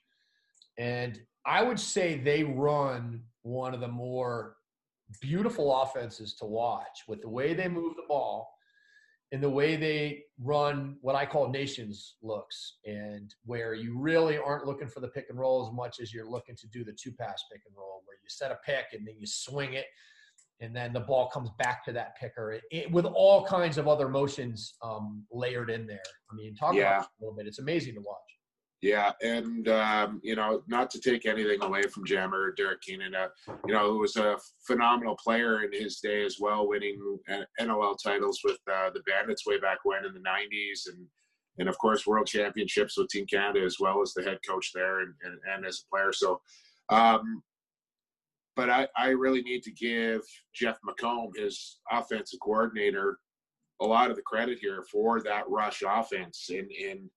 and 0.78 1.20
I 1.44 1.64
would 1.64 1.80
say 1.80 2.20
they 2.20 2.44
run 2.44 3.24
one 3.42 3.74
of 3.74 3.80
the 3.80 3.88
more 3.88 4.58
beautiful 5.22 5.82
offenses 5.82 6.36
to 6.36 6.46
watch 6.46 7.04
with 7.08 7.22
the 7.22 7.30
way 7.30 7.54
they 7.54 7.68
move 7.68 7.96
the 7.96 8.04
ball 8.08 8.50
and 9.32 9.42
the 9.42 9.50
way 9.50 9.76
they 9.76 10.24
run 10.40 10.96
what 11.02 11.16
I 11.16 11.26
call 11.26 11.50
nations 11.50 12.18
looks, 12.22 12.78
and 12.86 13.34
where 13.46 13.74
you 13.74 13.98
really 14.00 14.38
aren't 14.38 14.68
looking 14.68 14.88
for 14.88 15.00
the 15.00 15.08
pick 15.08 15.26
and 15.30 15.40
roll 15.40 15.66
as 15.66 15.74
much 15.74 16.00
as 16.00 16.14
you're 16.14 16.30
looking 16.30 16.56
to 16.56 16.68
do 16.68 16.84
the 16.84 16.94
two 16.94 17.12
pass 17.12 17.44
pick 17.52 17.62
and 17.66 17.76
roll, 17.76 18.04
where 18.06 18.18
you 18.22 18.30
set 18.30 18.52
a 18.52 18.60
pick 18.64 18.86
and 18.94 19.08
then 19.08 19.16
you 19.18 19.26
swing 19.26 19.74
it, 19.74 19.86
and 20.62 20.76
then 20.76 20.94
the 20.94 21.00
ball 21.00 21.30
comes 21.30 21.50
back 21.58 21.84
to 21.86 21.92
that 21.94 22.16
picker 22.16 22.52
it, 22.52 22.62
it, 22.72 22.92
with 22.92 23.06
all 23.06 23.44
kinds 23.44 23.80
of 23.80 23.88
other 23.88 24.08
motions 24.08 24.76
um, 24.84 25.26
layered 25.32 25.72
in 25.72 25.88
there. 25.88 26.00
I 26.32 26.36
mean, 26.36 26.54
talk 26.54 26.76
yeah. 26.76 26.82
about 26.82 27.02
it 27.02 27.08
a 27.20 27.24
little 27.24 27.36
bit. 27.36 27.48
It's 27.48 27.60
amazing 27.60 27.96
to 27.96 28.02
watch. 28.02 28.20
Yeah, 28.84 29.14
and 29.22 29.70
um, 29.70 30.20
you 30.26 30.36
know, 30.36 30.62
not 30.68 30.92
to 30.92 31.00
take 31.00 31.26
anything 31.26 31.64
away 31.64 31.84
from 31.84 32.06
Jammer 32.06 32.52
Derek 32.52 32.82
Keenan, 32.82 33.16
uh, 33.16 33.30
you 33.66 33.74
know, 33.74 33.90
who 33.94 34.00
was 34.00 34.18
a 34.18 34.38
phenomenal 34.68 35.16
player 35.16 35.64
in 35.64 35.72
his 35.72 36.02
day 36.02 36.26
as 36.26 36.36
well, 36.38 36.68
winning 36.68 37.00
NLL 37.62 37.96
titles 38.04 38.42
with 38.44 38.58
uh, 38.70 38.90
the 38.90 39.00
Bandits 39.08 39.48
way 39.48 39.58
back 39.58 39.78
when 39.86 40.04
in 40.04 40.14
the 40.14 40.20
'90s, 40.20 40.94
and 40.94 41.08
and 41.60 41.70
of 41.70 41.78
course 41.78 42.06
World 42.06 42.28
Championships 42.28 42.98
with 42.98 43.08
Team 43.08 43.26
Canada 43.26 43.64
as 43.64 43.78
well 43.80 44.02
as 44.02 44.14
the 44.14 44.22
head 44.22 44.40
coach 44.46 44.72
there 44.76 45.00
and, 45.00 45.14
and, 45.24 45.40
and 45.56 45.66
as 45.66 45.86
a 45.86 45.90
player. 45.90 46.12
So, 46.12 46.42
um, 46.90 47.42
but 48.58 48.70
I, 48.70 48.90
I 48.98 49.12
really 49.12 49.44
need 49.44 49.64
to 49.64 49.72
give 49.72 50.24
Jeff 50.54 50.78
McComb, 50.86 51.38
his 51.38 51.80
offensive 51.90 52.42
coordinator, 52.42 53.18
a 53.80 53.86
lot 53.86 54.10
of 54.10 54.18
the 54.18 54.24
credit 54.24 54.60
here 54.60 54.84
for 54.92 55.22
that 55.22 55.48
rush 55.48 55.84
offense 55.88 56.50
and 56.50 56.70
in 56.70 57.10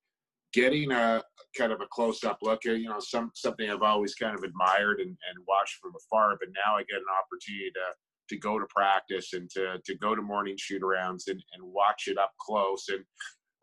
getting 0.57 0.91
a 0.91 1.23
kind 1.57 1.71
of 1.71 1.83
a 1.83 1.87
close 1.93 2.25
up 2.25 2.39
look 2.41 2.65
at, 2.65 2.79
you 2.79 2.89
know, 2.89 2.99
some 2.99 3.31
something 3.35 3.71
I've 3.71 3.83
always 3.83 4.15
kind 4.15 4.35
of 4.35 4.43
admired 4.43 5.01
and, 5.01 5.11
and 5.11 5.45
watched 5.47 5.77
from 5.83 5.93
afar, 5.95 6.37
but 6.41 6.49
now 6.49 6.77
I 6.77 6.81
get 6.81 6.97
an 6.97 7.15
opportunity 7.21 7.71
to 7.73 7.87
to 8.29 8.41
go 8.41 8.59
to 8.59 8.67
practice 8.75 9.35
and 9.35 9.49
to 9.51 9.77
to 9.85 9.95
go 9.97 10.15
to 10.15 10.23
morning 10.23 10.57
shoot 10.59 10.83
arounds 10.83 11.29
and, 11.29 11.43
and 11.53 11.63
watch 11.63 12.05
it 12.07 12.17
up 12.17 12.33
close. 12.41 12.87
And 12.89 13.05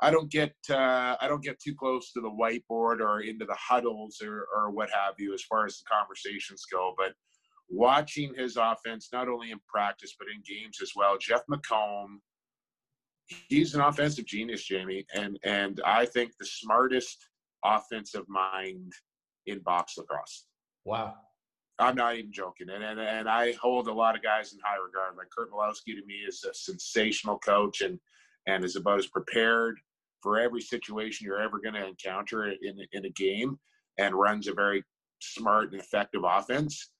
I 0.02 0.12
don't 0.12 0.32
get 0.32 0.54
uh, 0.70 1.16
I 1.20 1.28
don't 1.28 1.44
get 1.44 1.60
too 1.60 1.74
close 1.74 2.14
to 2.14 2.22
the 2.22 2.30
whiteboard 2.30 3.00
or 3.00 3.22
into 3.22 3.46
the 3.46 3.58
huddles 3.60 4.22
or, 4.24 4.48
or 4.56 4.70
what 4.70 4.90
have 4.92 5.16
you 5.18 5.34
as 5.34 5.44
far 5.44 5.66
as 5.66 5.80
the 5.80 5.90
conversations 5.92 6.64
go, 6.72 6.94
but 6.96 7.14
watching 7.70 8.36
his 8.38 8.56
offense 8.56 9.10
not 9.12 9.28
only 9.28 9.50
in 9.50 9.60
practice 9.68 10.16
but 10.20 10.28
in 10.28 10.44
games 10.46 10.78
as 10.82 10.92
well. 10.96 11.18
Jeff 11.18 11.42
McComb 11.52 12.20
he's 13.28 13.76
an 13.76 13.82
offensive 13.82 14.26
genius, 14.26 14.64
Jamie, 14.64 15.06
and 15.14 15.40
and 15.44 15.82
I 15.86 16.06
think 16.06 16.32
the 16.40 16.46
smartest 16.46 17.18
offensive 17.64 18.28
mind 18.28 18.92
in 19.46 19.60
box 19.60 19.98
lacrosse. 19.98 20.46
Wow. 20.86 21.16
I'm 21.80 21.96
not 21.96 22.16
even 22.18 22.32
joking, 22.32 22.70
and, 22.70 22.84
and 22.84 23.00
and 23.00 23.28
I 23.28 23.54
hold 23.54 23.88
a 23.88 23.94
lot 23.94 24.16
of 24.16 24.22
guys 24.22 24.54
in 24.54 24.60
high 24.64 24.78
regard. 24.78 25.18
Like 25.18 25.30
Curt 25.36 25.52
Malawsky 25.52 25.96
to 25.96 26.06
me 26.06 26.16
is 26.28 26.44
a 26.44 26.54
sensational 26.54 27.40
coach, 27.40 27.82
and 27.82 28.00
and 28.48 28.64
is 28.64 28.76
about 28.76 29.00
as 29.00 29.08
prepared 29.08 29.80
for 30.22 30.40
every 30.40 30.62
situation 30.62 31.26
you're 31.26 31.42
ever 31.42 31.60
going 31.60 31.74
to 31.74 31.88
encounter 31.88 32.46
in 32.46 32.80
in 32.92 33.06
a 33.06 33.10
game, 33.10 33.58
and 33.98 34.14
runs 34.14 34.48
a 34.48 34.54
very 34.54 34.84
smart 35.20 35.72
and 35.72 35.82
effective 35.82 36.22
offense. 36.24 36.92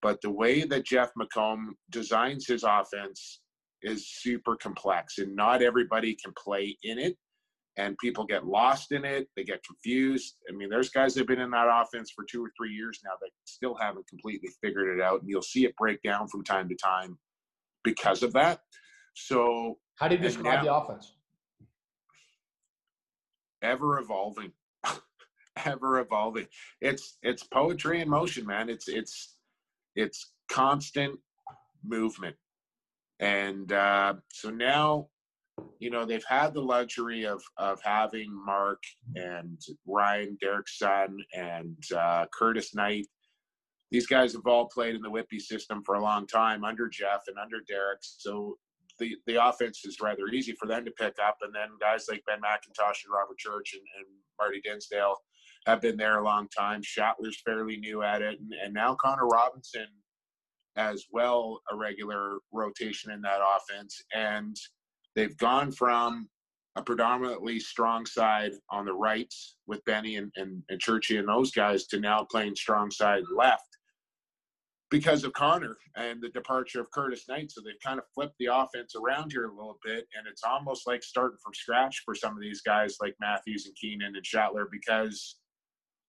But 0.00 0.20
the 0.22 0.30
way 0.30 0.62
that 0.62 0.86
Jeff 0.86 1.10
McComb 1.18 1.70
designs 1.90 2.46
his 2.46 2.62
offense 2.62 3.39
is 3.82 4.08
super 4.08 4.56
complex, 4.56 5.18
and 5.18 5.34
not 5.34 5.62
everybody 5.62 6.14
can 6.14 6.32
play 6.36 6.76
in 6.82 6.98
it 6.98 7.16
and 7.76 7.96
people 7.98 8.24
get 8.24 8.46
lost 8.46 8.92
in 8.92 9.04
it. 9.04 9.28
They 9.36 9.44
get 9.44 9.64
confused. 9.64 10.36
I 10.48 10.54
mean, 10.54 10.68
there's 10.68 10.90
guys 10.90 11.14
that 11.14 11.20
have 11.20 11.28
been 11.28 11.40
in 11.40 11.50
that 11.50 11.68
offense 11.70 12.10
for 12.14 12.24
two 12.30 12.44
or 12.44 12.50
three 12.56 12.72
years 12.72 13.00
now 13.04 13.12
that 13.20 13.30
still 13.44 13.74
haven't 13.74 14.06
completely 14.08 14.50
figured 14.62 14.98
it 14.98 15.02
out, 15.02 15.20
and 15.20 15.28
you'll 15.28 15.42
see 15.42 15.64
it 15.64 15.76
break 15.76 16.02
down 16.02 16.28
from 16.28 16.44
time 16.44 16.68
to 16.68 16.74
time 16.74 17.18
because 17.84 18.22
of 18.22 18.32
that. 18.34 18.60
So, 19.14 19.78
how 19.96 20.08
do 20.08 20.16
you 20.16 20.20
describe 20.20 20.62
now, 20.62 20.64
the 20.64 20.74
offense? 20.74 21.14
Ever 23.62 23.98
evolving, 23.98 24.52
ever 25.64 26.00
evolving. 26.00 26.46
It's 26.80 27.18
it's 27.22 27.42
poetry 27.44 28.00
in 28.00 28.08
motion, 28.08 28.46
man. 28.46 28.68
It's 28.68 28.88
it's 28.88 29.36
it's 29.96 30.32
constant 30.50 31.18
movement, 31.84 32.36
and 33.20 33.70
uh, 33.72 34.14
so 34.32 34.50
now 34.50 35.08
you 35.78 35.90
know 35.90 36.04
they've 36.04 36.24
had 36.28 36.54
the 36.54 36.60
luxury 36.60 37.24
of 37.24 37.42
of 37.58 37.80
having 37.82 38.28
Mark 38.44 38.82
and 39.14 39.60
Ryan, 39.86 40.36
Derek's 40.40 40.78
son, 40.78 41.18
and 41.34 41.76
uh, 41.96 42.26
Curtis 42.32 42.74
Knight. 42.74 43.06
These 43.90 44.06
guys 44.06 44.32
have 44.32 44.46
all 44.46 44.68
played 44.68 44.94
in 44.94 45.02
the 45.02 45.10
Whitby 45.10 45.40
system 45.40 45.82
for 45.84 45.96
a 45.96 46.02
long 46.02 46.26
time 46.26 46.64
under 46.64 46.88
Jeff 46.88 47.22
and 47.26 47.36
under 47.38 47.58
Derek, 47.68 47.98
so 48.02 48.56
the 48.98 49.16
the 49.26 49.44
offense 49.44 49.84
is 49.84 50.00
rather 50.00 50.28
easy 50.28 50.54
for 50.58 50.66
them 50.66 50.84
to 50.84 50.90
pick 50.92 51.16
up. 51.24 51.36
And 51.42 51.54
then 51.54 51.68
guys 51.80 52.06
like 52.08 52.22
Ben 52.26 52.40
McIntosh 52.40 53.04
and 53.04 53.12
Robert 53.12 53.38
Church 53.38 53.74
and, 53.74 53.82
and 53.98 54.06
Marty 54.38 54.60
Dinsdale 54.64 55.16
have 55.66 55.80
been 55.80 55.96
there 55.96 56.20
a 56.20 56.24
long 56.24 56.48
time. 56.56 56.80
Shattler's 56.82 57.42
fairly 57.44 57.76
new 57.76 58.02
at 58.02 58.22
it, 58.22 58.38
and, 58.40 58.52
and 58.64 58.72
now 58.72 58.96
Connor 58.98 59.26
Robinson 59.26 59.86
as 60.76 61.04
well, 61.12 61.60
a 61.70 61.76
regular 61.76 62.38
rotation 62.52 63.10
in 63.10 63.20
that 63.22 63.40
offense. 63.40 64.02
And 64.14 64.56
they've 65.14 65.36
gone 65.36 65.72
from 65.72 66.28
a 66.76 66.82
predominantly 66.82 67.58
strong 67.58 68.06
side 68.06 68.52
on 68.70 68.84
the 68.84 68.92
right 68.92 69.32
with 69.66 69.84
Benny 69.84 70.16
and, 70.16 70.32
and, 70.36 70.62
and 70.68 70.80
Churchy 70.80 71.16
and 71.16 71.28
those 71.28 71.50
guys 71.50 71.86
to 71.88 71.98
now 71.98 72.26
playing 72.30 72.54
strong 72.54 72.90
side 72.90 73.24
left 73.36 73.64
because 74.90 75.22
of 75.24 75.32
Connor 75.32 75.76
and 75.96 76.20
the 76.20 76.28
departure 76.30 76.80
of 76.80 76.90
Curtis 76.90 77.24
Knight. 77.28 77.50
So 77.50 77.60
they've 77.60 77.74
kind 77.84 77.98
of 77.98 78.04
flipped 78.14 78.34
the 78.38 78.48
offense 78.52 78.94
around 78.96 79.32
here 79.32 79.46
a 79.46 79.54
little 79.54 79.78
bit. 79.84 80.06
And 80.16 80.26
it's 80.28 80.42
almost 80.44 80.86
like 80.86 81.02
starting 81.02 81.38
from 81.42 81.54
scratch 81.54 82.02
for 82.04 82.14
some 82.14 82.32
of 82.32 82.40
these 82.40 82.60
guys 82.60 82.96
like 83.00 83.14
Matthews 83.20 83.66
and 83.66 83.76
Keenan 83.76 84.16
and 84.16 84.26
Shattler 84.26 84.68
because 84.70 85.36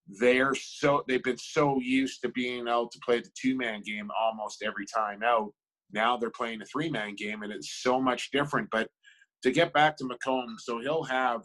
they're 0.08 0.56
so 0.56 1.04
they've 1.08 1.24
been 1.24 1.38
so 1.38 1.80
used 1.80 2.22
to 2.22 2.30
being 2.30 2.68
able 2.68 2.90
to 2.90 3.00
play 3.06 3.20
the 3.20 3.30
two 3.40 3.56
man 3.56 3.82
game 3.82 4.10
almost 4.20 4.64
every 4.64 4.86
time 4.86 5.22
out 5.24 5.52
now 5.94 6.18
they're 6.18 6.30
playing 6.30 6.62
a 6.62 6.66
three 6.66 6.90
man 6.90 7.16
game 7.16 7.44
and 7.44 7.52
it's 7.52 7.82
so 7.82 8.00
much 8.00 8.32
different. 8.32 8.70
But 8.72 8.90
to 9.44 9.52
get 9.52 9.74
back 9.74 9.98
to 9.98 10.04
McComb, 10.06 10.60
so 10.60 10.80
he'll 10.80 11.04
have, 11.04 11.42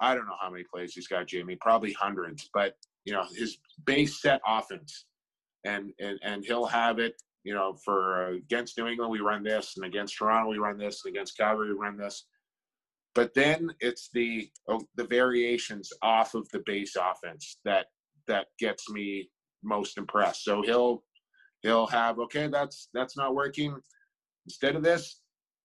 I 0.00 0.14
don't 0.14 0.26
know 0.26 0.36
how 0.40 0.50
many 0.50 0.64
plays 0.72 0.94
he's 0.94 1.08
got, 1.08 1.26
Jamie, 1.26 1.56
probably 1.60 1.92
hundreds, 1.92 2.48
but 2.52 2.74
you 3.04 3.12
know, 3.12 3.24
his 3.34 3.58
base 3.84 4.20
set 4.20 4.40
offense 4.46 5.06
and, 5.64 5.92
and, 6.00 6.18
and 6.22 6.44
he'll 6.44 6.66
have 6.66 6.98
it, 6.98 7.14
you 7.42 7.54
know, 7.54 7.76
for 7.84 8.26
uh, 8.26 8.36
against 8.36 8.78
New 8.78 8.86
England, 8.86 9.10
we 9.10 9.20
run 9.20 9.42
this 9.42 9.74
and 9.76 9.84
against 9.84 10.16
Toronto, 10.16 10.50
we 10.50 10.58
run 10.58 10.78
this 10.78 11.02
and 11.04 11.14
against 11.14 11.36
Calgary, 11.36 11.68
we 11.68 11.78
run 11.78 11.96
this. 11.96 12.26
But 13.14 13.32
then 13.34 13.70
it's 13.80 14.10
the 14.12 14.48
oh, 14.68 14.82
the 14.96 15.06
variations 15.06 15.92
off 16.02 16.34
of 16.34 16.48
the 16.50 16.62
base 16.66 16.96
offense 16.96 17.58
that 17.64 17.86
that 18.26 18.46
gets 18.58 18.90
me 18.90 19.30
most 19.62 19.98
impressed. 19.98 20.44
So 20.44 20.62
he'll 20.62 21.04
he'll 21.62 21.86
have 21.86 22.18
okay 22.20 22.48
that's 22.48 22.88
that's 22.92 23.16
not 23.16 23.34
working. 23.34 23.76
Instead 24.46 24.76
of 24.76 24.82
this 24.82 25.20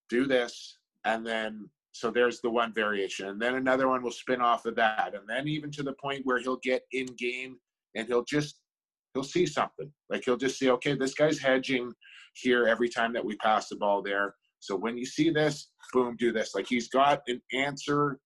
do 0.08 0.26
this. 0.26 0.78
And 1.04 1.26
then 1.26 1.68
so 1.92 2.10
there's 2.10 2.40
the 2.40 2.50
one 2.50 2.72
variation 2.72 3.28
and 3.28 3.42
then 3.42 3.56
another 3.56 3.88
one 3.88 4.02
will 4.02 4.10
spin 4.12 4.40
off 4.40 4.64
of 4.64 4.76
that. 4.76 5.14
And 5.14 5.28
then 5.28 5.48
even 5.48 5.70
to 5.72 5.82
the 5.82 5.94
point 5.94 6.22
where 6.24 6.38
he'll 6.38 6.60
get 6.62 6.82
in 6.92 7.06
game 7.18 7.56
and 7.96 8.06
he'll 8.06 8.24
just 8.24 8.60
he'll 9.14 9.24
see 9.24 9.46
something. 9.46 9.90
Like 10.08 10.24
he'll 10.24 10.36
just 10.36 10.58
see 10.58 10.70
okay 10.70 10.94
this 10.94 11.14
guy's 11.14 11.38
hedging 11.38 11.92
here 12.34 12.68
every 12.68 12.88
time 12.88 13.12
that 13.14 13.24
we 13.24 13.34
pass 13.36 13.68
the 13.68 13.76
ball 13.76 14.02
there 14.02 14.34
so 14.60 14.76
when 14.76 14.96
you 14.96 15.04
see 15.04 15.30
this 15.30 15.70
boom 15.92 16.16
do 16.18 16.32
this 16.32 16.54
like 16.54 16.66
he's 16.66 16.88
got 16.88 17.22
an 17.26 17.40
answer 17.52 18.18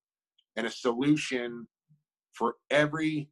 and 0.57 0.67
a 0.67 0.71
solution 0.71 1.67
for 2.33 2.57
every 2.71 3.29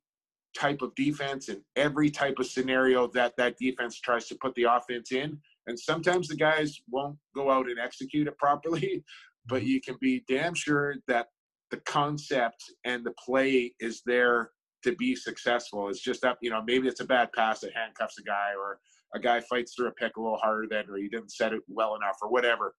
type 0.56 0.82
of 0.82 0.94
defense 0.94 1.48
and 1.48 1.60
every 1.76 2.10
type 2.10 2.38
of 2.38 2.46
scenario 2.46 3.06
that 3.08 3.34
that 3.36 3.56
defense 3.58 4.00
tries 4.00 4.26
to 4.28 4.34
put 4.36 4.54
the 4.54 4.64
offense 4.64 5.12
in. 5.12 5.38
And 5.66 5.78
sometimes 5.78 6.28
the 6.28 6.36
guys 6.36 6.80
won't 6.90 7.16
go 7.34 7.50
out 7.50 7.68
and 7.68 7.78
execute 7.78 8.26
it 8.26 8.36
properly, 8.38 9.04
but 9.46 9.60
mm-hmm. 9.60 9.68
you 9.68 9.80
can 9.80 9.96
be 10.00 10.24
damn 10.28 10.54
sure 10.54 10.96
that 11.08 11.28
the 11.70 11.78
concept 11.78 12.62
and 12.84 13.04
the 13.04 13.14
play 13.24 13.72
is 13.80 14.02
there 14.04 14.50
to 14.84 14.94
be 14.96 15.14
successful. 15.14 15.88
It's 15.88 16.00
just 16.00 16.20
that, 16.22 16.36
you 16.42 16.50
know, 16.50 16.62
maybe 16.66 16.88
it's 16.88 17.00
a 17.00 17.06
bad 17.06 17.30
pass 17.32 17.60
that 17.60 17.70
handcuffs 17.74 18.18
a 18.18 18.22
guy 18.22 18.50
or 18.58 18.78
a 19.14 19.20
guy 19.20 19.40
fights 19.40 19.74
through 19.74 19.88
a 19.88 19.92
pick 19.92 20.16
a 20.16 20.20
little 20.20 20.38
harder 20.38 20.66
than, 20.68 20.90
or 20.90 20.96
he 20.96 21.08
didn't 21.08 21.32
set 21.32 21.52
it 21.52 21.62
well 21.68 21.94
enough 21.94 22.16
or 22.20 22.30
whatever. 22.30 22.74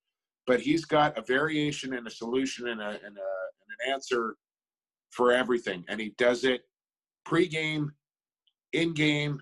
But 0.45 0.59
he's 0.59 0.85
got 0.85 1.17
a 1.17 1.21
variation 1.21 1.93
and 1.93 2.05
a 2.05 2.11
solution 2.11 2.67
and, 2.67 2.81
a, 2.81 2.89
and, 2.89 2.95
a, 2.95 3.05
and 3.05 3.17
an 3.17 3.93
answer 3.93 4.35
for 5.11 5.31
everything. 5.31 5.85
And 5.87 5.99
he 5.99 6.13
does 6.17 6.43
it 6.43 6.63
pregame, 7.25 7.87
in 8.73 8.93
game, 8.93 9.41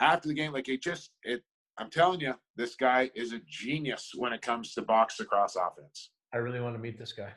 after 0.00 0.28
the 0.28 0.34
game. 0.34 0.52
Like 0.52 0.68
it 0.68 0.82
just 0.82 1.10
it. 1.22 1.42
I'm 1.78 1.90
telling 1.90 2.20
you, 2.20 2.34
this 2.56 2.74
guy 2.74 3.10
is 3.14 3.32
a 3.32 3.40
genius 3.48 4.10
when 4.16 4.32
it 4.32 4.42
comes 4.42 4.74
to 4.74 4.82
box 4.82 5.18
lacrosse 5.20 5.56
offense. 5.56 6.10
I 6.34 6.38
really 6.38 6.60
want 6.60 6.74
to 6.74 6.80
meet 6.80 6.98
this 6.98 7.12
guy. 7.12 7.32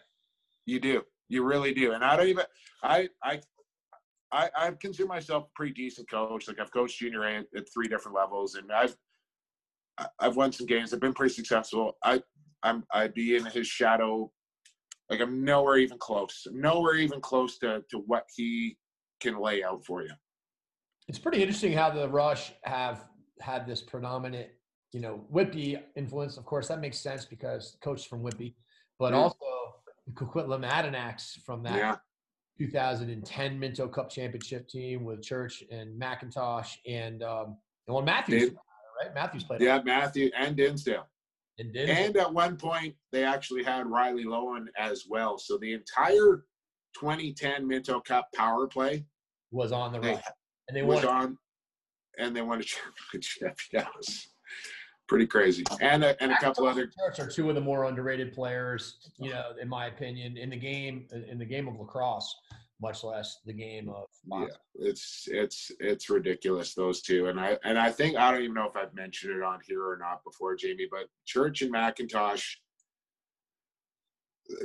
You 0.66 0.80
do. 0.80 1.04
You 1.30 1.44
really 1.44 1.74
do. 1.74 1.94
And 1.94 2.04
I 2.04 2.18
don't 2.18 2.28
even. 2.28 2.46
I 2.84 3.10
I. 3.24 3.42
I, 4.34 4.50
I 4.56 4.72
consider 4.80 5.10
myself 5.10 5.44
a 5.44 5.50
pretty 5.56 5.74
decent 5.74 6.10
coach. 6.10 6.48
Like 6.48 6.58
I've 6.58 6.72
coached 6.72 7.00
junior 7.00 7.24
A 7.24 7.40
at, 7.40 7.46
at 7.54 7.68
three 7.74 7.90
different 7.90 8.16
levels, 8.16 8.56
and 8.56 8.72
I've 8.72 8.96
I've 10.20 10.38
won 10.38 10.54
some 10.54 10.68
games. 10.68 10.94
I've 10.94 11.02
been 11.02 11.14
pretty 11.14 11.34
successful. 11.34 11.98
I 12.04 12.22
I'm 12.64 12.84
I'd 12.94 13.14
be 13.14 13.36
in 13.36 13.46
his 13.46 13.68
shadow. 13.68 14.32
Like 15.10 15.20
I'm 15.20 15.44
nowhere 15.44 15.78
even 15.78 15.98
close. 15.98 16.48
Nowhere 16.52 16.96
even 16.96 17.22
close 17.22 17.58
to 17.60 17.84
to 17.90 17.98
what 18.00 18.26
he 18.36 18.78
can 19.20 19.40
lay 19.40 19.64
out 19.64 19.86
for 19.86 20.02
you. 20.02 20.12
It's 21.08 21.20
pretty 21.20 21.42
interesting 21.42 21.74
how 21.74 21.90
the 21.90 22.08
Rush 22.08 22.54
have 22.64 23.06
had 23.40 23.68
this 23.68 23.82
predominant, 23.82 24.50
you 24.94 25.02
know, 25.02 25.26
Whitby 25.30 25.78
influence. 25.96 26.38
Of 26.38 26.46
course, 26.46 26.68
that 26.68 26.80
makes 26.80 27.00
sense 27.00 27.26
because 27.26 27.78
coach 27.84 28.08
from 28.08 28.22
Whitby, 28.24 28.56
but 29.00 29.14
mm. 29.14 29.18
also 29.18 29.38
Coquitlam 30.14 30.68
Adanacs 30.70 31.42
from 31.42 31.64
that 31.64 31.78
yeah. 31.78 31.96
2010 32.58 33.60
Minto 33.60 33.88
Cup 33.88 34.10
championship 34.10 34.68
team 34.68 35.04
with 35.04 35.22
Church 35.22 35.64
and 35.72 36.00
McIntosh 36.00 36.78
and 36.88 37.24
um, 37.24 37.58
and 37.88 37.96
well 37.96 38.04
Matthews, 38.04 38.50
Dave, 38.50 38.58
right? 39.04 39.14
Matthews 39.16 39.44
played. 39.44 39.62
Yeah, 39.62 39.82
Matthew 39.84 40.30
and 40.38 40.56
Dinsdale. 40.56 41.08
And, 41.62 41.74
Dinsdale. 41.74 42.06
and 42.06 42.18
at 42.18 42.34
one 42.34 42.58
point, 42.58 42.96
they 43.12 43.24
actually 43.24 43.64
had 43.64 43.88
Riley 43.88 44.26
Loewen 44.26 44.66
as 44.78 45.06
well. 45.08 45.38
So 45.38 45.58
the 45.60 45.74
entire 45.74 46.44
2010 47.00 47.68
Minto 47.68 48.00
Cup 48.02 48.28
power 48.36 48.68
play 48.68 49.06
was 49.52 49.72
on 49.72 49.94
the 49.94 50.00
right, 50.00 50.22
and 50.68 50.76
they 50.76 50.82
was 50.82 51.06
won. 51.06 51.16
on, 51.16 51.38
and 52.18 52.36
they 52.36 52.42
won 52.42 52.60
a 52.60 52.64
championship. 53.14 53.58
Yeah, 53.74 53.82
it 53.82 53.88
was 53.96 54.28
pretty 55.08 55.28
crazy. 55.28 55.64
And 55.82 56.04
a, 56.04 56.22
and 56.24 56.32
a 56.32 56.38
couple 56.40 56.66
other 56.66 56.88
Church 56.88 57.20
are 57.20 57.28
two 57.30 57.50
of 57.50 57.56
the 57.56 57.62
more 57.62 57.86
underrated 57.86 58.34
players, 58.34 59.12
you 59.20 59.30
know, 59.30 59.52
in 59.62 59.70
my 59.70 59.86
opinion, 59.86 60.38
in 60.38 60.50
the 60.50 60.58
game 60.58 61.08
in 61.30 61.38
the 61.38 61.46
game 61.46 61.68
of 61.68 61.78
lacrosse, 61.78 62.34
much 62.82 63.04
less 63.04 63.40
the 63.46 63.54
game 63.54 63.90
of 63.90 64.08
boxing. 64.26 64.56
Yeah, 64.76 64.88
it's 64.90 65.28
it's 65.32 65.72
it's 65.80 66.10
ridiculous 66.10 66.74
those 66.74 67.02
two, 67.02 67.28
and 67.28 67.40
I 67.40 67.58
and 67.64 67.78
I 67.78 67.92
think 67.92 68.18
I 68.18 68.32
don't 68.32 68.42
even 68.42 68.56
know 68.56 68.68
if 68.68 68.76
I've 68.76 68.94
mentioned 68.94 69.36
it 69.36 69.44
on 69.44 69.60
here 69.68 69.84
or 69.84 69.98
not 69.98 70.24
before, 70.24 70.56
Jamie, 70.56 70.88
but 70.90 71.08
Church 71.26 71.62
and 71.62 71.74
McIntosh 71.74 72.44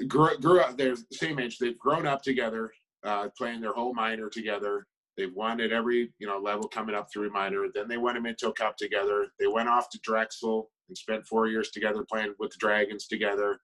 grew, 0.09 0.37
grew 0.39 0.61
up. 0.61 0.77
They're 0.77 0.97
the 0.97 1.05
same 1.13 1.39
age. 1.39 1.59
They've 1.59 1.79
grown 1.79 2.07
up 2.07 2.23
together 2.23 2.73
uh, 3.05 3.29
playing 3.37 3.61
their 3.61 3.73
whole 3.73 3.95
minor 3.95 4.29
together. 4.29 4.87
They've 5.17 5.33
won 5.35 5.61
at 5.61 5.73
every 5.73 6.13
you 6.19 6.27
know 6.27 6.39
level 6.39 6.69
coming 6.69 6.95
up 6.95 7.09
through 7.13 7.31
minor. 7.33 7.67
Then 7.75 7.89
they 7.89 7.97
won 7.97 8.17
a 8.17 8.21
Minto 8.21 8.53
Cup 8.53 8.77
together. 8.77 9.29
They 9.39 9.47
went 9.47 9.69
off 9.69 9.89
to 9.91 10.01
Drexel 10.03 10.71
and 10.89 10.97
spent 10.97 11.27
four 11.27 11.49
years 11.49 11.71
together 11.71 12.05
playing 12.09 12.35
with 12.39 12.51
the 12.51 12.59
Dragons 12.59 13.07
together. 13.07 13.61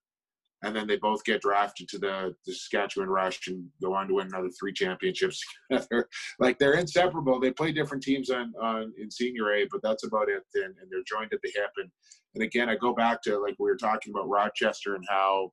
And 0.62 0.74
then 0.74 0.86
they 0.86 0.96
both 0.96 1.24
get 1.24 1.42
drafted 1.42 1.88
to 1.88 1.98
the, 1.98 2.34
the 2.46 2.52
Saskatchewan 2.52 3.08
Rush 3.08 3.48
and 3.48 3.66
go 3.82 3.94
on 3.94 4.06
to 4.08 4.14
win 4.14 4.28
another 4.28 4.50
three 4.50 4.72
championships 4.72 5.42
together. 5.70 6.08
like 6.38 6.58
they're 6.58 6.74
inseparable. 6.74 7.40
They 7.40 7.50
play 7.50 7.72
different 7.72 8.02
teams 8.02 8.30
on, 8.30 8.52
on 8.60 8.92
in 8.98 9.10
senior 9.10 9.52
A, 9.52 9.66
but 9.70 9.82
that's 9.82 10.04
about 10.04 10.28
it. 10.28 10.42
And, 10.54 10.74
and 10.80 10.90
they're 10.90 11.02
joined 11.06 11.32
at 11.32 11.40
the 11.42 11.52
hip. 11.54 11.70
And 11.76 11.90
and 12.34 12.42
again, 12.42 12.68
I 12.68 12.76
go 12.76 12.94
back 12.94 13.22
to 13.22 13.38
like 13.38 13.56
we 13.58 13.68
were 13.68 13.76
talking 13.76 14.12
about 14.12 14.28
Rochester 14.28 14.94
and 14.94 15.04
how 15.08 15.52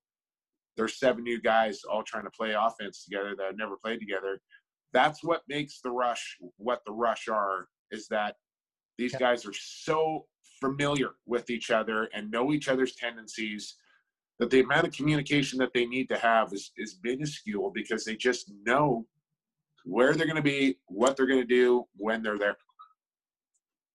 there's 0.78 1.00
seven 1.00 1.24
new 1.24 1.41
guys 1.41 1.82
all 1.89 2.04
trying 2.04 2.24
to 2.24 2.32
play 2.32 2.54
offense 2.58 3.04
together 3.04 3.36
that 3.38 3.58
never 3.58 3.76
played 3.84 4.00
together. 4.00 4.39
That's 4.93 5.24
what 5.24 5.41
makes 5.50 5.82
the 5.82 5.91
Rush 5.91 6.38
what 6.58 6.82
the 6.86 6.93
Rush 6.93 7.28
are. 7.28 7.67
Is 7.91 8.08
that 8.10 8.36
these 8.98 9.15
guys 9.15 9.45
are 9.45 9.54
so 9.54 10.26
familiar 10.62 11.12
with 11.26 11.50
each 11.50 11.72
other 11.72 12.10
and 12.13 12.30
know 12.30 12.54
each 12.54 12.67
other's 12.67 12.95
tendencies 12.95 13.76
that 14.39 14.49
the 14.49 14.62
amount 14.62 14.88
of 14.88 14.93
communication 14.93 15.60
that 15.60 15.73
they 15.73 15.86
need 15.86 16.08
to 16.10 16.17
have 16.17 16.54
is, 16.54 16.71
is 16.78 16.97
minuscule 17.04 17.71
because 17.73 18.06
they 18.06 18.15
just 18.15 18.52
know 18.65 19.06
where 19.84 20.13
they're 20.13 20.25
going 20.25 20.36
to 20.36 20.41
be, 20.41 20.78
what 20.88 21.15
they're 21.15 21.28
going 21.28 21.41
to 21.41 21.47
do 21.47 21.84
when 21.97 22.23
they're 22.23 22.38
there. 22.38 22.58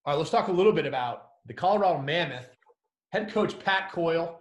All 0.04 0.12
right, 0.12 0.18
let's 0.18 0.30
talk 0.30 0.48
a 0.48 0.52
little 0.52 0.72
bit 0.72 0.86
about 0.86 1.28
the 1.46 1.54
Colorado 1.54 2.00
Mammoth. 2.00 2.50
Head 3.12 3.32
coach 3.32 3.58
Pat 3.58 3.90
Coyle 3.90 4.40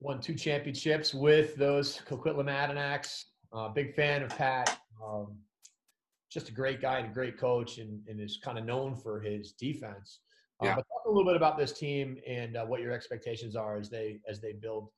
won 0.00 0.20
two 0.20 0.34
championships 0.34 1.14
with 1.14 1.56
those 1.56 2.00
Coquitlam 2.08 2.46
Adanacs. 2.46 3.24
Uh, 3.52 3.68
big 3.68 3.94
fan 3.94 4.22
of 4.22 4.36
Pat. 4.36 4.78
Um, 5.04 5.36
just 6.30 6.48
a 6.48 6.52
great 6.52 6.80
guy 6.80 6.98
and 6.98 7.10
a 7.10 7.12
great 7.12 7.38
coach, 7.38 7.78
and, 7.78 8.00
and 8.08 8.20
is 8.20 8.38
kind 8.42 8.58
of 8.58 8.64
known 8.64 8.94
for 8.94 9.20
his 9.20 9.52
defense. 9.52 10.20
Uh, 10.62 10.66
yeah. 10.66 10.74
But 10.76 10.86
a 11.12 11.14
little 11.14 11.30
bit 11.30 11.36
about 11.36 11.58
this 11.58 11.72
team 11.72 12.16
and 12.26 12.56
uh, 12.56 12.64
what 12.64 12.80
your 12.80 12.92
expectations 12.92 13.54
are 13.54 13.76
as 13.76 13.90
they 13.90 14.20
as 14.28 14.40
they 14.40 14.52
build 14.52 14.88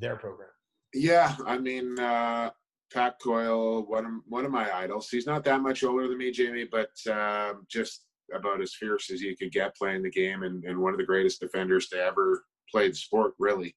their 0.00 0.16
program. 0.16 0.48
Yeah, 0.94 1.34
I 1.46 1.58
mean, 1.58 1.98
uh, 1.98 2.50
Pat 2.92 3.16
Coyle, 3.22 3.86
one 3.86 4.06
of 4.06 4.12
one 4.26 4.44
of 4.44 4.50
my 4.50 4.74
idols. 4.74 5.08
He's 5.10 5.26
not 5.26 5.44
that 5.44 5.60
much 5.60 5.84
older 5.84 6.08
than 6.08 6.18
me, 6.18 6.30
Jamie, 6.30 6.68
but 6.70 6.90
um, 7.12 7.66
just 7.68 8.04
about 8.34 8.60
as 8.60 8.74
fierce 8.74 9.10
as 9.10 9.20
you 9.20 9.36
could 9.36 9.52
get 9.52 9.76
playing 9.76 10.02
the 10.02 10.10
game, 10.10 10.42
and, 10.42 10.64
and 10.64 10.78
one 10.78 10.92
of 10.92 10.98
the 10.98 11.04
greatest 11.04 11.40
defenders 11.40 11.88
to 11.88 11.96
ever 11.96 12.44
play 12.70 12.88
the 12.88 12.94
sport, 12.94 13.34
really. 13.38 13.76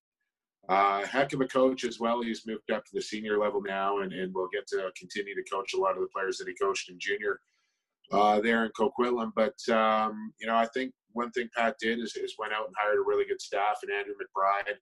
Uh, 0.68 1.04
heck 1.06 1.34
of 1.34 1.42
a 1.42 1.48
coach 1.48 1.84
as 1.84 2.00
well. 2.00 2.22
He's 2.22 2.46
moved 2.46 2.70
up 2.72 2.86
to 2.86 2.92
the 2.94 3.02
senior 3.02 3.40
level 3.40 3.62
now, 3.62 4.00
and, 4.00 4.14
and 4.14 4.34
will 4.34 4.50
get 4.54 4.68
to 4.68 4.92
continue 4.98 5.36
to 5.36 5.44
coach 5.52 5.74
a 5.74 5.80
lot 5.80 5.96
of 5.96 6.02
the 6.02 6.10
players 6.14 6.38
that 6.38 6.48
he 6.48 6.54
coached 6.54 6.90
in 6.90 7.00
junior 7.00 7.40
uh, 8.12 8.40
there 8.40 8.66
in 8.66 8.72
Coquitlam. 8.72 9.32
But 9.36 9.58
um, 9.74 10.34
you 10.40 10.48
know, 10.48 10.56
I 10.56 10.68
think 10.68 10.94
one 11.14 11.32
thing 11.32 11.50
Pat 11.56 11.76
did 11.80 12.00
is, 12.00 12.16
is 12.16 12.36
went 12.38 12.54
out 12.54 12.66
and 12.68 12.76
hired 12.78 12.98
a 12.98 13.02
really 13.02 13.26
good 13.26 13.42
staff 13.42 13.78
and 13.84 13.92
Andrew 13.92 14.14
McBride 14.16 14.76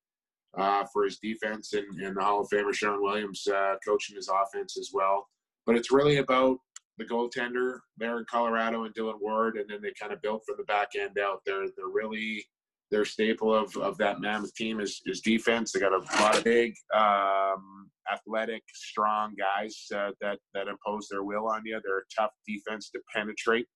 uh, 0.57 0.85
for 0.91 1.05
his 1.05 1.19
defense 1.19 1.73
and, 1.73 2.01
and 2.01 2.15
the 2.15 2.21
Hall 2.21 2.41
of 2.41 2.49
Famer 2.49 2.73
Shawn 2.73 3.01
Williams 3.01 3.47
uh, 3.47 3.75
coaching 3.85 4.15
his 4.15 4.29
offense 4.29 4.77
as 4.77 4.91
well. 4.93 5.27
But 5.65 5.75
it's 5.75 5.91
really 5.91 6.17
about 6.17 6.57
the 6.97 7.05
goaltender 7.05 7.79
there 7.97 8.17
in 8.17 8.25
Colorado 8.29 8.85
and 8.85 8.95
Dylan 8.95 9.21
Ward, 9.21 9.57
and 9.57 9.69
then 9.69 9.81
they 9.81 9.93
kind 9.99 10.13
of 10.13 10.21
built 10.21 10.43
from 10.45 10.55
the 10.57 10.63
back 10.63 10.89
end 10.99 11.19
out. 11.19 11.41
They're 11.45 11.67
they're 11.75 11.87
really 11.91 12.45
their 12.89 13.05
staple 13.05 13.53
of, 13.53 13.75
of 13.77 13.97
that 13.97 14.21
mammoth 14.21 14.53
team 14.55 14.79
is, 14.79 15.01
is 15.05 15.19
defense. 15.19 15.71
They 15.71 15.81
got 15.81 15.91
a 15.91 16.23
lot 16.23 16.37
of 16.37 16.43
big, 16.45 16.73
um, 16.95 17.89
athletic, 18.11 18.63
strong 18.73 19.35
guys 19.37 19.77
uh, 19.93 20.11
that 20.21 20.39
that 20.53 20.67
impose 20.67 21.07
their 21.09 21.23
will 21.23 21.47
on 21.47 21.63
you. 21.65 21.79
They're 21.83 21.99
a 21.99 22.21
tough 22.21 22.31
defense 22.47 22.89
to 22.91 23.01
penetrate 23.13 23.67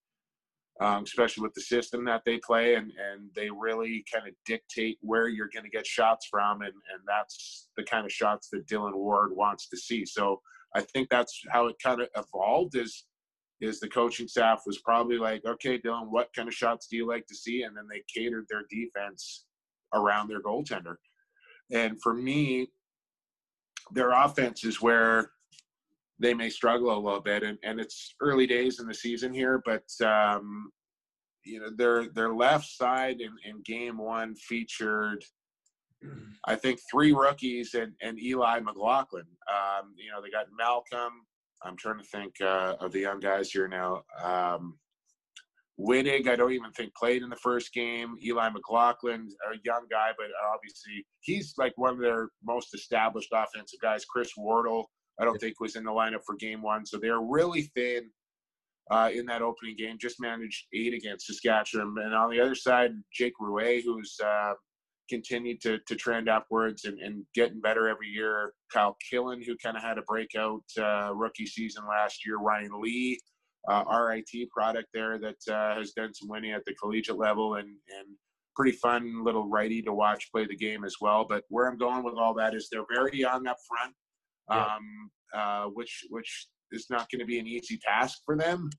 um, 0.80 1.04
especially 1.04 1.44
with 1.44 1.54
the 1.54 1.62
system 1.62 2.06
that 2.06 2.22
they 2.26 2.38
play, 2.38 2.76
and 2.76 2.92
and 2.92 3.30
they 3.36 3.50
really 3.50 4.04
kind 4.12 4.28
of 4.28 4.34
dictate 4.46 4.98
where 5.02 5.28
you're 5.28 5.50
going 5.54 5.66
to 5.66 5.70
get 5.70 5.86
shots 5.86 6.28
from, 6.30 6.62
and 6.62 6.74
and 6.74 7.02
that's 7.08 7.68
the 7.78 7.84
kind 7.84 8.06
of 8.06 8.12
shots 8.12 8.50
that 8.52 8.68
Dylan 8.68 8.96
Ward 8.96 9.32
wants 9.36 9.68
to 9.70 9.78
see. 9.78 10.06
So 10.06 10.42
I 10.76 10.82
think 10.82 11.10
that's 11.10 11.42
how 11.50 11.68
it 11.68 11.76
kind 11.84 12.02
of 12.02 12.08
evolved. 12.16 12.76
Is 12.76 13.06
is 13.60 13.80
the 13.80 13.88
coaching 13.88 14.28
staff 14.28 14.64
was 14.66 14.80
probably 14.80 15.18
like, 15.18 15.46
okay, 15.46 15.80
Dylan, 15.80 16.10
what 16.10 16.34
kind 16.36 16.48
of 16.48 16.54
shots 16.54 16.88
do 16.88 16.98
you 16.98 17.08
like 17.08 17.28
to 17.28 17.36
see? 17.36 17.62
And 17.62 17.78
then 17.78 17.86
they 17.90 18.02
catered 18.14 18.46
their 18.50 18.64
defense 18.72 19.46
around 19.94 20.28
their 20.28 20.42
goaltender. 20.42 20.96
And 21.72 22.02
for 22.02 22.14
me, 22.14 22.72
their 23.92 24.12
offense 24.12 24.64
is 24.64 24.82
where 24.82 25.32
they 26.22 26.34
may 26.34 26.50
struggle 26.50 26.96
a 26.96 27.00
little 27.00 27.22
bit. 27.22 27.44
And, 27.44 27.58
and 27.64 27.80
it's 27.80 28.16
early 28.22 28.48
days 28.48 28.80
in 28.80 28.88
the 28.88 28.94
season 28.94 29.34
here, 29.34 29.62
but 29.66 29.84
um, 30.06 30.72
you 31.44 31.60
know 31.60 31.70
their 31.76 32.08
their 32.10 32.34
left 32.34 32.68
side 32.68 33.20
in, 33.20 33.32
in 33.44 33.62
game 33.64 33.98
one 33.98 34.36
featured 34.36 35.24
I 36.46 36.56
think 36.56 36.80
three 36.92 37.14
rookies 37.14 37.74
and, 37.74 37.94
and 38.02 38.20
Eli 38.20 38.60
McLaughlin. 38.60 39.26
Um, 39.50 39.94
you 39.98 40.12
know, 40.12 40.22
they 40.22 40.32
got 40.32 40.48
Malcolm. 40.58 41.26
I'm 41.64 41.78
trying 41.78 42.00
to 42.00 42.04
think 42.04 42.34
uh, 42.42 42.76
of 42.80 42.92
the 42.92 43.02
young 43.02 43.20
guys 43.20 43.52
here 43.52 43.68
now. 43.68 44.04
Um, 44.24 44.78
I 45.90 46.36
don't 46.36 46.52
even 46.52 46.72
think 46.72 46.94
played 46.96 47.24
in 47.24 47.30
the 47.30 47.36
first 47.36 47.74
game. 47.74 48.16
Eli 48.24 48.50
McLaughlin, 48.50 49.30
a 49.52 49.58
young 49.64 49.86
guy, 49.90 50.12
but 50.18 50.28
obviously 50.54 51.06
he's 51.22 51.54
like 51.58 51.74
one 51.76 51.94
of 51.94 52.00
their 52.00 52.30
most 52.44 52.74
established 52.74 53.30
offensive 53.34 53.80
guys. 53.82 54.06
Chris 54.06 54.32
Wardle, 54.38 54.91
I 55.20 55.26
don't 55.26 55.38
think 55.38 55.60
was 55.60 55.76
in 55.76 55.84
the 55.84 55.92
lineup 55.92 56.24
for 56.26 56.36
game 56.36 56.62
one. 56.62 56.86
So 56.86 56.98
they're 56.98 57.22
really 57.22 57.64
thin 57.76 58.10
uh, 58.90 59.10
in 59.14 59.26
that 59.28 59.42
opening 59.42 59.76
game. 59.78 59.98
Just 60.00 60.20
managed 60.20 60.68
eight 60.74 60.94
against 60.94 61.28
Saskatchewan. 61.28 61.96
And 62.04 62.14
on 62.14 62.32
the 62.32 62.40
other 62.40 62.56
side, 62.56 62.92
Jake 63.14 63.34
Rouet, 63.40 63.84
who's 63.84 64.18
uh, 64.24 64.54
continued 65.10 65.62
to, 65.62 65.80
to 65.88 65.96
trend 65.96 66.30
upwards 66.30 66.86
and, 66.86 67.00
and 67.00 67.24
getting 67.36 67.62
better 67.62 67.88
every 67.88 68.08
year. 68.08 68.54
Kyle 68.74 68.98
Killen, 69.12 69.46
who 69.46 69.56
kind 69.58 69.78
of 69.78 69.84
had 69.84 69.98
a 69.98 70.04
breakout 70.04 70.64
uh, 70.80 71.14
rookie 71.14 71.46
season 71.46 71.84
last 71.88 72.26
year. 72.26 72.38
Ryan 72.38 72.82
Lee, 72.82 73.20
uh, 73.70 73.84
RIT 73.86 74.50
product 74.50 74.88
there 74.94 75.20
that 75.20 75.54
uh, 75.54 75.76
has 75.76 75.92
done 75.92 76.14
some 76.14 76.30
winning 76.30 76.52
at 76.52 76.66
the 76.66 76.74
collegiate 76.76 77.18
level 77.18 77.56
and, 77.56 77.68
and 77.68 78.08
pretty 78.56 78.72
fun 78.78 79.24
little 79.24 79.48
righty 79.48 79.82
to 79.82 79.94
watch 79.94 80.32
play 80.32 80.46
the 80.46 80.56
game 80.56 80.84
as 80.84 80.96
well. 81.00 81.26
But 81.28 81.44
where 81.50 81.68
I'm 81.70 81.78
going 81.78 82.04
with 82.04 82.16
all 82.16 82.34
that 82.36 82.56
is 82.56 82.70
they're 82.72 82.86
very 82.92 83.20
young 83.20 83.48
up 83.48 83.58
front 83.68 83.94
um, 84.52 85.12
uh, 85.36 85.66
which 85.74 86.06
which 86.10 86.48
is 86.72 86.88
not 86.90 87.10
going 87.12 87.20
to 87.20 87.26
be 87.26 87.40
an 87.40 87.48
easy 87.48 87.80
task 87.84 88.20
for 88.26 88.38
them. 88.38 88.70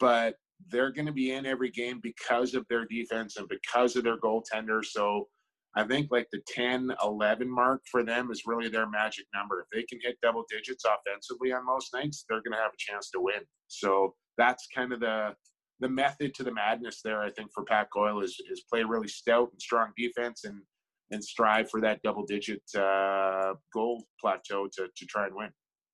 But 0.00 0.34
they're 0.68 0.92
going 0.92 1.06
to 1.06 1.12
be 1.12 1.32
in 1.32 1.46
every 1.46 1.70
game 1.70 2.00
because 2.02 2.54
of 2.54 2.64
their 2.68 2.86
defense 2.86 3.36
and 3.36 3.48
because 3.48 3.96
of 3.96 4.04
their 4.04 4.18
goaltender. 4.18 4.84
So 4.84 5.28
I 5.76 5.84
think 5.84 6.08
like 6.10 6.26
the 6.32 6.40
10, 6.48 6.90
11 7.04 7.50
mark 7.50 7.82
for 7.90 8.02
them 8.02 8.30
is 8.30 8.44
really 8.46 8.68
their 8.68 8.88
magic 8.88 9.26
number. 9.34 9.60
If 9.60 9.66
they 9.72 9.84
can 9.84 9.98
hit 10.02 10.16
double 10.22 10.44
digits 10.50 10.84
offensively 10.84 11.52
on 11.52 11.66
most 11.66 11.92
nights, 11.92 12.24
they're 12.28 12.42
going 12.42 12.52
to 12.52 12.62
have 12.62 12.72
a 12.72 12.92
chance 12.92 13.10
to 13.10 13.20
win. 13.20 13.42
So 13.68 14.14
that's 14.38 14.66
kind 14.74 14.92
of 14.92 15.00
the 15.00 15.34
the 15.80 15.88
method 15.90 16.32
to 16.34 16.42
the 16.42 16.54
madness 16.54 17.02
there. 17.04 17.20
I 17.20 17.30
think 17.30 17.50
for 17.52 17.62
Pat 17.64 17.88
Coyle 17.92 18.22
is 18.22 18.40
is 18.50 18.64
play 18.72 18.82
really 18.82 19.08
stout 19.08 19.50
and 19.52 19.60
strong 19.60 19.90
defense 19.96 20.44
and 20.44 20.62
and 21.10 21.22
strive 21.22 21.70
for 21.70 21.80
that 21.80 22.02
double 22.02 22.24
digit 22.24 22.62
uh, 22.76 23.54
goal 23.72 24.04
plateau 24.20 24.68
to, 24.76 24.88
to 24.96 25.06
try 25.06 25.26
and 25.26 25.34
win. 25.34 25.50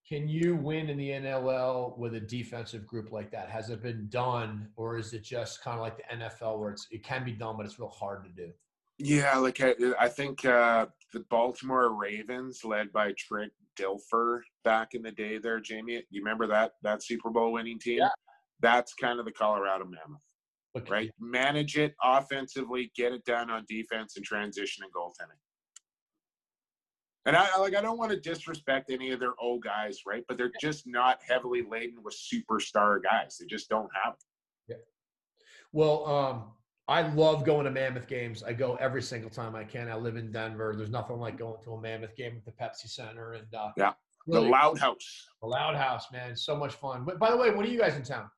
Can 0.09 0.29
you 0.29 0.57
win 0.57 0.91
in 0.91 0.99
the 0.99 1.11
NLL 1.11 1.97
with 1.97 2.15
a 2.15 2.21
defensive 2.21 2.87
group 2.87 3.13
like 3.13 3.31
that? 3.31 3.49
Has 3.49 3.71
it 3.71 3.83
been 3.83 4.09
done, 4.09 4.69
or 4.77 4.99
is 4.99 5.13
it 5.13 5.23
just 5.23 5.63
kind 5.63 5.77
of 5.77 5.83
like 5.83 5.97
the 5.97 6.17
NFL 6.17 6.59
where 6.59 6.71
it's 6.71 6.87
it 6.91 7.05
can 7.05 7.25
be 7.25 7.33
done, 7.33 7.57
but 7.57 7.67
it's 7.67 7.79
real 7.79 7.89
hard 7.89 8.25
to 8.25 8.31
do? 8.31 8.53
Yeah, 8.99 9.37
like 9.37 9.61
I, 9.61 9.75
I 9.99 10.09
think 10.09 10.45
uh, 10.45 10.87
the 11.13 11.21
Baltimore 11.31 11.95
Ravens, 11.95 12.65
led 12.65 12.93
by 12.93 13.13
Trent 13.17 13.53
Dilfer 13.79 14.41
back 14.65 14.95
in 14.95 15.03
the 15.03 15.13
day, 15.13 15.39
there, 15.39 15.61
Jamie. 15.61 16.03
You 16.11 16.21
remember 16.21 16.47
that 16.49 16.73
that 16.83 17.03
Super 17.03 17.31
Bowl 17.31 17.53
winning 17.53 17.79
team? 17.79 17.99
Yeah. 18.01 18.09
That's 18.61 18.95
kind 18.95 19.19
of 19.19 19.25
the 19.25 19.33
Colorado 19.33 19.85
Mammoth. 19.85 20.23
Okay. 20.77 20.91
Right? 20.91 21.11
Manage 21.21 21.77
it 21.77 21.95
offensively, 22.03 22.91
get 22.97 23.13
it 23.13 23.25
done 23.25 23.51
on 23.51 23.65
defense 23.69 24.17
and 24.17 24.25
transition 24.25 24.85
and 24.85 24.93
goaltending. 24.93 25.39
And 27.25 27.37
I 27.37 27.57
like 27.59 27.77
I 27.77 27.81
don't 27.81 27.99
want 27.99 28.11
to 28.11 28.19
disrespect 28.19 28.91
any 28.91 29.13
of 29.13 29.21
their 29.21 29.35
old 29.41 29.63
guys, 29.63 30.01
right? 30.07 30.25
But 30.27 30.39
they're 30.39 30.51
just 30.61 30.87
not 30.87 31.21
heavily 31.27 31.63
laden 31.63 32.03
with 32.03 32.17
superstar 32.17 33.01
guys. 33.03 33.37
They 33.39 33.47
just 33.47 33.69
don't 33.69 33.89
have 34.03 34.15
them. 34.15 34.29
Yeah. 34.69 34.77
Well, 35.73 36.07
um, 36.07 36.45
I 36.89 37.03
love 37.15 37.45
going 37.45 37.65
to 37.65 37.71
Mammoth 37.71 38.09
games. 38.09 38.43
I 38.43 38.53
go 38.53 38.75
every 38.77 39.03
single 39.03 39.31
time 39.31 39.55
I 39.55 39.63
can. 39.63 39.89
I 39.89 39.95
live 39.95 40.17
in 40.17 40.33
Denver. 40.33 40.75
There's 40.77 40.91
nothing 40.91 41.19
like 41.19 41.39
going 41.39 41.63
to 41.63 41.75
a 41.75 41.81
Mammoth 41.81 42.17
game 42.17 42.35
at 42.37 42.45
the 42.45 42.51
Pepsi 42.51 42.89
Center 42.89 43.35
and 43.35 43.55
uh, 43.55 43.71
yeah, 43.77 43.93
really, 44.27 44.47
the 44.47 44.51
Loud 44.51 44.79
House. 44.81 45.29
The 45.43 45.47
Loud 45.49 45.77
House, 45.77 46.11
man, 46.13 46.35
so 46.35 46.57
much 46.57 46.75
fun. 46.75 47.05
But 47.05 47.21
by 47.21 47.31
the 47.31 47.37
way, 47.37 47.51
when 47.51 47.65
are 47.65 47.69
you 47.69 47.79
guys 47.79 47.95
in 47.95 48.03
town? 48.03 48.29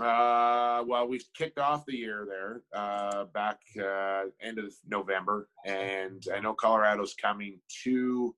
Uh, 0.00 0.84
well, 0.86 1.08
we 1.08 1.20
kicked 1.34 1.58
off 1.58 1.86
the 1.86 1.96
year 1.96 2.26
there 2.28 2.62
uh, 2.74 3.24
back 3.26 3.58
uh, 3.82 4.24
end 4.42 4.58
of 4.58 4.74
November, 4.86 5.48
and 5.64 6.26
I 6.34 6.40
know 6.40 6.52
Colorado's 6.52 7.14
coming 7.14 7.58
to 7.84 8.34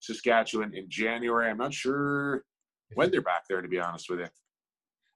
Saskatchewan 0.00 0.74
in 0.74 0.88
January. 0.88 1.50
I'm 1.50 1.58
not 1.58 1.74
sure 1.74 2.44
when 2.94 3.10
they're 3.10 3.20
back 3.20 3.46
there, 3.48 3.60
to 3.60 3.68
be 3.68 3.78
honest 3.78 4.08
with 4.08 4.20
you. 4.20 4.26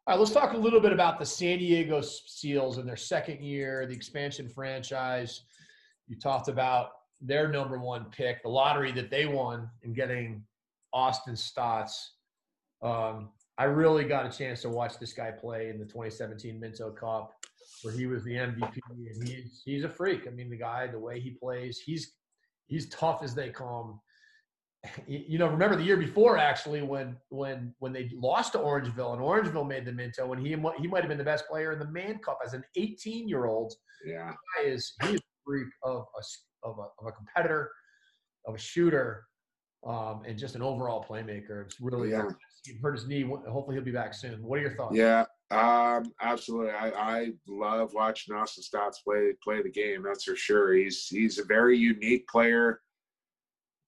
All 0.07 0.15
right, 0.15 0.19
let's 0.19 0.33
talk 0.33 0.53
a 0.53 0.57
little 0.57 0.81
bit 0.81 0.93
about 0.93 1.19
the 1.19 1.27
San 1.27 1.59
Diego 1.59 2.01
Seals 2.01 2.79
in 2.79 2.87
their 2.87 2.97
second 2.97 3.43
year, 3.43 3.87
the 3.87 3.95
expansion 3.95 4.49
franchise. 4.49 5.43
You 6.07 6.17
talked 6.17 6.49
about 6.49 6.91
their 7.21 7.49
number 7.49 7.79
one 7.79 8.07
pick, 8.11 8.43
the 8.43 8.49
lottery 8.49 8.93
that 8.93 9.11
they 9.11 9.27
won 9.27 9.69
in 9.83 9.95
getting 9.95 10.45
Austin 10.93 11.35
Staats. 11.35 12.11
Um, 12.83 13.31
I 13.59 13.65
really 13.65 14.05
got 14.05 14.27
a 14.27 14.37
chance 14.37 14.63
to 14.63 14.69
watch 14.69 14.99
this 14.99 15.13
guy 15.13 15.31
play 15.31 15.71
in 15.71 15.79
the 15.79 15.85
2017 15.85 16.61
Minto 16.61 16.91
Cup, 16.91 17.33
where 17.83 17.95
he 17.95 18.07
was 18.07 18.23
the 18.25 18.35
MVP, 18.35 18.79
and 18.89 19.29
he's 19.29 19.63
he's 19.65 19.85
a 19.85 19.89
freak. 19.89 20.27
I 20.27 20.31
mean, 20.31 20.51
the 20.51 20.59
guy, 20.59 20.87
the 20.87 20.99
way 20.99 21.21
he 21.21 21.31
plays, 21.31 21.81
he's 21.85 22.13
he's 22.67 22.89
tough 22.91 23.23
as 23.23 23.35
they 23.35 23.51
come. 23.51 24.01
You 25.09 25.39
know, 25.39 25.49
remember 25.49 25.75
the 25.75 25.83
year 25.83 25.97
before 25.97 26.39
actually 26.39 26.83
when 26.83 27.17
when 27.31 27.75
when 27.81 27.93
they 27.93 28.09
lost 28.15 28.53
to 28.53 28.59
Orangeville 28.59 29.15
and 29.15 29.23
Orangeville 29.23 29.67
made 29.67 29.85
the 29.85 29.93
Minto, 29.93 30.33
and 30.33 30.41
he 30.41 30.51
he 30.79 30.87
might 30.87 31.01
have 31.01 31.09
been 31.09 31.19
the 31.19 31.25
best 31.25 31.49
player 31.49 31.73
in 31.73 31.79
the 31.79 31.91
Mann 31.91 32.19
Cup 32.19 32.39
as 32.45 32.53
an 32.53 32.63
18 32.77 33.27
year 33.27 33.47
old. 33.47 33.73
Yeah, 34.05 34.33
guy 34.55 34.69
is 34.69 34.93
he 35.03 35.15
is 35.15 35.21
a 35.21 35.43
freak 35.45 35.69
of 35.83 36.05
a 36.17 36.69
of 36.69 36.79
a, 36.79 36.83
of 37.01 37.07
a 37.09 37.13
competitor, 37.13 37.73
of 38.47 38.55
a 38.55 38.59
shooter, 38.59 39.25
um, 39.87 40.23
and 40.27 40.39
just 40.39 40.55
an 40.57 40.63
overall 40.63 41.05
playmaker. 41.09 41.65
It's 41.65 41.81
really 41.81 42.11
yeah. 42.11 42.29
He 42.65 42.75
hurt 42.83 42.95
his 42.95 43.07
knee. 43.07 43.23
Hopefully, 43.23 43.77
he'll 43.77 43.85
be 43.85 43.93
back 43.93 44.13
soon. 44.13 44.43
What 44.43 44.59
are 44.59 44.63
your 44.63 44.75
thoughts? 44.75 44.97
Yeah, 44.97 45.25
um, 45.53 46.13
absolutely. 46.21 46.73
I, 46.73 46.91
I 46.91 47.33
love 47.47 47.95
watching 47.95 48.35
Austin 48.35 48.65
Staats 48.65 49.05
play 49.05 49.33
play 49.43 49.63
the 49.63 49.71
game. 49.71 50.03
That's 50.03 50.25
for 50.25 50.35
sure. 50.35 50.75
He's 50.75 51.07
he's 51.07 51.39
a 51.39 51.45
very 51.45 51.79
unique 51.79 52.27
player. 52.29 52.81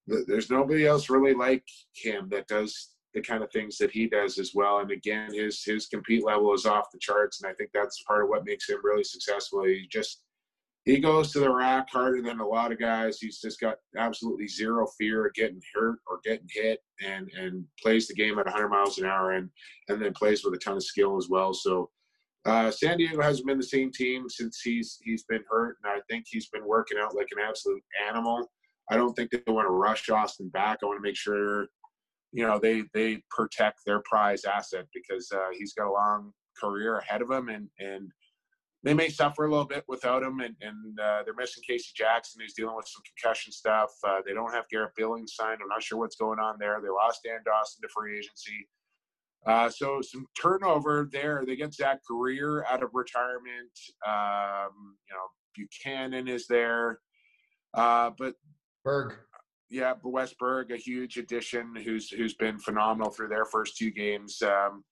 There's 0.06 0.50
nobody 0.50 0.86
else 0.86 1.10
really 1.10 1.34
like 1.34 1.64
him 1.92 2.28
that 2.30 2.46
does 2.46 2.90
the 3.12 3.20
kind 3.20 3.42
of 3.42 3.50
things 3.50 3.76
that 3.78 3.90
he 3.90 4.06
does 4.06 4.38
as 4.38 4.52
well. 4.54 4.78
And 4.78 4.90
again, 4.92 5.34
his 5.34 5.64
his 5.64 5.88
compete 5.88 6.24
level 6.24 6.54
is 6.54 6.64
off 6.64 6.92
the 6.92 6.98
charts, 6.98 7.42
and 7.42 7.50
I 7.50 7.54
think 7.54 7.70
that's 7.74 8.02
part 8.04 8.22
of 8.22 8.28
what 8.28 8.46
makes 8.46 8.68
him 8.68 8.78
really 8.84 9.04
successful. 9.04 9.64
He 9.64 9.88
just 9.90 10.22
he 10.88 10.98
goes 10.98 11.32
to 11.32 11.40
the 11.40 11.52
rack 11.52 11.90
harder 11.90 12.22
than 12.22 12.40
a 12.40 12.46
lot 12.46 12.72
of 12.72 12.80
guys. 12.80 13.18
He's 13.18 13.40
just 13.40 13.60
got 13.60 13.76
absolutely 13.98 14.48
zero 14.48 14.86
fear 14.98 15.26
of 15.26 15.34
getting 15.34 15.60
hurt 15.74 15.98
or 16.06 16.20
getting 16.24 16.48
hit, 16.50 16.80
and 17.04 17.30
and 17.38 17.64
plays 17.82 18.08
the 18.08 18.14
game 18.14 18.38
at 18.38 18.46
100 18.46 18.68
miles 18.68 18.96
an 18.98 19.04
hour, 19.04 19.32
and 19.32 19.50
and 19.88 20.00
then 20.00 20.14
plays 20.14 20.42
with 20.42 20.54
a 20.54 20.58
ton 20.58 20.76
of 20.76 20.82
skill 20.82 21.16
as 21.16 21.28
well. 21.28 21.52
So. 21.52 21.90
Uh, 22.46 22.70
San 22.70 22.96
Diego 22.96 23.20
hasn't 23.20 23.46
been 23.46 23.58
the 23.58 23.64
same 23.64 23.90
team 23.92 24.26
since 24.28 24.60
he's 24.62 24.98
he's 25.02 25.24
been 25.24 25.42
hurt, 25.50 25.76
and 25.82 25.92
I 25.92 26.00
think 26.08 26.24
he's 26.26 26.48
been 26.48 26.66
working 26.66 26.96
out 26.98 27.14
like 27.14 27.26
an 27.32 27.44
absolute 27.46 27.82
animal. 28.08 28.48
I 28.90 28.96
don't 28.96 29.12
think 29.14 29.32
they 29.32 29.52
want 29.52 29.66
to 29.66 29.72
rush 29.72 30.08
Austin 30.08 30.48
back. 30.48 30.78
I 30.82 30.86
want 30.86 30.96
to 30.96 31.06
make 31.06 31.16
sure, 31.16 31.66
you 32.32 32.46
know, 32.46 32.58
they 32.58 32.84
they 32.94 33.22
protect 33.28 33.80
their 33.84 34.00
prize 34.08 34.44
asset 34.44 34.86
because 34.94 35.30
uh, 35.34 35.48
he's 35.52 35.74
got 35.74 35.88
a 35.88 35.92
long 35.92 36.32
career 36.58 36.98
ahead 36.98 37.20
of 37.20 37.30
him, 37.30 37.48
and 37.48 37.68
and 37.80 38.10
they 38.88 38.94
may 38.94 39.10
suffer 39.10 39.44
a 39.44 39.50
little 39.50 39.66
bit 39.66 39.84
without 39.86 40.22
him, 40.22 40.40
and, 40.40 40.56
and 40.62 40.98
uh, 40.98 41.22
they're 41.22 41.34
missing 41.34 41.62
Casey 41.68 41.90
Jackson, 41.94 42.40
who's 42.40 42.54
dealing 42.54 42.74
with 42.74 42.88
some 42.88 43.02
concussion 43.04 43.52
stuff. 43.52 43.90
Uh, 44.02 44.20
they 44.26 44.32
don't 44.32 44.54
have 44.54 44.66
Garrett 44.70 44.92
Billings 44.96 45.34
signed. 45.34 45.60
I'm 45.62 45.68
not 45.68 45.82
sure 45.82 45.98
what's 45.98 46.16
going 46.16 46.38
on 46.38 46.56
there. 46.58 46.80
They 46.82 46.88
lost 46.88 47.20
Dan 47.22 47.40
Dawson 47.44 47.82
to 47.82 47.88
free 47.94 48.16
agency. 48.16 48.66
Uh, 49.46 49.68
so 49.68 50.00
some 50.00 50.26
turnover 50.40 51.06
there. 51.12 51.44
They 51.46 51.54
get 51.54 51.74
Zach 51.74 52.02
Greer 52.04 52.64
out 52.64 52.82
of 52.82 52.88
retirement. 52.94 53.70
Um, 54.06 54.96
you 55.06 55.14
know, 55.14 55.28
Buchanan 55.54 56.26
is 56.26 56.46
there, 56.46 57.00
uh, 57.74 58.10
but 58.16 58.36
Berg. 58.84 59.16
Yeah, 59.70 59.92
but 60.02 60.08
Wes 60.08 60.34
a 60.40 60.76
huge 60.76 61.18
addition, 61.18 61.76
who's 61.76 62.08
who's 62.08 62.32
been 62.32 62.58
phenomenal 62.58 63.10
through 63.10 63.28
their 63.28 63.44
first 63.44 63.76
two 63.76 63.90
games. 63.90 64.40
Um, 64.40 64.82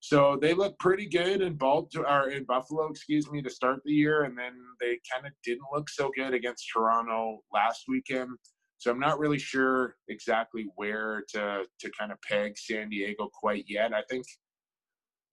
so 0.00 0.38
they 0.40 0.54
look 0.54 0.78
pretty 0.78 1.06
good 1.06 1.40
in 1.40 1.54
Baltimore 1.54 2.06
or 2.06 2.30
in 2.30 2.44
Buffalo, 2.44 2.88
excuse 2.88 3.30
me, 3.30 3.42
to 3.42 3.50
start 3.50 3.80
the 3.84 3.92
year, 3.92 4.24
and 4.24 4.38
then 4.38 4.52
they 4.80 4.98
kind 5.12 5.26
of 5.26 5.32
didn't 5.44 5.66
look 5.72 5.88
so 5.88 6.10
good 6.16 6.34
against 6.34 6.68
Toronto 6.72 7.40
last 7.52 7.84
weekend. 7.88 8.30
So 8.78 8.90
I'm 8.90 9.00
not 9.00 9.18
really 9.18 9.38
sure 9.38 9.96
exactly 10.08 10.66
where 10.76 11.24
to 11.30 11.64
to 11.80 11.90
kind 11.98 12.12
of 12.12 12.18
peg 12.22 12.58
San 12.58 12.90
Diego 12.90 13.30
quite 13.32 13.64
yet. 13.66 13.94
I 13.94 14.02
think 14.10 14.26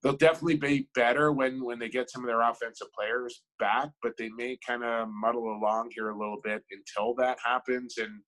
they'll 0.02 0.16
definitely 0.16 0.58
be 0.58 0.88
better 0.96 1.32
when 1.34 1.64
when 1.64 1.78
they 1.78 1.90
get 1.90 2.10
some 2.10 2.24
of 2.24 2.28
their 2.28 2.42
offensive 2.42 2.88
players 2.98 3.44
back, 3.60 3.90
but 4.02 4.14
they 4.18 4.30
may 4.30 4.58
kind 4.66 4.84
of 4.84 5.10
muddle 5.10 5.58
along 5.58 5.92
here 5.94 6.10
a 6.10 6.18
little 6.18 6.40
bit 6.42 6.64
until 6.72 7.14
that 7.16 7.38
happens 7.44 7.98
and 7.98 8.22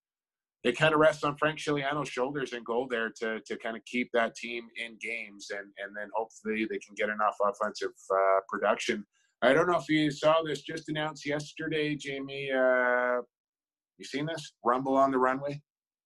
they 0.66 0.72
kind 0.72 0.96
of 0.96 1.00
rest 1.00 1.24
on 1.24 1.38
Frank 1.38 1.60
Scigliano's 1.60 2.10
shoulders 2.10 2.54
and 2.54 2.66
goal 2.66 2.88
there 2.90 3.12
to 3.22 3.40
to 3.46 3.58
kind 3.58 3.78
of 3.78 3.86
keep 3.86 4.10
that 4.14 4.36
team 4.36 4.64
in 4.84 4.98
games, 5.00 5.48
and 5.52 5.68
and 5.78 5.96
then 5.96 6.10
hopefully 6.16 6.66
they 6.70 6.80
can 6.80 6.96
get 6.98 7.08
enough 7.08 7.36
offensive 7.42 7.94
uh, 8.12 8.40
production. 8.50 9.06
I 9.44 9.54
don't 9.54 9.68
know 9.68 9.78
if 9.78 9.88
you 9.88 10.10
saw 10.10 10.42
this 10.44 10.62
just 10.62 10.90
announced 10.90 11.26
yesterday, 11.26 11.96
Jamie. 11.96 12.50
Uh, 12.52 13.22
you 14.00 14.06
seen 14.06 14.26
this 14.26 14.54
Rumble 14.64 14.98
on 14.98 15.12
the 15.12 15.20
Runway? 15.20 15.62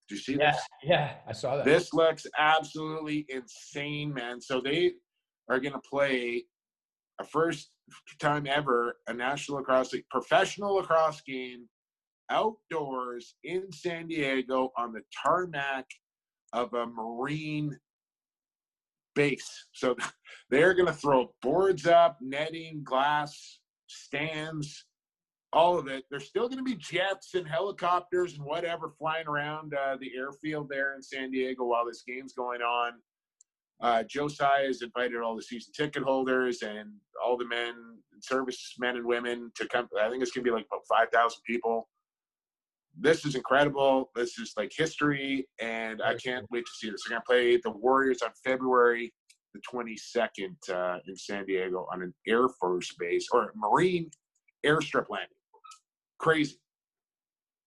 Did 0.10 0.16
you 0.16 0.18
see 0.18 0.38
yeah, 0.38 0.52
this? 0.52 0.62
Yeah, 0.84 1.12
I 1.26 1.32
saw 1.32 1.56
that. 1.56 1.66
This 1.66 1.94
looks 1.94 2.28
absolutely 2.38 3.26
insane, 3.30 4.14
man. 4.14 4.42
So 4.42 4.60
they 4.60 4.92
are 5.50 5.60
going 5.62 5.74
to 5.74 5.82
play 5.90 6.44
a 7.22 7.24
first 7.24 7.70
time 8.20 8.46
ever 8.46 8.98
a 9.08 9.14
national 9.14 9.60
lacrosse 9.60 9.94
league, 9.94 10.04
professional 10.12 10.76
lacrosse 10.76 11.22
game 11.26 11.68
outdoors 12.30 13.36
in 13.44 13.72
San 13.72 14.08
Diego 14.08 14.72
on 14.78 14.94
the 14.94 15.02
tarmac 15.24 15.86
of 16.54 16.74
a 16.74 16.86
marine 16.86 17.78
base. 19.16 19.68
So 19.74 19.96
they're 20.50 20.74
going 20.74 20.88
to 20.88 20.94
throw 20.94 21.34
boards 21.42 21.86
up, 21.86 22.18
netting, 22.22 22.82
glass, 22.84 23.60
stands, 23.88 24.86
all 25.52 25.80
of 25.80 25.88
it. 25.88 26.04
There's 26.10 26.28
still 26.28 26.48
going 26.48 26.58
to 26.60 26.64
be 26.64 26.76
jets 26.76 27.34
and 27.34 27.48
helicopters 27.48 28.36
and 28.36 28.44
whatever 28.44 28.94
flying 28.98 29.28
around 29.28 29.74
uh, 29.74 29.98
the 30.00 30.12
airfield 30.16 30.70
there 30.70 30.96
in 30.96 31.02
San 31.02 31.32
Diego 31.32 31.66
while 31.66 31.86
this 31.86 32.04
game's 32.08 32.34
going 32.34 32.62
on. 32.62 32.94
Uh, 33.82 34.04
Tsai 34.04 34.64
has 34.68 34.82
invited 34.82 35.22
all 35.22 35.36
the 35.36 35.42
season 35.42 35.72
ticket 35.76 36.04
holders 36.04 36.62
and 36.62 36.90
all 37.24 37.38
the 37.38 37.46
men, 37.46 37.74
service 38.22 38.76
men 38.78 38.98
and 38.98 39.06
women 39.06 39.52
to 39.56 39.68
come. 39.70 39.88
I 40.00 40.10
think 40.10 40.22
it's 40.22 40.32
going 40.32 40.44
to 40.44 40.52
be 40.52 40.56
like 40.56 40.66
about 40.66 40.84
5,000 40.90 41.42
people 41.48 41.88
this 43.00 43.26
is 43.26 43.36
incredible. 43.36 44.10
This 44.16 44.38
is 44.38 44.54
like 44.58 44.72
history, 44.76 45.48
and 45.60 46.02
I 46.02 46.16
can't 46.16 46.46
wait 46.52 46.66
to 46.66 46.72
see 46.74 46.90
this. 46.90 47.04
They're 47.08 47.18
to 47.18 47.24
play 47.26 47.58
the 47.58 47.72
Warriors 47.72 48.22
on 48.22 48.32
February 48.44 49.14
the 49.54 49.62
22nd 49.62 50.70
uh, 50.70 51.00
in 51.08 51.16
San 51.16 51.46
Diego 51.46 51.88
on 51.92 52.02
an 52.02 52.14
Air 52.28 52.48
Force 52.60 52.94
base 53.00 53.28
or 53.32 53.52
Marine 53.56 54.10
airstrip 54.66 55.06
landing. 55.10 55.30
Crazy. 56.20 56.58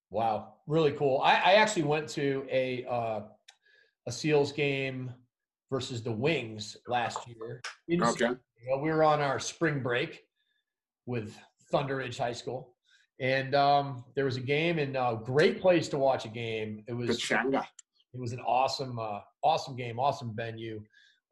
Wow, 0.09 0.55
really 0.67 0.91
cool. 0.91 1.19
I, 1.21 1.33
I 1.33 1.53
actually 1.53 1.83
went 1.83 2.07
to 2.09 2.45
a 2.51 2.85
uh, 2.85 3.21
a 4.07 4.11
Seals 4.11 4.51
game 4.51 5.11
versus 5.71 6.03
the 6.03 6.11
Wings 6.11 6.77
last 6.87 7.19
year. 7.27 7.61
okay. 7.91 8.35
we 8.79 8.91
were 8.91 9.03
on 9.03 9.21
our 9.21 9.39
spring 9.39 9.81
break 9.81 10.21
with 11.05 11.35
Thunder 11.71 11.97
Ridge 11.97 12.17
High 12.17 12.33
School 12.33 12.72
and 13.19 13.55
um, 13.55 14.03
there 14.15 14.25
was 14.25 14.37
a 14.37 14.41
game 14.41 14.79
and 14.79 14.95
a 14.95 15.01
uh, 15.01 15.13
great 15.15 15.61
place 15.61 15.87
to 15.89 15.97
watch 15.97 16.25
a 16.25 16.29
game. 16.29 16.83
It 16.87 16.93
was. 16.93 17.31
It 18.13 18.19
was 18.19 18.31
an 18.31 18.41
awesome, 18.41 18.99
uh, 18.99 19.21
awesome 19.43 19.75
game, 19.75 19.99
awesome 19.99 20.35
venue. 20.35 20.83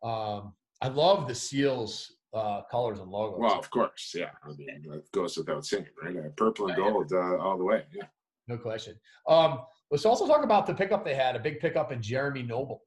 Um, 0.01 0.53
I 0.82 0.88
love 0.88 1.27
the 1.27 1.36
Seals 1.36 2.11
uh, 2.34 2.61
colors 2.71 2.99
and 2.99 3.11
logos. 3.11 3.39
Well, 3.39 3.59
of 3.59 3.69
course, 3.69 4.13
yeah. 4.15 4.32
I 4.43 4.47
mean, 4.47 4.84
that 4.89 5.11
goes 5.11 5.38
without 5.38 5.63
saying, 5.63 5.86
right? 6.01 6.17
Uh, 6.17 6.29
purple 6.36 6.67
and 6.67 6.75
gold 6.75 7.13
uh, 7.13 7.38
all 7.38 7.57
the 7.57 7.63
way. 7.63 7.84
Yeah. 7.93 8.05
No 8.47 8.57
question. 8.57 8.95
Um, 9.27 9.59
let's 9.91 10.05
also 10.05 10.25
talk 10.25 10.43
about 10.43 10.65
the 10.65 10.73
pickup 10.73 11.05
they 11.05 11.13
had. 11.13 11.36
A 11.36 11.39
big 11.39 11.59
pickup 11.59 11.91
in 11.91 12.01
Jeremy 12.01 12.41
Noble. 12.41 12.82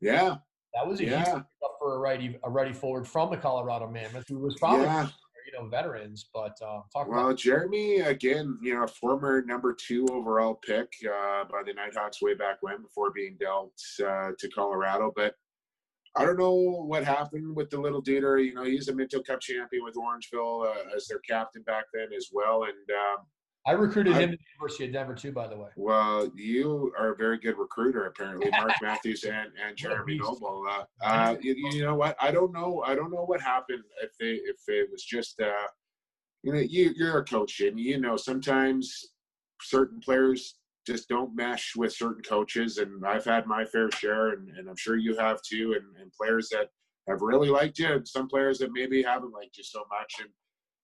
Yeah. 0.00 0.36
That 0.74 0.86
was 0.86 1.00
a 1.00 1.04
yeah. 1.06 1.16
huge 1.16 1.26
pickup 1.26 1.76
for 1.80 1.96
a 1.96 1.98
righty, 1.98 2.38
a 2.44 2.50
righty 2.50 2.72
forward 2.72 3.08
from 3.08 3.30
the 3.30 3.36
Colorado 3.36 3.90
Mammoth, 3.90 4.28
who 4.28 4.38
was 4.38 4.54
probably 4.60 4.84
yeah 4.84 5.08
know 5.60 5.68
veterans. 5.68 6.28
But 6.32 6.56
uh, 6.62 6.80
talk 6.92 7.08
well, 7.08 7.26
about 7.26 7.38
Jeremy 7.38 8.00
again, 8.00 8.58
you 8.62 8.74
know, 8.74 8.86
former 8.86 9.42
number 9.46 9.74
two 9.74 10.06
overall 10.10 10.54
pick 10.54 10.92
uh, 11.04 11.44
by 11.44 11.62
the 11.64 11.74
Knighthawks 11.74 12.22
way 12.22 12.34
back 12.34 12.58
when, 12.60 12.82
before 12.82 13.12
being 13.12 13.36
dealt 13.38 13.72
uh, 14.04 14.30
to 14.38 14.48
Colorado. 14.54 15.12
But 15.14 15.34
I 16.16 16.24
don't 16.24 16.38
know 16.38 16.52
what 16.52 17.04
happened 17.04 17.54
with 17.54 17.70
the 17.70 17.80
little 17.80 18.00
dude. 18.00 18.22
You 18.44 18.54
know, 18.54 18.64
he's 18.64 18.88
a 18.88 18.94
Minto 18.94 19.20
Cup 19.22 19.40
champion 19.40 19.84
with 19.84 19.94
Orangeville 19.94 20.66
uh, 20.66 20.96
as 20.96 21.06
their 21.06 21.20
captain 21.20 21.62
back 21.62 21.84
then 21.92 22.08
as 22.16 22.28
well, 22.32 22.64
and. 22.64 22.70
Um, 22.72 23.26
I 23.66 23.72
recruited 23.72 24.14
I, 24.14 24.20
him 24.20 24.32
at 24.32 24.38
the 24.38 24.44
University 24.54 24.86
of 24.86 24.92
Denver 24.92 25.14
too, 25.14 25.32
by 25.32 25.46
the 25.46 25.56
way. 25.56 25.68
Well, 25.76 26.30
you 26.34 26.92
are 26.98 27.12
a 27.12 27.16
very 27.16 27.38
good 27.38 27.58
recruiter, 27.58 28.06
apparently, 28.06 28.50
Mark 28.52 28.72
Matthews 28.80 29.24
and, 29.24 29.50
and 29.64 29.76
Jeremy 29.76 30.18
Noble. 30.18 30.64
Uh, 30.68 30.84
uh, 31.04 31.36
you, 31.40 31.54
you, 31.72 31.84
know 31.84 31.94
what? 31.94 32.16
I 32.20 32.30
don't 32.30 32.52
know. 32.52 32.82
I 32.86 32.94
don't 32.94 33.10
know 33.10 33.24
what 33.24 33.40
happened. 33.40 33.82
If 34.02 34.12
they, 34.18 34.40
if 34.48 34.56
it 34.68 34.88
was 34.90 35.04
just, 35.04 35.40
uh, 35.40 35.66
you 36.42 36.54
know, 36.54 36.58
you, 36.58 36.92
you're 36.96 37.18
a 37.18 37.24
coach, 37.24 37.60
and 37.60 37.78
you 37.78 38.00
know 38.00 38.16
sometimes 38.16 39.10
certain 39.60 40.00
players 40.00 40.54
just 40.86 41.08
don't 41.10 41.36
mesh 41.36 41.74
with 41.76 41.92
certain 41.92 42.22
coaches, 42.22 42.78
and 42.78 43.04
I've 43.06 43.26
had 43.26 43.46
my 43.46 43.66
fair 43.66 43.90
share, 43.90 44.30
and, 44.30 44.48
and 44.56 44.70
I'm 44.70 44.76
sure 44.76 44.96
you 44.96 45.16
have 45.18 45.42
too, 45.42 45.76
and, 45.78 46.00
and 46.00 46.10
players 46.12 46.48
that 46.50 46.70
have 47.08 47.20
really 47.20 47.50
liked 47.50 47.78
you, 47.78 47.92
and 47.92 48.08
some 48.08 48.26
players 48.26 48.58
that 48.60 48.72
maybe 48.72 49.02
haven't 49.02 49.32
liked 49.32 49.58
you 49.58 49.64
so 49.64 49.84
much, 49.90 50.14
and 50.20 50.30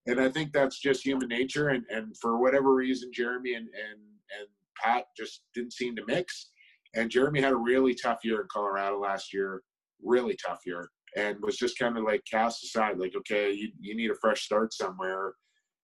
and 0.06 0.20
I 0.20 0.28
think 0.28 0.52
that's 0.52 0.78
just 0.78 1.04
human 1.04 1.28
nature. 1.28 1.68
And, 1.68 1.84
and 1.90 2.16
for 2.18 2.38
whatever 2.38 2.74
reason, 2.74 3.10
Jeremy 3.12 3.54
and, 3.54 3.66
and, 3.66 4.00
and 4.38 4.48
Pat 4.82 5.06
just 5.16 5.42
didn't 5.54 5.72
seem 5.72 5.96
to 5.96 6.04
mix. 6.06 6.50
And 6.94 7.10
Jeremy 7.10 7.40
had 7.40 7.52
a 7.52 7.56
really 7.56 7.94
tough 7.94 8.20
year 8.24 8.40
in 8.40 8.48
Colorado 8.50 8.98
last 9.00 9.32
year, 9.32 9.62
really 10.02 10.36
tough 10.36 10.60
year, 10.64 10.88
and 11.16 11.36
was 11.42 11.56
just 11.56 11.78
kind 11.78 11.98
of 11.98 12.04
like 12.04 12.22
cast 12.30 12.64
aside, 12.64 12.98
like, 12.98 13.14
okay, 13.16 13.50
you, 13.50 13.68
you 13.80 13.94
need 13.94 14.10
a 14.10 14.16
fresh 14.20 14.42
start 14.42 14.72
somewhere. 14.72 15.34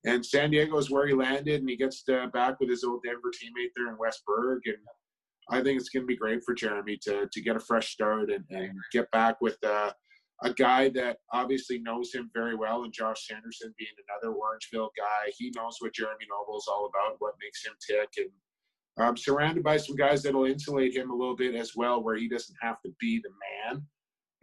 And 0.04 0.24
San 0.24 0.50
Diego 0.50 0.78
is 0.78 0.90
where 0.90 1.06
he 1.06 1.14
landed, 1.14 1.60
and 1.60 1.68
he 1.68 1.76
gets 1.76 2.02
to, 2.04 2.28
back 2.32 2.58
with 2.58 2.70
his 2.70 2.82
old 2.82 3.02
Denver 3.04 3.30
teammate 3.30 3.70
there 3.76 3.88
in 3.88 3.98
Wes 3.98 4.20
Berg. 4.26 4.62
And 4.66 4.76
I 5.50 5.62
think 5.62 5.78
it's 5.78 5.90
going 5.90 6.04
to 6.04 6.06
be 6.06 6.16
great 6.16 6.42
for 6.44 6.54
Jeremy 6.54 6.98
to 7.02 7.28
to 7.30 7.40
get 7.40 7.56
a 7.56 7.60
fresh 7.60 7.92
start 7.92 8.30
and, 8.30 8.44
and 8.50 8.72
get 8.92 9.10
back 9.10 9.40
with 9.40 9.58
uh, 9.64 9.92
a 10.42 10.52
guy 10.52 10.88
that 10.90 11.18
obviously 11.32 11.78
knows 11.78 12.12
him 12.12 12.30
very 12.34 12.54
well, 12.54 12.84
and 12.84 12.92
Josh 12.92 13.26
Sanderson 13.26 13.74
being 13.78 13.90
another 14.08 14.34
Orangeville 14.34 14.90
guy. 14.96 15.32
He 15.36 15.52
knows 15.56 15.76
what 15.80 15.94
Jeremy 15.94 16.26
Noble 16.30 16.58
is 16.58 16.68
all 16.68 16.86
about, 16.86 17.16
what 17.18 17.34
makes 17.40 17.64
him 17.64 17.72
tick, 17.88 18.08
and 18.18 18.30
um, 18.98 19.16
surrounded 19.16 19.62
by 19.62 19.76
some 19.78 19.96
guys 19.96 20.22
that'll 20.22 20.44
insulate 20.44 20.94
him 20.94 21.10
a 21.10 21.14
little 21.14 21.36
bit 21.36 21.54
as 21.54 21.72
well, 21.74 22.02
where 22.02 22.16
he 22.16 22.28
doesn't 22.28 22.56
have 22.60 22.80
to 22.82 22.92
be 23.00 23.22
the 23.22 23.30
man. 23.72 23.86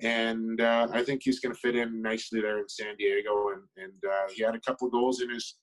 And 0.01 0.61
uh, 0.61 0.87
I 0.91 1.03
think 1.03 1.21
he's 1.23 1.39
going 1.39 1.53
to 1.53 1.59
fit 1.59 1.75
in 1.75 2.01
nicely 2.01 2.41
there 2.41 2.59
in 2.59 2.69
San 2.69 2.95
Diego. 2.97 3.49
And, 3.49 3.63
and 3.83 4.11
uh, 4.11 4.31
he 4.33 4.41
had 4.43 4.55
a 4.55 4.59
couple 4.61 4.87
of 4.87 4.93
goals 4.93 5.21
in 5.21 5.29
his 5.29 5.57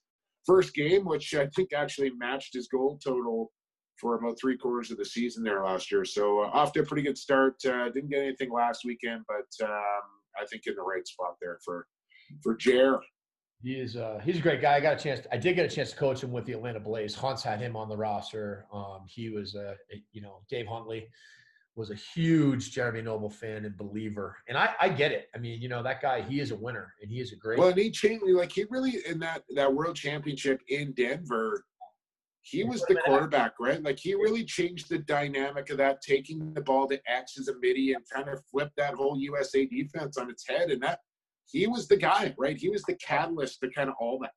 first 0.45 0.75
game, 0.75 1.05
which 1.05 1.35
I 1.35 1.47
think 1.57 1.73
actually 1.73 2.11
matched 2.11 2.55
his 2.55 2.69
goal 2.69 3.01
total 3.03 3.51
for 3.99 4.15
about 4.17 4.39
three 4.39 4.59
quarters 4.59 4.91
of 4.91 4.99
the 4.99 5.05
season 5.07 5.43
there 5.43 5.65
last 5.65 5.91
year. 5.91 6.05
So 6.05 6.43
uh, 6.43 6.51
off 6.53 6.73
to 6.73 6.81
a 6.81 6.85
pretty 6.85 7.03
good 7.03 7.17
start. 7.17 7.55
Uh, 7.65 7.89
didn't 7.89 8.11
get 8.11 8.23
anything 8.23 8.53
last 8.53 8.85
weekend, 8.85 9.23
but 9.27 9.67
um, 9.67 10.03
I 10.41 10.47
think 10.47 10.67
in 10.67 10.75
the 10.75 10.83
right 10.83 11.07
spot 11.07 11.37
there 11.41 11.59
for 11.65 11.87
for 12.43 12.55
Jer. 12.55 13.01
He 13.63 13.73
is 13.73 13.97
uh, 13.97 14.21
he's 14.23 14.39
a 14.39 14.43
great 14.43 14.61
guy. 14.61 14.77
I 14.77 14.81
got 14.81 15.01
a 15.01 15.03
chance. 15.03 15.21
To, 15.21 15.35
I 15.35 15.39
did 15.39 15.57
get 15.57 15.65
a 15.65 15.75
chance 15.75 15.91
to 15.91 15.97
coach 15.97 16.23
him 16.23 16.31
with 16.31 16.45
the 16.45 16.53
Atlanta 16.53 16.81
Blaze. 16.81 17.15
Hunts 17.15 17.43
had 17.43 17.61
him 17.61 17.75
on 17.75 17.89
the 17.89 17.97
roster. 17.97 18.67
Um, 18.73 19.05
he 19.07 19.31
was 19.31 19.55
a, 19.55 19.75
you 20.13 20.21
know 20.21 20.43
Dave 20.51 20.67
Huntley 20.67 21.09
was 21.75 21.91
a 21.91 21.95
huge 21.95 22.73
Jeremy 22.73 23.03
Noble 23.03 23.31
fan 23.31 23.65
and 23.67 23.77
believer, 23.77 24.37
and 24.49 24.57
I, 24.57 24.71
I 24.81 24.89
get 24.89 25.13
it. 25.13 25.29
I 25.35 25.39
mean, 25.39 25.61
you 25.61 25.69
know 25.69 25.83
that 25.83 26.01
guy. 26.01 26.23
He 26.23 26.41
is 26.41 26.51
a 26.51 26.57
winner, 26.57 26.95
and 27.03 27.11
he 27.11 27.21
is 27.21 27.33
a 27.33 27.37
great. 27.37 27.59
Well, 27.59 27.69
and 27.69 27.79
he 27.79 27.91
changed. 27.91 28.25
Like 28.27 28.53
he 28.53 28.65
really 28.69 28.99
in 29.07 29.19
that 29.21 29.43
that 29.55 29.73
World 29.73 29.97
Championship 29.97 30.61
in 30.69 30.93
Denver 30.93 31.65
he 32.49 32.63
was 32.63 32.83
the 32.83 32.95
quarterback, 33.05 33.55
right? 33.59 33.83
Like 33.83 33.99
he 33.99 34.15
really 34.15 34.45
changed 34.45 34.89
the 34.89 34.99
dynamic 34.99 35.69
of 35.71 35.79
that, 35.79 36.01
taking 36.01 36.55
the 36.55 36.61
ball 36.61 36.87
to 36.87 37.01
X 37.09 37.39
as 37.41 37.49
a 37.49 37.59
midi 37.61 37.93
and 37.93 38.05
kind 38.09 38.29
of 38.29 38.41
flipped 38.45 38.77
that 38.77 38.95
whole 38.95 39.19
USA 39.19 39.67
defense 39.67 40.17
on 40.17 40.31
its 40.31 40.47
head. 40.49 40.71
And 40.71 40.81
that 40.83 41.01
he 41.47 41.67
was 41.67 41.89
the 41.89 41.97
guy, 41.97 42.33
right? 42.39 42.57
He 42.57 42.69
was 42.69 42.83
the 42.85 42.95
catalyst 42.95 43.59
to 43.61 43.71
kind 43.71 43.89
of 43.89 43.97
all 44.01 44.21
that. 44.21 44.31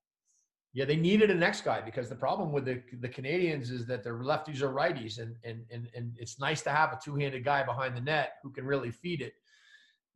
Yeah, 0.73 0.85
they 0.85 0.95
needed 0.95 1.29
a 1.29 1.35
next 1.35 1.61
guy 1.61 1.81
because 1.81 2.09
the 2.09 2.15
problem 2.15 2.51
with 2.51 2.65
the 2.65 2.81
the 2.99 3.09
Canadians 3.09 3.69
is 3.69 3.85
that 3.85 4.03
they're 4.03 4.19
lefties 4.19 4.63
or 4.63 4.73
righties, 4.73 5.19
and 5.19 5.35
and 5.43 5.61
and 5.71 5.87
and 5.93 6.13
it's 6.17 6.39
nice 6.39 6.63
to 6.63 6.71
have 6.71 6.91
a 6.91 6.99
two 7.03 7.15
handed 7.15 7.45
guy 7.45 7.61
behind 7.61 7.95
the 7.95 8.01
net 8.01 8.33
who 8.41 8.51
can 8.51 8.65
really 8.65 8.89
feed 8.89 9.21
it. 9.21 9.33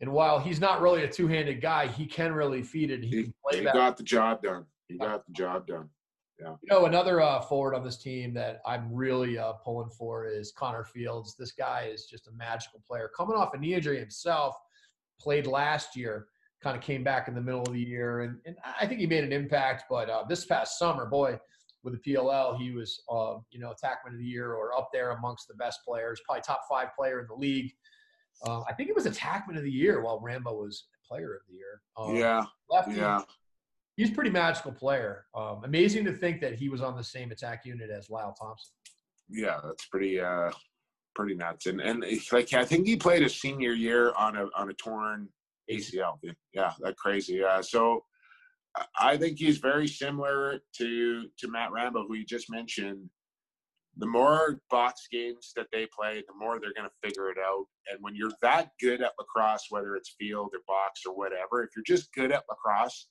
And 0.02 0.12
while 0.12 0.40
he's 0.40 0.60
not 0.60 0.82
really 0.82 1.04
a 1.04 1.08
two 1.08 1.28
handed 1.28 1.62
guy, 1.62 1.88
he 1.88 2.08
can 2.08 2.34
really 2.34 2.64
feed 2.64 2.90
it. 2.90 3.04
He, 3.04 3.34
he, 3.52 3.58
he 3.58 3.64
got 3.64 3.98
the 3.98 4.04
job 4.04 4.42
done. 4.42 4.66
He 4.88 4.98
got 4.98 5.26
the 5.28 5.34
job 5.34 5.68
done. 5.68 5.90
Yeah. 6.40 6.56
You 6.62 6.70
know, 6.70 6.86
another 6.86 7.22
uh, 7.22 7.42
forward 7.42 7.76
on 7.76 7.84
this 7.84 7.98
team 7.98 8.34
that 8.34 8.62
I'm 8.66 8.94
really 8.94 9.38
uh, 9.38 9.54
pulling 9.54 9.90
for 9.90 10.26
is 10.26 10.52
Connor 10.52 10.84
Fields. 10.84 11.36
This 11.38 11.52
guy 11.52 11.90
is 11.92 12.06
just 12.06 12.28
a 12.28 12.32
magical 12.32 12.82
player. 12.88 13.10
Coming 13.16 13.38
off 13.38 13.54
a 13.54 13.58
knee 13.58 13.76
injury 13.76 14.00
himself, 14.00 14.56
played 15.20 15.46
last 15.46 15.96
year, 15.96 16.28
kind 16.62 16.76
of 16.76 16.82
came 16.82 17.04
back 17.04 17.28
in 17.28 17.36
the 17.36 17.42
middle 17.42 17.62
of 17.62 17.74
the 17.74 17.80
year, 17.80 18.22
and, 18.22 18.40
and 18.46 18.56
I 18.80 18.88
think 18.88 19.00
he 19.00 19.06
made 19.06 19.24
an 19.24 19.32
impact. 19.32 19.84
But 19.90 20.10
uh, 20.10 20.24
this 20.28 20.46
past 20.46 20.80
summer, 20.80 21.06
boy, 21.06 21.40
with 21.84 22.02
the 22.02 22.14
PLL, 22.14 22.58
he 22.58 22.72
was, 22.72 23.02
uh, 23.12 23.36
you 23.52 23.60
know, 23.60 23.72
attackman 23.72 24.14
of 24.14 24.18
the 24.18 24.26
year 24.26 24.54
or 24.54 24.76
up 24.76 24.90
there 24.92 25.12
amongst 25.12 25.48
the 25.48 25.56
best 25.56 25.82
players, 25.86 26.22
probably 26.26 26.42
top 26.42 26.62
five 26.70 26.88
player 26.98 27.20
in 27.20 27.28
the 27.28 27.36
league. 27.36 27.72
Uh, 28.48 28.62
I 28.62 28.74
think 28.74 28.90
it 28.90 28.96
was 28.96 29.06
attackman 29.06 29.58
of 29.58 29.64
the 29.64 29.72
year 29.72 30.02
while 30.02 30.20
Rambo 30.20 30.54
was 30.54 30.86
player 31.08 31.36
of 31.36 31.42
the 31.48 31.54
year. 31.54 31.82
Um, 31.98 32.16
yeah. 32.16 32.44
Lefty, 32.70 32.96
yeah 32.96 33.22
he's 33.96 34.10
a 34.10 34.14
pretty 34.14 34.30
magical 34.30 34.72
player. 34.72 35.26
Um, 35.36 35.62
amazing 35.64 36.06
to 36.06 36.14
think 36.14 36.42
that 36.42 36.56
he 36.56 36.70
was 36.70 36.82
on 36.82 36.96
the 36.96 37.04
same 37.04 37.32
attack 37.32 37.66
unit 37.66 37.90
as 37.90 38.10
Lyle 38.10 38.36
Thompson. 38.40 38.72
Yeah, 39.30 39.60
that's 39.64 39.86
pretty 39.88 40.20
uh, 40.20 40.52
pretty 41.16 41.36
nuts. 41.36 41.66
And 41.66 41.82
and 41.82 42.04
like 42.32 42.54
I 42.54 42.66
think 42.66 42.88
he 42.88 42.96
played 42.96 43.24
a 43.24 43.30
senior 43.30 43.74
year 43.74 44.14
on 44.18 44.38
a 44.38 44.48
on 44.56 44.70
a 44.70 44.74
torn 44.74 45.30
ACL. 45.72 46.20
Yeah, 46.54 46.74
that 46.82 46.98
crazy. 46.98 47.44
Uh, 47.44 47.62
so 47.62 48.04
I 49.00 49.18
think 49.18 49.38
he's 49.38 49.58
very 49.58 49.88
similar 49.88 50.60
to 50.78 51.28
to 51.38 51.48
Matt 51.48 51.72
Rambo, 51.72 52.08
who 52.08 52.16
you 52.16 52.26
just 52.26 52.50
mentioned. 52.50 53.10
The 53.98 54.08
more 54.08 54.60
box 54.72 55.08
games 55.12 55.52
that 55.56 55.68
they 55.72 55.86
play, 55.96 56.24
the 56.28 56.34
more 56.36 56.60
they're 56.60 56.74
going 56.76 56.90
to 56.90 57.08
figure 57.08 57.30
it 57.30 57.38
out. 57.38 57.66
And 57.92 58.00
when 58.02 58.16
you're 58.16 58.32
that 58.42 58.72
good 58.82 59.04
at 59.04 59.12
lacrosse, 59.20 59.68
whether 59.70 59.96
it's 59.96 60.16
field 60.20 60.50
or 60.56 60.62
box 60.68 61.02
or 61.06 61.16
whatever, 61.16 61.64
if 61.64 61.70
you're 61.76 61.84
just 61.86 62.12
good 62.12 62.32
at 62.32 62.44
lacrosse, 62.50 63.08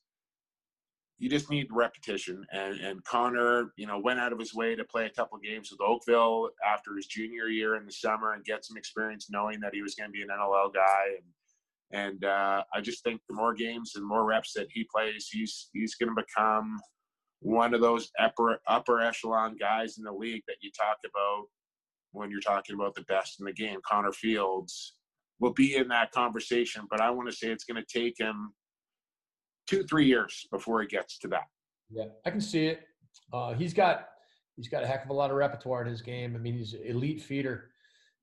you 1.22 1.28
just 1.28 1.50
need 1.50 1.68
repetition. 1.70 2.44
And 2.50 2.80
and 2.80 3.04
Connor, 3.04 3.72
you 3.76 3.86
know, 3.86 4.00
went 4.00 4.18
out 4.18 4.32
of 4.32 4.40
his 4.40 4.52
way 4.54 4.74
to 4.74 4.82
play 4.82 5.06
a 5.06 5.10
couple 5.10 5.38
games 5.38 5.70
with 5.70 5.80
Oakville 5.80 6.50
after 6.66 6.96
his 6.96 7.06
junior 7.06 7.46
year 7.46 7.76
in 7.76 7.86
the 7.86 7.92
summer 7.92 8.32
and 8.32 8.44
get 8.44 8.64
some 8.64 8.76
experience, 8.76 9.28
knowing 9.30 9.60
that 9.60 9.72
he 9.72 9.82
was 9.82 9.94
going 9.94 10.08
to 10.08 10.12
be 10.12 10.22
an 10.22 10.30
NLL 10.36 10.74
guy. 10.74 11.04
And 11.92 12.04
and 12.04 12.24
uh, 12.24 12.64
I 12.74 12.80
just 12.80 13.04
think 13.04 13.20
the 13.28 13.36
more 13.36 13.54
games 13.54 13.92
and 13.94 14.04
more 14.04 14.24
reps 14.24 14.52
that 14.54 14.66
he 14.72 14.84
plays, 14.92 15.28
he's 15.30 15.70
he's 15.72 15.94
going 15.94 16.12
to 16.12 16.24
become 16.26 16.80
one 17.38 17.72
of 17.72 17.80
those 17.80 18.10
upper 18.18 18.58
upper 18.66 19.00
echelon 19.00 19.56
guys 19.56 19.98
in 19.98 20.04
the 20.04 20.12
league 20.12 20.42
that 20.48 20.56
you 20.60 20.72
talk 20.76 20.96
about 21.04 21.44
when 22.10 22.32
you're 22.32 22.40
talking 22.40 22.74
about 22.74 22.96
the 22.96 23.02
best 23.02 23.38
in 23.38 23.46
the 23.46 23.52
game. 23.52 23.78
Connor 23.88 24.10
Fields 24.10 24.96
will 25.38 25.52
be 25.52 25.76
in 25.76 25.86
that 25.86 26.10
conversation, 26.10 26.82
but 26.90 27.00
I 27.00 27.10
want 27.10 27.30
to 27.30 27.36
say 27.36 27.46
it's 27.46 27.64
going 27.64 27.80
to 27.80 28.00
take 28.00 28.18
him 28.18 28.54
two 29.66 29.84
three 29.84 30.06
years 30.06 30.46
before 30.50 30.80
he 30.80 30.86
gets 30.86 31.18
to 31.18 31.28
that. 31.28 31.44
Yeah, 31.90 32.06
I 32.24 32.30
can 32.30 32.40
see 32.40 32.66
it. 32.66 32.82
Uh, 33.32 33.54
he's 33.54 33.74
got 33.74 34.08
he's 34.56 34.68
got 34.68 34.82
a 34.82 34.86
heck 34.86 35.04
of 35.04 35.10
a 35.10 35.14
lot 35.14 35.30
of 35.30 35.36
repertoire 35.36 35.82
in 35.82 35.88
his 35.88 36.02
game. 36.02 36.34
I 36.34 36.38
mean, 36.38 36.54
he's 36.54 36.74
an 36.74 36.82
elite 36.84 37.22
feeder, 37.22 37.70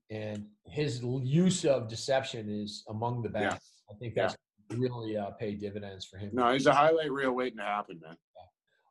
and 0.10 0.46
his 0.66 1.02
use 1.04 1.66
of 1.66 1.88
deception 1.88 2.50
is 2.50 2.84
among 2.90 3.22
the 3.22 3.30
best. 3.30 3.62
Yeah. 3.90 3.96
I 3.96 3.98
think 3.98 4.16
that's 4.16 4.36
yeah. 4.70 4.78
really 4.78 5.18
uh, 5.18 5.32
paid 5.32 5.60
dividends 5.60 6.06
for 6.06 6.18
him. 6.18 6.32
No, 6.34 6.52
he's 6.54 6.68
a 6.68 6.74
highlight 6.74 7.12
reel 7.12 7.32
waiting 7.32 7.58
to 7.58 7.64
happen, 7.64 8.00
man. 8.02 8.16
Yeah. 8.36 8.44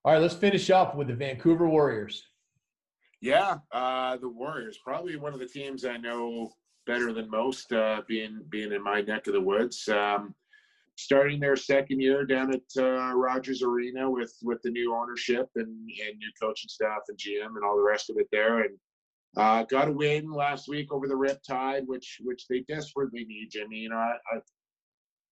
All 0.05 0.13
right, 0.13 0.23
let's 0.23 0.35
finish 0.35 0.71
up 0.71 0.97
with 0.97 1.09
the 1.09 1.15
Vancouver 1.15 1.69
Warriors. 1.69 2.25
Yeah, 3.21 3.59
uh, 3.73 4.17
the 4.17 4.29
Warriors 4.29 4.79
probably 4.83 5.17
one 5.17 5.35
of 5.35 5.41
the 5.41 5.47
teams 5.47 5.85
I 5.85 5.97
know 5.97 6.53
better 6.87 7.13
than 7.13 7.29
most, 7.31 7.73
uh, 7.73 8.03
being 8.09 8.41
being 8.49 8.73
in 8.73 8.83
my 8.83 9.01
neck 9.03 9.27
of 9.27 9.35
the 9.35 9.41
woods. 9.41 9.89
Um, 9.89 10.35
starting 10.99 11.39
their 11.39 11.55
second 11.55 12.01
year 12.01 12.27
down 12.27 12.53
at 12.53 12.83
uh, 12.83 13.15
Rogers 13.15 13.63
Arena 13.63 14.11
with 14.11 14.35
with 14.43 14.61
the 14.63 14.71
new 14.71 14.95
ownership 14.95 15.49
and, 15.55 15.69
and 15.69 16.19
new 16.19 16.31
coaching 16.43 16.69
staff 16.69 17.03
and 17.09 17.17
GM 17.17 17.55
and 17.55 17.65
all 17.65 17.77
the 17.77 17.83
rest 17.83 18.11
of 18.11 18.17
it 18.19 18.27
there, 18.33 18.63
and 18.65 18.77
uh, 19.37 19.63
got 19.65 19.89
a 19.89 19.93
win 19.93 20.31
last 20.31 20.69
week 20.69 20.93
over 20.93 21.07
the 21.07 21.15
Riptide, 21.15 21.87
which 21.87 22.19
which 22.25 22.47
they 22.49 22.65
desperately 22.69 23.25
need. 23.25 23.49
Jimmy, 23.51 23.77
you 23.77 23.91
know, 23.91 23.97
I, 23.97 24.15
I, 24.33 24.41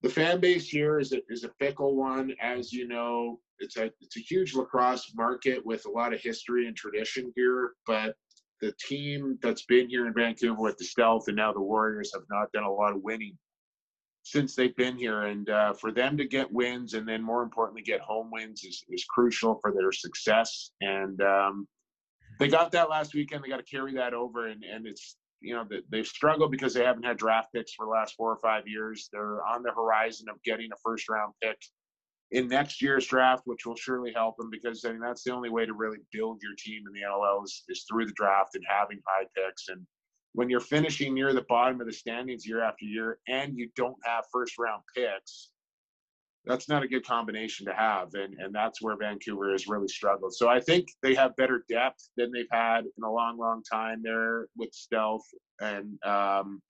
the 0.03 0.09
fan 0.09 0.39
base 0.39 0.69
here 0.69 1.01
is 1.01 1.13
a, 1.13 1.21
is 1.29 1.43
a 1.43 1.51
fickle 1.59 1.97
one, 1.97 2.33
as 2.41 2.73
you 2.73 2.87
know. 2.87 3.41
It's 3.59 3.77
a 3.77 3.91
it's 4.01 4.17
a 4.17 4.21
huge 4.21 4.55
lacrosse 4.55 5.13
market 5.17 5.67
with 5.67 5.85
a 5.87 5.91
lot 5.91 6.15
of 6.15 6.21
history 6.21 6.69
and 6.69 6.77
tradition 6.77 7.33
here, 7.35 7.73
but 7.89 8.15
the 8.61 8.73
team 8.81 9.37
that's 9.43 9.65
been 9.65 9.89
here 9.89 10.07
in 10.07 10.15
Vancouver 10.15 10.63
with 10.63 10.79
the 10.79 10.85
Stealth 10.85 11.27
and 11.27 11.37
now 11.37 11.53
the 11.53 11.61
Warriors 11.61 12.13
have 12.15 12.23
not 12.31 12.53
done 12.53 12.65
a 12.65 12.73
lot 12.73 12.95
of 12.95 13.03
winning 13.03 13.37
since 14.27 14.57
they've 14.57 14.75
been 14.75 14.99
here. 14.99 15.23
And 15.23 15.49
uh, 15.49 15.73
for 15.75 15.93
them 15.93 16.17
to 16.17 16.27
get 16.27 16.53
wins 16.53 16.95
and 16.95 17.07
then 17.07 17.23
more 17.23 17.45
importantly, 17.45 17.83
get 17.83 18.01
home 18.01 18.29
wins 18.33 18.65
is, 18.65 18.85
is 18.89 19.05
crucial 19.05 19.61
for 19.63 19.73
their 19.73 19.93
success. 19.93 20.73
And 20.81 21.23
um, 21.23 21.69
they 22.41 22.49
got 22.49 22.73
that 22.73 22.91
last 22.91 23.15
weekend. 23.15 23.45
They 23.45 23.49
got 23.49 23.65
to 23.65 23.77
carry 23.77 23.95
that 23.95 24.15
over. 24.15 24.49
And, 24.49 24.65
and 24.65 24.85
it's, 24.85 25.17
you 25.41 25.55
know, 25.55 25.65
they've 25.93 26.07
struggled 26.07 26.51
because 26.51 26.75
they 26.75 26.83
haven't 26.83 27.05
had 27.05 27.19
draft 27.19 27.53
picks 27.55 27.75
for 27.75 27.87
the 27.87 27.93
last 27.93 28.17
four 28.17 28.33
or 28.33 28.41
five 28.43 28.65
years. 28.67 29.09
They're 29.13 29.47
on 29.47 29.63
the 29.63 29.71
horizon 29.71 30.27
of 30.29 30.43
getting 30.43 30.71
a 30.73 30.77
first 30.83 31.09
round 31.09 31.33
pick 31.41 31.59
in 32.33 32.49
next 32.49 32.83
year's 32.83 33.07
draft, 33.07 33.43
which 33.45 33.65
will 33.65 33.77
surely 33.77 34.13
help 34.13 34.37
them 34.39 34.51
because 34.51 34.85
I 34.85 34.91
mean 34.91 34.99
that's 34.99 35.23
the 35.23 35.33
only 35.33 35.51
way 35.51 35.67
to 35.67 35.73
really 35.73 35.99
build 36.11 36.43
your 36.43 36.55
team 36.59 36.83
in 36.89 36.93
the 36.93 37.07
NLL 37.07 37.45
is, 37.45 37.63
is 37.69 37.85
through 37.89 38.07
the 38.07 38.13
draft 38.17 38.57
and 38.57 38.65
having 38.69 38.99
high 39.07 39.27
picks. 39.37 39.69
And 39.69 39.87
when 40.37 40.51
you're 40.51 40.61
finishing 40.61 41.15
near 41.15 41.33
the 41.33 41.47
bottom 41.49 41.81
of 41.81 41.87
the 41.87 41.93
standings 41.93 42.47
year 42.47 42.63
after 42.63 42.85
year 42.85 43.19
and 43.27 43.57
you 43.57 43.71
don't 43.75 43.97
have 44.05 44.23
first 44.31 44.59
round 44.59 44.83
picks, 44.95 45.49
that's 46.45 46.69
not 46.69 46.83
a 46.83 46.89
good 46.89 47.07
combination 47.07 47.65
to 47.65 47.73
have. 47.73 48.09
And, 48.13 48.35
and 48.39 48.55
that's 48.55 48.83
where 48.83 48.99
Vancouver 48.99 49.51
has 49.53 49.67
really 49.67 49.89
struggled. 49.89 50.35
So 50.35 50.47
I 50.47 50.61
think 50.61 50.89
they 51.03 51.15
have 51.15 51.35
better 51.37 51.65
depth 51.71 52.11
than 52.19 52.31
they've 52.33 52.45
had 52.53 52.81
in 52.81 53.03
a 53.03 53.11
long, 53.11 53.39
long 53.39 53.63
time 53.63 54.03
there 54.05 54.49
with 54.59 54.75
Stealth 54.75 55.25
and 55.63 55.99
um, 56.05 56.61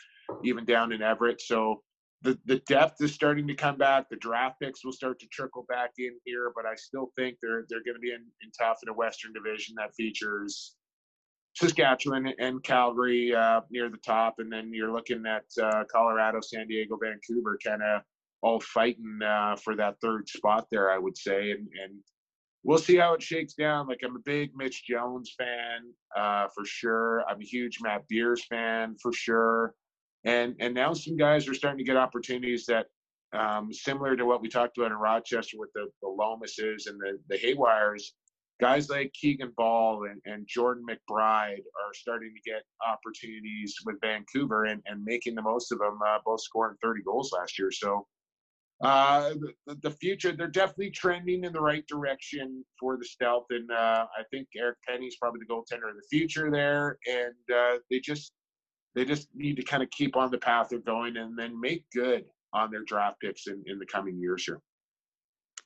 even 0.45 0.65
down 0.65 0.93
in 0.93 1.03
Everett. 1.03 1.41
So 1.41 1.83
the, 2.23 2.39
the 2.45 2.61
depth 2.69 3.03
is 3.03 3.13
starting 3.13 3.49
to 3.49 3.55
come 3.55 3.79
back. 3.79 4.09
The 4.09 4.17
draft 4.17 4.61
picks 4.63 4.85
will 4.85 4.93
start 4.93 5.19
to 5.19 5.27
trickle 5.33 5.67
back 5.69 5.91
in 5.99 6.13
here, 6.25 6.53
but 6.55 6.67
I 6.67 6.77
still 6.77 7.11
think 7.19 7.37
they're 7.43 7.67
they're 7.69 7.85
going 7.85 7.97
to 7.97 8.01
be 8.01 8.13
in, 8.13 8.25
in 8.43 8.51
tough 8.59 8.79
in 8.85 8.89
a 8.89 8.95
Western 8.95 9.33
division 9.33 9.75
that 9.77 9.95
features 9.97 10.76
Saskatchewan 11.57 12.35
and 12.39 12.63
Calgary 12.63 13.35
uh, 13.35 13.63
near 13.71 13.89
the 13.89 13.97
top, 13.99 14.35
and 14.39 14.53
then 14.53 14.73
you're 14.75 14.93
looking 14.93 15.25
at 15.27 15.45
uh, 15.63 15.85
Colorado, 15.91 16.41
San 16.43 16.69
Diego, 16.69 16.99
Vancouver, 17.03 17.59
kind 17.65 17.83
of 17.83 18.03
all 18.43 18.61
fighting 18.61 19.19
uh, 19.27 19.57
for 19.57 19.75
that 19.75 19.97
third 20.03 20.29
spot 20.29 20.67
there. 20.71 20.91
I 20.91 20.99
would 20.99 21.17
say, 21.17 21.53
and 21.53 21.67
and 21.83 21.95
we'll 22.63 22.79
see 22.79 22.97
how 22.97 23.15
it 23.15 23.23
shakes 23.23 23.55
down. 23.55 23.89
Like 23.89 24.01
I'm 24.05 24.17
a 24.17 24.21
big 24.27 24.51
Mitch 24.55 24.85
Jones 24.87 25.35
fan 25.39 25.95
uh, 26.15 26.49
for 26.55 26.67
sure. 26.67 27.25
I'm 27.27 27.41
a 27.41 27.45
huge 27.45 27.79
Matt 27.81 28.07
Beers 28.09 28.45
fan 28.45 28.95
for 29.01 29.13
sure, 29.15 29.73
and 30.27 30.57
and 30.61 30.75
now 30.75 30.93
some 30.93 31.17
guys 31.17 31.49
are 31.49 31.55
starting 31.55 31.79
to 31.79 31.85
get 31.85 31.97
opportunities 31.97 32.67
that. 32.67 32.87
Um, 33.37 33.73
similar 33.73 34.17
to 34.17 34.25
what 34.25 34.41
we 34.41 34.49
talked 34.49 34.79
about 34.79 34.93
in 34.93 34.97
Rochester 34.97 35.59
with 35.59 35.71
the, 35.75 35.89
the 36.01 36.09
Lomases 36.09 36.87
and 36.87 36.99
the, 36.99 37.19
the 37.29 37.37
Haywires, 37.37 38.15
guys 38.61 38.89
like 38.89 39.13
Keegan 39.13 39.53
Bal 39.57 40.05
and, 40.11 40.21
and 40.25 40.47
Jordan 40.47 40.85
McBride 40.89 41.59
are 41.59 41.95
starting 41.95 42.33
to 42.35 42.51
get 42.51 42.63
opportunities 42.87 43.75
with 43.85 43.97
Vancouver 44.01 44.65
and, 44.65 44.83
and 44.87 45.05
making 45.05 45.35
the 45.35 45.43
most 45.43 45.73
of 45.73 45.79
them, 45.79 45.99
uh, 46.07 46.19
both 46.25 46.41
scoring 46.41 46.77
30 46.83 47.03
goals 47.03 47.33
last 47.33 47.59
year. 47.59 47.71
So 47.71 48.07
uh, 48.83 49.35
the, 49.67 49.77
the, 49.83 49.91
future, 49.91 50.33
they're 50.33 50.49
definitely 50.49 50.91
trending 50.91 51.45
in 51.45 51.53
the 51.53 51.61
right 51.61 51.87
direction 51.87 52.65
for 52.81 52.97
the 52.97 53.05
Stealth. 53.05 53.47
And 53.51 53.71
uh, 53.71 54.07
I 54.19 54.23
think 54.31 54.49
Eric 54.57 54.77
Penney's 54.89 55.17
probably 55.17 55.41
the 55.47 55.53
goaltender 55.53 55.89
of 55.89 55.97
the 55.97 56.07
future 56.11 56.51
there. 56.51 56.99
And 57.07 57.57
uh, 57.57 57.79
they 57.91 58.01
just 58.01 58.33
they 58.95 59.05
just 59.05 59.29
need 59.35 59.57
to 59.57 59.63
kind 59.63 59.83
of 59.83 59.91
keep 59.91 60.17
on 60.17 60.31
the 60.31 60.39
path 60.39 60.69
they're 60.71 60.79
going 60.79 61.19
and 61.19 61.39
then 61.39 61.59
make 61.61 61.85
good 61.95 62.25
on 62.55 62.71
their 62.71 62.83
draft 62.85 63.21
picks 63.21 63.47
in, 63.47 63.63
in 63.67 63.79
the 63.79 63.85
coming 63.85 64.19
years 64.19 64.45
here. 64.47 64.61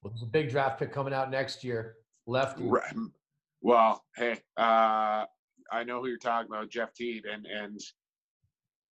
Well, 0.03 0.13
there's 0.13 0.23
a 0.23 0.27
big 0.27 0.51
draft 0.51 0.81
pick 0.81 0.93
coming 0.93 1.15
out 1.15 1.31
next 1.31 1.63
year 1.63 1.97
lefty. 2.31 2.65
Right. 2.65 2.95
Well, 3.61 4.03
hey, 4.17 4.39
uh, 4.57 5.25
I 5.73 5.85
know 5.85 6.01
who 6.01 6.09
you're 6.09 6.19
talking 6.19 6.51
about, 6.51 6.71
Jeff 6.71 6.95
Teat, 6.95 7.25
and 7.31 7.45
and 7.47 7.79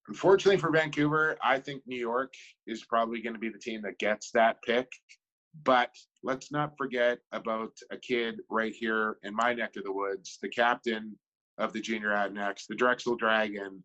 unfortunately 0.09 0.59
for 0.59 0.71
Vancouver, 0.71 1.39
I 1.43 1.59
think 1.59 1.83
New 1.87 1.99
York 1.99 2.35
is 2.67 2.85
probably 2.85 3.23
going 3.23 3.35
to 3.35 3.41
be 3.41 3.49
the 3.49 3.59
team 3.59 3.83
that 3.83 3.99
gets 3.99 4.31
that 4.33 4.63
pick. 4.63 4.89
But 5.65 5.91
let's 6.23 6.53
not 6.53 6.75
forget 6.77 7.19
about 7.33 7.73
a 7.91 7.97
kid 7.97 8.41
right 8.51 8.75
here 8.75 9.17
in 9.23 9.35
my 9.35 9.55
neck 9.55 9.77
of 9.77 9.85
the 9.85 9.93
woods, 9.93 10.39
the 10.43 10.49
captain 10.49 11.19
of 11.57 11.73
the 11.73 11.81
junior 11.81 12.11
Adanacs, 12.11 12.67
the 12.69 12.77
Drexel 12.77 13.17
Dragon, 13.17 13.83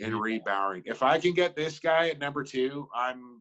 in 0.00 0.16
Reid 0.16 0.44
Bowering. 0.44 0.82
If 0.84 1.02
I 1.02 1.18
can 1.18 1.32
get 1.32 1.56
this 1.56 1.78
guy 1.78 2.10
at 2.10 2.18
number 2.18 2.44
two, 2.44 2.88
I'm 2.94 3.40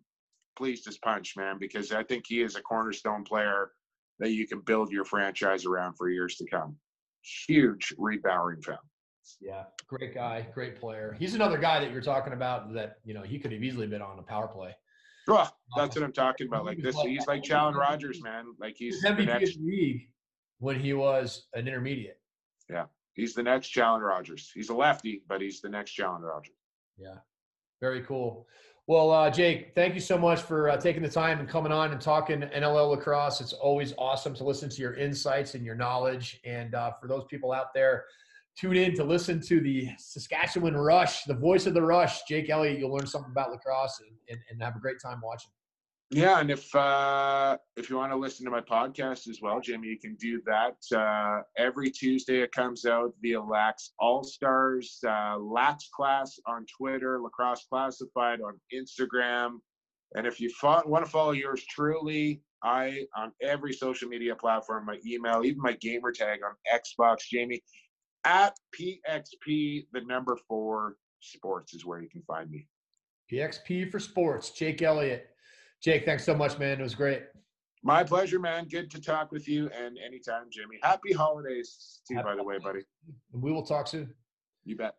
pleased 0.55 0.87
as 0.87 0.97
punch, 0.97 1.35
man, 1.35 1.57
because 1.59 1.91
I 1.91 2.03
think 2.03 2.25
he 2.27 2.41
is 2.41 2.55
a 2.55 2.61
cornerstone 2.61 3.23
player 3.23 3.71
that 4.20 4.32
you 4.32 4.47
can 4.47 4.61
build 4.61 4.91
your 4.91 5.05
franchise 5.05 5.65
around 5.65 5.93
for 5.93 6.09
years 6.09 6.36
to 6.38 6.45
come. 6.45 6.76
Huge 7.47 7.93
Reid 7.97 8.24
Bowering 8.24 8.61
fan. 8.61 8.78
Yeah, 9.41 9.63
great 9.88 10.13
guy, 10.13 10.47
great 10.53 10.80
player. 10.80 11.15
He's 11.20 11.36
another 11.36 11.57
guy 11.57 11.80
that 11.80 11.91
you're 11.91 12.01
talking 12.01 12.34
about 12.34 12.74
that 12.74 12.97
you 13.03 13.13
know 13.13 13.24
he 13.24 13.39
could 13.39 13.51
have 13.51 13.63
easily 13.63 13.88
been 13.88 14.01
on 14.01 14.20
a 14.20 14.24
power 14.24 14.47
play. 14.47 14.74
Oh, 15.30 15.49
that's 15.76 15.95
what 15.95 16.05
I'm 16.05 16.13
talking 16.13 16.47
about. 16.47 16.65
Like 16.65 16.82
this, 16.82 16.99
he's 17.01 17.28
like 17.28 17.43
Challen 17.43 17.76
Rogers, 17.76 18.24
man. 18.24 18.45
Like 18.59 18.76
he's 18.78 19.03
MVP 19.03 19.18
the 19.18 19.26
next 19.26 19.57
league 19.57 20.07
when 20.59 20.80
he 20.80 20.93
was 20.93 21.47
an 21.53 21.68
intermediate. 21.68 22.20
Yeah, 22.70 22.86
he's 23.13 23.34
the 23.34 23.43
next 23.43 23.68
Challen 23.68 24.01
Rogers. 24.01 24.51
He's 24.53 24.70
a 24.70 24.74
lefty, 24.74 25.24
but 25.28 25.41
he's 25.41 25.59
the 25.59 25.70
next 25.70 25.91
Challen 25.91 26.22
Rogers. 26.22 26.55
Yeah, 26.97 27.15
very 27.82 28.03
cool. 28.03 28.47
Well, 28.89 29.11
uh, 29.11 29.29
Jake, 29.29 29.73
thank 29.75 29.95
you 29.95 29.99
so 29.99 30.17
much 30.17 30.39
for 30.39 30.69
uh, 30.69 30.77
taking 30.77 31.03
the 31.03 31.09
time 31.09 31.41
and 31.41 31.49
coming 31.49 31.73
on 31.73 31.91
and 31.91 31.99
talking 31.99 32.39
NLL 32.39 32.91
lacrosse. 32.91 33.41
It's 33.41 33.51
always 33.51 33.93
awesome 33.97 34.33
to 34.35 34.45
listen 34.45 34.69
to 34.69 34.81
your 34.81 34.93
insights 34.93 35.55
and 35.55 35.65
your 35.65 35.75
knowledge. 35.75 36.39
And 36.45 36.73
uh, 36.73 36.93
for 37.01 37.09
those 37.09 37.25
people 37.29 37.51
out 37.51 37.73
there, 37.73 38.05
tune 38.57 38.77
in 38.77 38.95
to 38.95 39.03
listen 39.03 39.41
to 39.41 39.59
the 39.59 39.89
Saskatchewan 39.97 40.73
Rush, 40.73 41.25
the 41.25 41.33
voice 41.33 41.65
of 41.65 41.73
the 41.73 41.81
Rush, 41.81 42.23
Jake 42.29 42.49
Elliott. 42.49 42.79
You'll 42.79 42.93
learn 42.93 43.07
something 43.07 43.29
about 43.29 43.51
lacrosse 43.51 43.99
and, 43.99 44.17
and, 44.29 44.39
and 44.49 44.63
have 44.63 44.77
a 44.77 44.79
great 44.79 45.01
time 45.03 45.19
watching. 45.21 45.51
Yeah, 46.09 46.39
and 46.39 46.49
if 46.49 46.73
uh, 46.73 47.57
if 47.75 47.89
you 47.89 47.97
want 47.97 48.13
to 48.13 48.17
listen 48.17 48.45
to 48.45 48.51
my 48.51 48.61
podcast 48.61 49.27
as 49.27 49.39
well, 49.41 49.59
Jimmy, 49.59 49.89
you 49.89 49.99
can 49.99 50.15
do 50.15 50.41
that 50.45 50.77
uh, 50.97 51.41
every 51.57 51.91
Tuesday. 51.91 52.41
It 52.41 52.53
comes 52.53 52.85
out 52.85 53.13
via 53.21 53.41
Lax 53.41 53.91
All 53.99 54.23
Stars, 54.23 54.99
uh, 55.05 55.37
Lax 55.37 55.89
Class 55.93 56.39
on 56.47 56.65
Twitter, 56.77 57.19
Lacrosse 57.21 57.65
Classified 57.69 58.39
on 58.39 58.57
Instagram, 58.73 59.57
and 60.15 60.25
if 60.25 60.39
you 60.39 60.49
fo- 60.49 60.83
want 60.85 61.03
to 61.03 61.11
follow 61.11 61.31
yours 61.31 61.65
truly, 61.69 62.41
I 62.63 63.05
on 63.17 63.33
every 63.41 63.73
social 63.73 64.07
media 64.07 64.33
platform, 64.33 64.85
my 64.85 64.99
email, 65.05 65.43
even 65.43 65.61
my 65.61 65.73
gamer 65.73 66.13
tag 66.13 66.39
on 66.41 66.53
Xbox, 66.73 67.27
Jamie 67.29 67.61
at 68.23 68.53
PXP 68.79 69.87
the 69.91 70.01
number 70.05 70.37
four 70.47 70.95
sports 71.19 71.73
is 71.73 71.85
where 71.85 72.01
you 72.01 72.09
can 72.09 72.23
find 72.23 72.49
me. 72.49 72.67
PXP 73.31 73.91
for 73.91 73.99
sports, 73.99 74.51
Jake 74.51 74.81
Elliott. 74.81 75.29
Jake, 75.82 76.05
thanks 76.05 76.25
so 76.25 76.36
much, 76.36 76.57
man. 76.57 76.80
It 76.80 76.84
was 76.84 76.95
great. 76.95 77.23
My 77.84 78.03
pleasure, 78.03 78.39
man. 78.39 78.67
Good 78.67 78.89
to 78.91 79.01
talk 79.01 79.32
with 79.32 79.47
you. 79.47 79.69
And 79.69 79.97
anytime, 80.03 80.45
Jimmy. 80.49 80.80
Happy 80.82 81.13
holidays 81.13 82.01
to 82.07 82.15
you, 82.15 82.23
by 82.23 82.36
the 82.36 82.43
way, 82.43 82.57
buddy. 82.57 82.82
And 83.34 83.41
we 83.41 83.51
will 83.51 83.63
talk 83.63 83.88
soon. 83.88 84.13
You 84.65 84.75
bet. 84.75 84.95